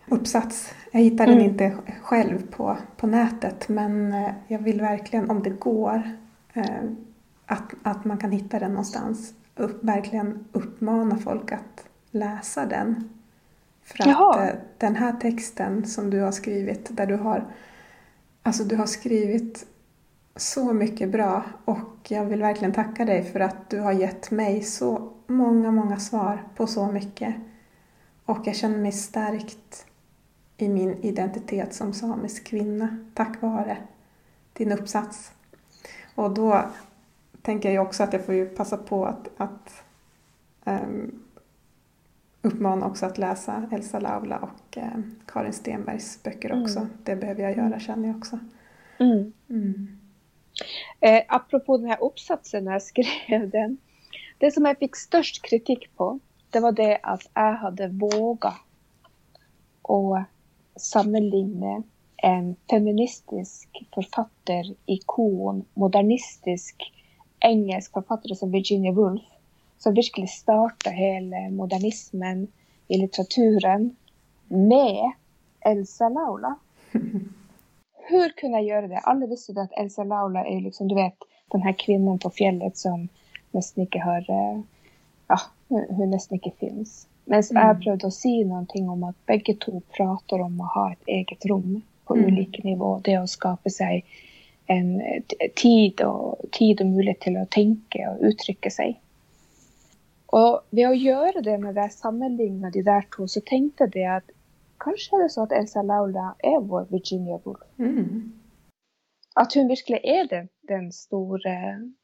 uppsats. 0.08 0.70
Jag 0.92 1.00
hittade 1.00 1.30
den 1.30 1.40
mm. 1.40 1.50
inte 1.50 1.76
själv 2.02 2.50
på, 2.50 2.76
på 2.96 3.06
nätet 3.06 3.68
men 3.68 4.14
uh, 4.14 4.30
jag 4.48 4.58
vill 4.58 4.80
verkligen, 4.80 5.30
om 5.30 5.42
det 5.42 5.50
går, 5.50 6.02
uh, 6.56 6.90
att, 7.46 7.72
att 7.82 8.04
man 8.04 8.18
kan 8.18 8.32
hitta 8.32 8.58
den 8.58 8.70
någonstans, 8.70 9.34
upp, 9.56 9.84
verkligen 9.84 10.44
uppmana 10.52 11.16
folk 11.16 11.52
att 11.52 11.84
läsa 12.10 12.66
den. 12.66 13.08
För 13.84 14.02
att 14.02 14.06
Jaha. 14.06 14.48
Eh, 14.48 14.54
den 14.78 14.96
här 14.96 15.12
texten 15.12 15.86
som 15.86 16.10
du 16.10 16.20
har 16.20 16.32
skrivit, 16.32 16.96
där 16.96 17.06
du 17.06 17.16
har, 17.16 17.44
alltså 18.42 18.64
du 18.64 18.76
har 18.76 18.86
skrivit 18.86 19.66
så 20.36 20.72
mycket 20.72 21.08
bra 21.08 21.42
och 21.64 21.98
jag 22.08 22.24
vill 22.24 22.40
verkligen 22.40 22.72
tacka 22.72 23.04
dig 23.04 23.24
för 23.24 23.40
att 23.40 23.70
du 23.70 23.80
har 23.80 23.92
gett 23.92 24.30
mig 24.30 24.62
så 24.62 25.12
många, 25.26 25.70
många 25.70 25.96
svar 25.96 26.42
på 26.56 26.66
så 26.66 26.86
mycket. 26.86 27.34
Och 28.24 28.38
jag 28.44 28.56
känner 28.56 28.78
mig 28.78 28.92
stärkt 28.92 29.86
i 30.56 30.68
min 30.68 30.94
identitet 31.02 31.74
som 31.74 31.92
samisk 31.92 32.44
kvinna 32.44 33.04
tack 33.14 33.42
vare 33.42 33.76
din 34.52 34.72
uppsats. 34.72 35.32
Och 36.14 36.30
då 36.30 36.64
tänker 37.42 37.70
jag 37.70 37.86
också 37.86 38.02
att 38.02 38.12
jag 38.12 38.24
får 38.24 38.34
ju 38.34 38.46
passa 38.46 38.76
på 38.76 39.06
att, 39.06 39.28
att 39.36 39.84
um, 40.64 41.23
uppmana 42.44 42.86
också 42.86 43.06
att 43.06 43.18
läsa 43.18 43.68
Elsa 43.72 44.00
Laula 44.00 44.38
och 44.38 44.78
eh, 44.78 44.98
Karin 45.26 45.52
Stenbergs 45.52 46.22
böcker 46.22 46.50
mm. 46.50 46.62
också. 46.62 46.78
Mm. 46.78 46.90
Det 47.04 47.16
behöver 47.16 47.42
jag 47.42 47.56
göra 47.56 47.80
känner 47.80 48.08
jag 48.08 48.16
också. 48.16 48.38
Mm. 48.98 49.32
Mm. 49.50 49.98
Eh, 51.00 51.22
apropå 51.28 51.78
den 51.78 51.86
här 51.86 52.02
uppsatsen 52.02 52.64
när 52.64 52.72
jag 52.72 52.82
skrev 52.82 53.50
den. 53.50 53.78
Det 54.38 54.50
som 54.50 54.64
jag 54.64 54.78
fick 54.78 54.96
störst 54.96 55.42
kritik 55.42 55.96
på, 55.96 56.18
det 56.50 56.60
var 56.60 56.72
det 56.72 56.98
att 57.02 57.30
jag 57.34 57.52
hade 57.52 57.88
vågat 57.88 58.54
och 59.82 60.18
sammanligna 60.76 61.82
en 62.16 62.56
feministisk 62.70 63.68
författarekon, 63.94 65.64
modernistisk 65.74 66.92
engelsk 67.40 67.92
författare 67.92 68.34
som 68.34 68.50
Virginia 68.50 68.92
Woolf 68.92 69.22
som 69.84 69.94
virkelig 69.94 70.30
starta 70.30 70.90
hele 70.90 71.50
modernismen 71.50 72.48
i 72.88 72.98
litteraturen 72.98 73.96
med 74.48 75.12
Elsa 75.60 76.08
Laula. 76.08 76.54
Hur 78.08 78.28
kunde 78.28 78.58
jag 78.58 78.66
göra 78.66 78.88
det? 78.88 78.98
Alla 78.98 79.26
visste 79.26 79.60
att 79.60 79.72
Elsa 79.72 80.04
Laula 80.04 80.46
är 80.46 80.60
liksom, 80.60 80.88
du 80.88 80.94
vet, 80.94 81.14
den 81.50 81.62
här 81.62 81.72
kvinnan 81.72 82.18
på 82.18 82.30
fjället 82.30 82.76
som 82.76 83.08
nästan 83.50 83.80
inte 83.80 83.98
har, 83.98 84.30
eh, 84.30 84.60
ja, 85.28 85.40
hon 85.68 86.10
nästan 86.10 86.38
inte 86.42 86.58
finns. 86.58 87.06
Men 87.24 87.42
mm. 87.50 87.78
jag 87.80 88.06
att 88.06 88.14
säga 88.14 88.46
någonting 88.46 88.88
om 88.88 89.02
att 89.02 89.26
bägge 89.26 89.54
två 89.54 89.82
pratar 89.96 90.40
om 90.40 90.60
att 90.60 90.74
ha 90.74 90.92
ett 90.92 91.08
eget 91.08 91.44
rum 91.44 91.82
på 92.04 92.14
mm. 92.14 92.26
olika 92.26 92.62
nivåer. 92.62 93.00
Det 93.04 93.14
att 93.14 93.30
skapa 93.30 93.70
sig 93.70 94.04
en 94.66 95.02
tid 95.54 96.00
och, 96.00 96.38
tid 96.52 96.80
och 96.80 96.86
möjlighet 96.86 97.20
till 97.20 97.36
att 97.36 97.50
tänka 97.50 98.10
och 98.10 98.18
uttrycka 98.20 98.70
sig. 98.70 99.00
Och 100.34 100.60
vid 100.70 100.86
att 100.86 100.98
göra 100.98 101.40
det 101.40 101.58
när 101.58 101.72
jag 101.72 101.92
sammanlignar 101.92 102.70
de 102.70 102.82
där 102.82 103.06
två 103.16 103.28
så 103.28 103.40
tänkte 103.40 103.90
jag 103.92 104.16
att 104.16 104.30
kanske 104.78 105.16
är 105.16 105.22
det 105.22 105.28
så 105.28 105.42
att 105.42 105.52
Elsa 105.52 105.82
Laula 105.82 106.34
är 106.38 106.60
vår 106.60 106.86
Virginia 106.90 107.40
Woolf. 107.44 107.60
Mm. 107.78 108.32
Att 109.34 109.54
hon 109.54 109.68
verkligen 109.68 110.04
är 110.04 110.28
den, 110.28 110.48
den 110.62 110.92
stora 110.92 111.50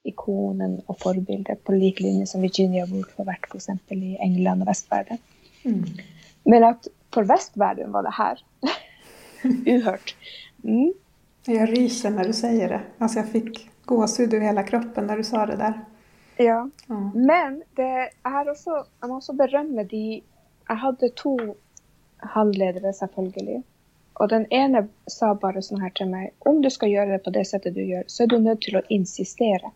ikonen 0.03 0.81
och 0.87 0.99
förebilden 0.99 1.57
på 1.65 1.73
liklinje 1.73 2.27
som 2.27 2.41
Virginia 2.41 2.87
Woolf 2.87 3.19
har 3.19 3.25
varit 3.25 3.51
till 3.51 3.57
exempel 3.57 4.03
i 4.03 4.17
England 4.17 4.63
och 4.63 4.69
västvärlden. 4.69 5.19
Mm. 5.65 5.85
Men 6.45 6.65
att 6.65 6.87
för 7.15 7.25
västvärlden 7.25 7.93
var 7.93 8.03
det 8.03 8.11
här 8.11 8.45
uhört. 9.67 10.17
Mm. 10.65 10.93
Jag 11.47 11.73
ryser 11.73 12.11
när 12.11 12.25
du 12.25 12.33
säger 12.33 12.69
det. 12.69 12.81
Alltså 12.99 13.19
jag 13.19 13.29
fick 13.29 13.71
gåshud 13.85 14.35
över 14.35 14.47
hela 14.47 14.63
kroppen 14.63 15.07
när 15.07 15.17
du 15.17 15.25
sa 15.25 15.47
det 15.47 15.57
där. 15.57 15.85
Ja. 16.45 16.69
Mm. 16.89 17.11
Men 17.15 17.63
det 17.75 18.11
är 18.23 18.51
också, 18.51 18.85
jag 19.01 19.11
måste 19.11 19.33
berömma 19.33 19.85
de 19.85 20.23
Jag 20.69 20.75
hade 20.75 21.09
två 21.09 21.39
handledare 22.17 22.93
selvfølgelig. 22.93 23.63
Och 24.13 24.29
den 24.29 24.47
ena 24.47 24.89
sa 25.07 25.35
bara 25.35 25.63
så 25.63 25.79
här 25.79 25.91
till 25.91 26.07
mig. 26.07 26.33
Om 26.39 26.63
du 26.63 26.71
ska 26.71 26.87
göra 26.87 27.13
det 27.13 27.19
på 27.19 27.31
det 27.31 27.45
sättet 27.45 27.75
du 27.75 27.85
gör 27.85 28.05
så 28.07 28.23
är 28.23 28.27
du 28.27 28.39
nödd 28.39 28.61
till 28.61 28.77
att 28.77 28.85
insistera. 28.89 29.71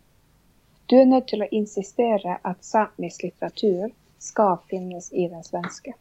Du 0.86 1.00
är 1.00 1.06
nödd 1.06 1.26
till 1.26 1.42
att 1.42 1.52
insistera 1.52 2.38
att 2.42 2.64
samisk 2.64 3.22
litteratur 3.22 3.92
ska 4.18 4.58
finnas 4.68 5.12
i 5.12 5.28
den 5.28 5.44
svenska. 5.44 5.94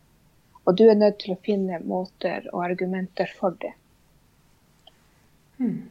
Och 0.63 0.75
du 0.75 0.89
är 0.89 0.95
nödd 0.95 1.19
till 1.19 1.33
att 1.33 1.41
finna 1.41 1.79
måter 1.79 2.55
och 2.55 2.63
argumenter 2.63 3.25
för 3.39 3.53
det. 3.59 3.73
Mm. 5.59 5.83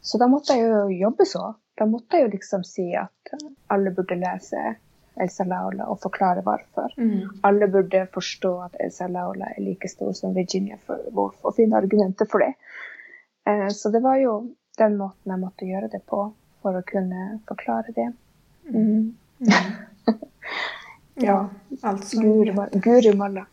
Så 0.00 0.18
då 0.18 0.28
måste 0.28 0.52
jag 0.52 0.92
ju 0.92 0.98
jobba 0.98 1.24
så. 1.24 1.54
Då 1.80 1.86
måste 1.86 2.16
jag 2.16 2.30
liksom 2.30 2.64
se 2.64 2.96
att 2.96 3.40
alla 3.66 3.90
borde 3.90 4.16
läsa 4.16 4.74
Elsa 5.14 5.44
Laula 5.44 5.86
och 5.86 6.00
förklara 6.00 6.40
varför. 6.40 6.94
Mm. 6.96 7.28
Alla 7.40 7.68
borde 7.68 8.06
förstå 8.06 8.60
att 8.60 8.74
Elsa 8.74 9.08
Laula 9.08 9.46
är 9.46 9.60
lika 9.62 9.88
stor 9.88 10.12
som 10.12 10.34
Virginia 10.34 10.76
Woolf 11.10 11.34
och 11.40 11.54
finna 11.54 11.76
argument 11.76 12.18
för 12.30 12.38
det. 12.38 12.54
Eh, 13.50 13.68
så 13.68 13.88
det 13.88 14.00
var 14.00 14.16
ju 14.16 14.54
den 14.78 14.96
måten 14.96 15.30
jag 15.30 15.40
måste 15.40 15.64
göra 15.64 15.88
det 15.88 16.06
på 16.06 16.32
för 16.62 16.74
att 16.74 16.86
kunna 16.86 17.38
förklara 17.48 17.86
det. 17.94 18.12
Mm. 18.68 18.76
Mm. 18.76 19.14
ja, 21.14 21.48
alltså. 21.80 22.20
Gurumalla. 22.72 23.46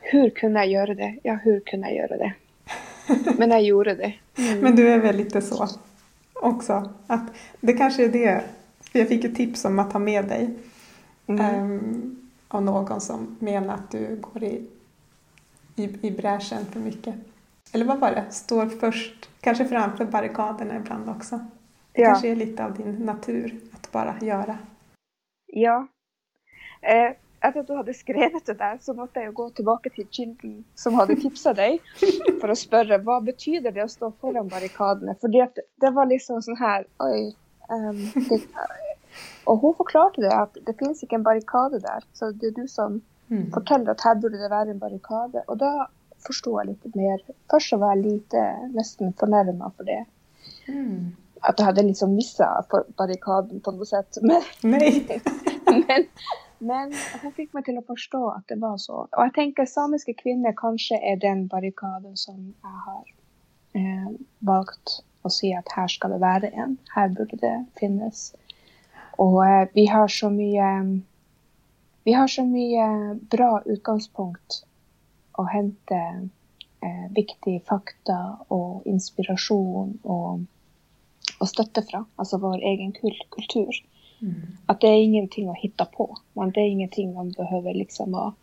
Hur 0.00 0.30
kunde 0.30 0.60
jag 0.60 0.68
göra 0.68 0.94
det? 0.94 1.18
Ja, 1.22 1.34
hur 1.34 1.60
kunde 1.60 1.88
jag 1.88 1.96
göra 1.96 2.16
det? 2.16 2.32
Men 3.38 3.50
jag 3.50 3.62
gjorde 3.62 3.94
det. 3.94 4.14
Men 4.60 4.76
du 4.76 4.88
är 4.88 4.98
väl 4.98 5.16
lite 5.16 5.40
så? 5.40 5.68
Också. 6.42 6.92
Att 7.06 7.30
det 7.60 7.72
kanske 7.72 8.04
är 8.04 8.08
det. 8.08 8.44
För 8.80 8.98
jag 8.98 9.08
fick 9.08 9.24
ett 9.24 9.36
tips 9.36 9.64
om 9.64 9.78
att 9.78 9.92
ha 9.92 10.00
med 10.00 10.24
dig. 10.24 10.54
Mm. 11.26 11.60
Um, 11.60 12.28
av 12.48 12.62
någon 12.62 13.00
som 13.00 13.36
menar 13.38 13.74
att 13.74 13.90
du 13.90 14.16
går 14.16 14.42
i, 14.42 14.66
i, 15.76 16.06
i 16.06 16.10
bräschen 16.10 16.64
för 16.72 16.80
mycket. 16.80 17.14
Eller 17.72 17.84
vad 17.84 18.00
var 18.00 18.10
det? 18.10 18.30
Står 18.30 18.66
först, 18.66 19.30
kanske 19.40 19.68
framför 19.68 20.04
barrikaderna 20.04 20.76
ibland 20.76 21.08
också. 21.08 21.40
Det 21.92 22.02
ja. 22.02 22.08
kanske 22.08 22.28
är 22.28 22.36
lite 22.36 22.64
av 22.64 22.74
din 22.74 22.92
natur 22.92 23.60
att 23.72 23.92
bara 23.92 24.16
göra. 24.20 24.58
Ja. 25.46 25.86
Eh, 26.80 27.12
etter 27.38 27.60
at 27.62 27.68
du 27.68 27.74
hadde 27.76 27.94
skrevet 27.94 28.46
det 28.46 28.56
der, 28.58 28.78
så 28.82 28.94
måtte 28.96 29.20
jeg 29.20 29.30
jo 29.30 29.36
gå 29.38 29.48
tilbake 29.58 29.92
til 29.94 30.06
kilden 30.10 30.56
som 30.78 30.96
hadde 30.98 31.18
tipsa 31.22 31.54
deg, 31.56 31.78
for 32.40 32.50
å 32.50 32.58
spørre 32.58 33.00
hva 33.04 33.20
betyr 33.24 33.62
det 33.66 33.84
å 33.84 33.90
stå 33.90 34.10
foran 34.22 34.50
barrikadene. 34.50 35.14
Fordi 35.22 35.44
at 35.44 35.60
det 35.82 35.92
var 35.94 36.10
liksom 36.10 36.42
sånn 36.44 36.58
her 36.60 36.88
Oi. 37.04 37.28
Um, 37.68 38.00
det, 38.30 38.40
og 39.48 39.60
hun 39.60 39.76
forklarte 39.76 40.22
det 40.24 40.32
at 40.32 40.56
det 40.66 40.76
finnes 40.78 41.02
ikke 41.04 41.18
en 41.18 41.26
barrikade 41.26 41.80
der. 41.84 42.04
Så 42.16 42.32
det 42.32 42.50
er 42.50 42.56
du 42.56 42.66
som 42.70 43.00
mm. 43.28 43.50
forteller 43.54 43.92
at 43.92 44.04
her 44.04 44.18
burde 44.20 44.40
det 44.40 44.50
være 44.52 44.74
en 44.74 44.82
barrikade. 44.82 45.44
Og 45.46 45.60
da 45.60 45.88
forsto 46.24 46.56
jeg 46.58 46.72
litt 46.72 46.98
mer. 46.98 47.22
Først 47.52 47.72
så 47.72 47.78
var 47.80 47.96
jeg 47.96 48.04
lite 48.06 48.44
nesten 48.74 49.14
fornærma 49.20 49.70
for 49.76 49.88
det. 49.88 50.02
Mm. 50.68 51.14
At 51.46 51.60
jeg 51.60 51.68
hadde 51.68 51.86
liksom 51.86 52.16
missa 52.18 52.50
barrikaden 52.98 53.62
på 53.64 53.76
noe 53.76 53.88
sett. 53.88 54.20
Men, 54.24 54.42
men 55.88 56.08
men 56.58 56.92
hon 57.22 57.32
fick 57.32 57.52
mig 57.52 57.62
till 57.62 57.78
att 57.78 57.86
förstå 57.86 58.30
att 58.30 58.48
det 58.48 58.56
var 58.56 58.78
så. 58.78 58.94
Och 58.94 59.08
jag 59.10 59.34
tänker 59.34 59.66
samiska 59.66 60.14
kvinnor 60.14 60.52
kanske 60.56 61.12
är 61.12 61.16
den 61.16 61.46
barrikaden 61.46 62.16
som 62.16 62.54
jag 62.62 62.68
har 62.68 63.04
eh, 63.72 64.10
valt 64.38 65.04
att 65.22 65.32
se 65.32 65.54
att 65.54 65.72
här 65.72 65.88
ska 65.88 66.08
det 66.08 66.18
vara 66.18 66.48
en. 66.48 66.76
Här 66.94 67.08
borde 67.08 67.36
det 67.36 67.64
finnas. 67.76 68.34
Och 69.16 69.46
eh, 69.46 69.68
vi 69.72 69.86
har 69.86 70.08
så 70.08 70.30
mycket. 70.30 71.04
Vi 72.04 72.12
har 72.12 72.28
så 72.28 72.44
mycket 72.44 73.22
bra 73.30 73.62
utgångspunkt 73.64 74.66
och 75.32 75.48
hämta 75.48 75.94
eh, 76.80 77.12
viktig 77.14 77.64
fakta 77.66 78.38
och 78.48 78.86
inspiration 78.86 79.98
och, 80.02 80.40
och 81.40 81.48
støtte 81.48 81.82
från, 81.82 82.04
alltså 82.16 82.38
vår 82.38 82.58
egen 82.58 82.92
kultur. 83.30 83.84
Mm. 84.22 84.56
Att 84.66 84.80
det 84.80 84.86
är 84.86 85.02
ingenting 85.02 85.48
att 85.48 85.58
hitta 85.58 85.84
på. 85.84 86.18
Man, 86.32 86.50
det 86.50 86.60
är 86.60 86.68
ingenting 86.68 87.14
man 87.14 87.30
behöver 87.30 87.74
liksom 87.74 88.14
att 88.14 88.34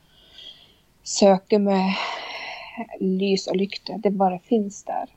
söka 1.03 1.59
med 1.59 1.95
lys 2.99 3.47
och 3.47 3.55
lykta. 3.55 3.97
Det 3.97 4.11
bara 4.11 4.39
finns 4.39 4.84
där. 4.84 5.09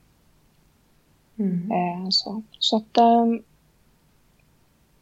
Mm. 1.37 1.71
Eh, 1.71 2.09
så. 2.09 2.41
så 2.59 2.77
att 2.77 2.97
um, 2.97 3.43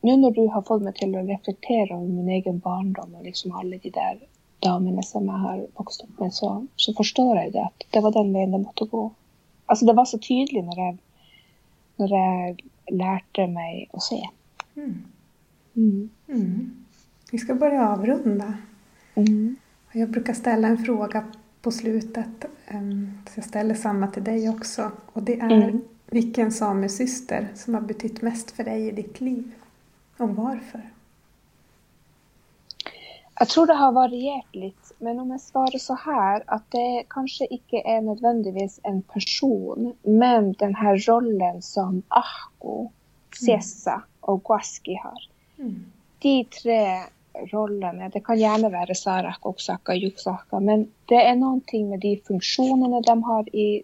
nu 0.02 0.18
när 0.18 0.32
du 0.32 0.48
har 0.48 0.62
fått 0.62 0.82
mig 0.82 0.94
till 0.94 1.16
att 1.16 1.28
reflektera 1.28 1.96
över 1.96 2.08
min 2.08 2.30
egen 2.30 2.60
barndom 2.60 3.16
och 3.16 3.24
liksom 3.24 3.52
alla 3.52 3.78
de 3.78 3.90
där 3.90 4.20
damerna 4.60 5.02
som 5.02 5.26
jag 5.26 5.34
har 5.34 5.68
vuxit 5.78 6.10
upp 6.10 6.20
med 6.20 6.34
så, 6.34 6.68
så 6.76 6.94
förstår 6.94 7.38
jag 7.38 7.54
det 7.54 7.64
att 7.64 7.84
det 7.90 8.00
var 8.00 8.12
den 8.12 8.34
vägen 8.34 8.52
det 8.52 8.58
måste 8.58 8.86
gå. 8.86 9.12
Alltså 9.66 9.86
det 9.86 9.94
var 9.94 10.06
så 10.06 10.18
tydligt 10.18 10.66
när 10.66 10.78
jag, 10.78 10.98
när 11.96 12.08
jag 12.08 12.62
lärde 12.88 13.48
mig 13.48 13.90
att 13.94 14.04
se. 14.04 14.30
Mm. 14.76 15.04
Mm. 15.78 16.10
Mm. 16.28 16.86
Vi 17.32 17.38
ska 17.38 17.56
börja 17.56 17.90
avrunda. 17.90 18.54
Mm. 19.16 19.56
Jag 19.92 20.10
brukar 20.10 20.34
ställa 20.34 20.68
en 20.68 20.78
fråga 20.78 21.26
på 21.62 21.72
slutet. 21.72 22.46
Ehm, 22.68 23.12
så 23.26 23.32
jag 23.36 23.46
ställer 23.46 23.76
samma 23.76 24.08
till 24.08 24.24
dig 24.24 24.50
också. 24.50 24.92
Och 25.14 25.24
det 25.24 25.40
är 25.40 25.52
mm. 25.52 25.82
vilken 26.06 26.52
samesyster 26.52 27.48
som 27.56 27.74
har 27.74 27.82
betytt 27.82 28.22
mest 28.22 28.52
för 28.52 28.64
dig 28.64 28.88
i 28.88 28.92
ditt 28.92 29.22
liv? 29.22 29.52
Och 30.18 30.30
varför? 30.30 30.82
Jag 33.40 33.50
tror 33.50 33.68
det 33.68 33.74
har 33.74 33.92
varierat 33.92 34.56
lite, 34.56 34.94
men 34.98 35.20
om 35.20 35.32
jag 35.32 35.42
svarar 35.42 35.78
så 35.78 35.94
här 35.94 36.44
att 36.48 36.72
det 36.72 37.04
kanske 37.10 37.46
inte 37.46 37.78
är 37.78 38.02
nödvändigtvis 38.02 38.80
en 38.84 39.02
person, 39.02 39.96
men 40.04 40.54
den 40.54 40.76
här 40.76 40.98
rollen 40.98 41.62
som 41.62 42.02
Ahko, 42.08 42.90
Sessa 43.40 44.04
och 44.20 44.44
Guaski 44.44 44.96
har. 45.04 45.37
Mm. 45.58 45.86
De 46.20 46.46
tre 46.62 47.00
rollene, 47.52 48.10
det 48.14 48.24
kan 48.26 48.40
gjerne 48.40 48.70
være 48.74 48.96
Sarak, 48.96 49.46
Oksaka 49.46 49.92
och 49.92 49.98
Juksaka, 49.98 50.60
men 50.60 50.88
det 51.06 51.16
är 51.16 51.36
någonting 51.36 51.90
med 51.90 52.00
de 52.00 52.22
funktionerna 52.28 53.02
de 53.02 53.24
har 53.24 53.56
i 53.56 53.84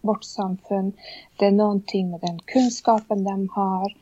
vårt 0.00 0.24
samfund. 0.24 0.92
Det 1.36 1.46
är 1.46 1.50
någonting 1.50 2.10
med 2.10 2.20
den 2.20 2.38
kunskapen 2.38 3.24
de 3.24 3.48
har 3.48 3.94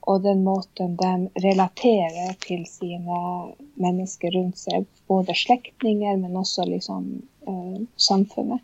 och 0.00 0.20
den 0.20 0.44
måten 0.44 0.96
de 0.96 1.28
relaterar 1.34 2.32
till 2.32 2.66
sina 2.66 3.48
människor 3.74 4.30
runt 4.30 4.58
sig, 4.58 4.84
både 5.06 5.34
släktingar 5.34 6.16
men 6.16 6.36
också 6.36 6.64
liksom, 6.64 7.22
eh, 7.46 7.82
samfunnet. 7.96 8.60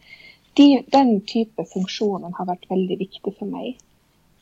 De, 0.53 0.83
den 0.87 1.21
typen 1.21 1.67
funktioner 1.67 2.31
har 2.31 2.45
varit 2.45 2.71
väldigt 2.71 3.01
viktig 3.01 3.37
för 3.39 3.47
mig. 3.47 3.79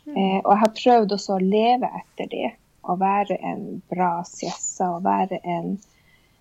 Mm. 0.07 0.17
Eh, 0.17 0.39
och 0.39 0.53
jag 0.53 0.57
har 0.57 1.13
också 1.13 1.33
att 1.33 1.43
leva 1.43 1.91
efter 2.01 2.27
det 2.37 2.53
å 2.91 2.97
være 2.99 3.37
en 3.53 3.65
bra 3.91 4.11
siessa 4.27 4.91
og 4.97 5.05
være 5.07 5.41
en, 5.45 5.77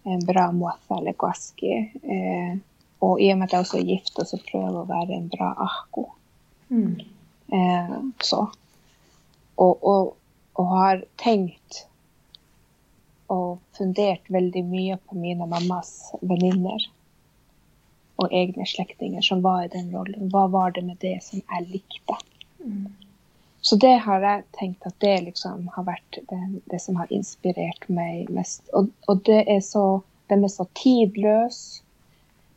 en 0.09 0.25
bra 0.25 0.49
mofa 0.55 0.99
eller 0.99 1.17
guaski. 1.19 1.75
Eh, 2.03 2.57
og 3.05 3.21
i 3.21 3.29
og 3.31 3.39
med 3.39 3.47
at 3.47 3.55
jeg 3.55 3.65
også 3.65 3.79
er 3.79 3.91
gift, 3.93 4.17
så 4.17 4.39
jeg 4.39 4.71
å 4.75 4.87
være 4.89 5.15
en 5.15 5.29
bra 5.31 5.53
ahko. 5.65 6.09
Mm. 6.69 6.99
Eh, 7.53 7.95
så. 8.23 8.47
Og, 9.59 9.83
og, 9.83 10.15
og, 10.55 10.65
har 10.73 11.03
tenkt 11.19 11.83
og 13.29 13.59
fundert 13.77 14.29
veldig 14.31 14.63
mye 14.65 14.97
på 15.05 15.17
mine 15.19 15.47
mammas 15.49 15.91
venninner 16.21 16.87
og 18.19 18.33
egne 18.35 18.65
slektninger 18.67 19.23
som 19.23 19.43
var 19.45 19.65
i 19.65 19.71
den 19.73 19.91
rollen. 19.95 20.31
Hva 20.33 20.47
var 20.51 20.73
det 20.75 20.83
med 20.87 20.99
det 21.03 21.19
som 21.23 21.43
jeg 21.43 21.69
likte? 21.69 22.17
Mm. 22.63 22.89
Så 23.69 23.75
det 23.75 23.97
har 23.97 24.21
jag 24.21 24.43
tänkt 24.51 24.85
att 24.85 24.99
det 24.99 25.21
liksom 25.21 25.69
har 25.73 25.83
varit 25.83 26.17
det, 26.27 26.59
det 26.65 26.79
som 26.79 26.95
har 26.95 27.13
inspirerat 27.13 27.89
mig 27.89 28.27
mest. 28.29 28.67
Och, 28.67 28.85
och, 29.07 29.17
det 29.17 29.55
är 29.55 29.61
så, 29.61 30.01
den 30.27 30.43
är 30.43 30.47
så 30.47 30.65
tidlös. 30.65 31.83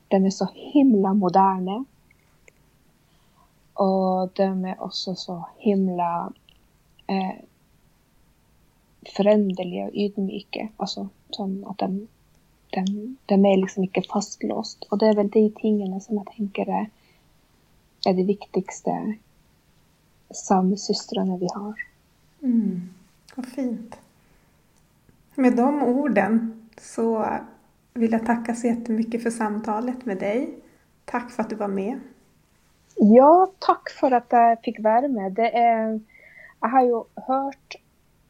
Den 0.08 0.26
är 0.26 0.30
så 0.30 0.48
himla 0.54 1.14
modern. 1.14 1.84
Och 3.74 4.28
den 4.32 4.64
är 4.64 4.82
också 4.82 5.14
så 5.14 5.46
himla 5.58 6.32
eh, 7.06 7.44
föränderlig 9.16 9.84
och 9.84 9.94
ydmyk. 9.94 10.56
Alltså 10.76 11.08
som 11.30 11.64
att 11.64 11.78
den, 11.78 12.08
den, 12.70 13.16
den 13.26 13.46
är 13.46 13.56
liksom 13.56 13.82
inte 13.82 14.02
fastlåst. 14.02 14.86
Och 14.90 14.98
det 14.98 15.06
är 15.06 15.14
väl 15.14 15.30
de 15.30 15.50
tingen 15.50 16.00
som 16.00 16.16
jag 16.16 16.26
tänker 16.36 16.68
är, 16.68 16.90
är 18.06 18.14
det 18.14 18.24
viktigaste 18.24 19.14
samsystrarna 20.32 21.36
vi 21.36 21.48
har. 21.54 21.74
Mm, 22.42 22.80
vad 23.34 23.46
fint. 23.46 23.96
Med 25.34 25.56
de 25.56 25.82
orden 25.82 26.62
så 26.80 27.26
vill 27.94 28.12
jag 28.12 28.26
tacka 28.26 28.54
så 28.54 28.66
jättemycket 28.66 29.22
för 29.22 29.30
samtalet 29.30 30.04
med 30.04 30.18
dig. 30.18 30.54
Tack 31.04 31.30
för 31.30 31.42
att 31.42 31.50
du 31.50 31.56
var 31.56 31.68
med. 31.68 32.00
Ja, 32.96 33.52
tack 33.58 33.90
för 33.90 34.10
att 34.10 34.26
jag 34.30 34.62
fick 34.62 34.80
vara 34.80 35.08
med. 35.08 35.32
Det 35.32 35.56
är, 35.56 36.00
jag 36.60 36.68
har 36.68 36.84
ju 36.84 37.02
hört 37.14 37.76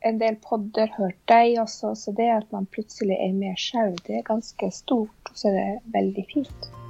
en 0.01 0.19
del 0.19 0.37
poddar, 0.37 0.87
hört 0.87 1.29
dig 1.29 1.61
också, 1.61 1.97
så 1.97 2.13
det 2.13 2.31
att 2.31 2.53
man 2.53 2.67
plötsligt 2.67 3.19
är 3.19 3.33
med 3.33 3.59
själv, 3.59 3.97
det 4.07 4.19
är 4.19 4.23
ganska 4.23 4.71
stort 4.71 5.29
och 5.31 5.39
så 5.39 5.49
är 5.49 5.53
det 5.53 5.81
väldigt 5.85 6.33
fint. 6.33 6.82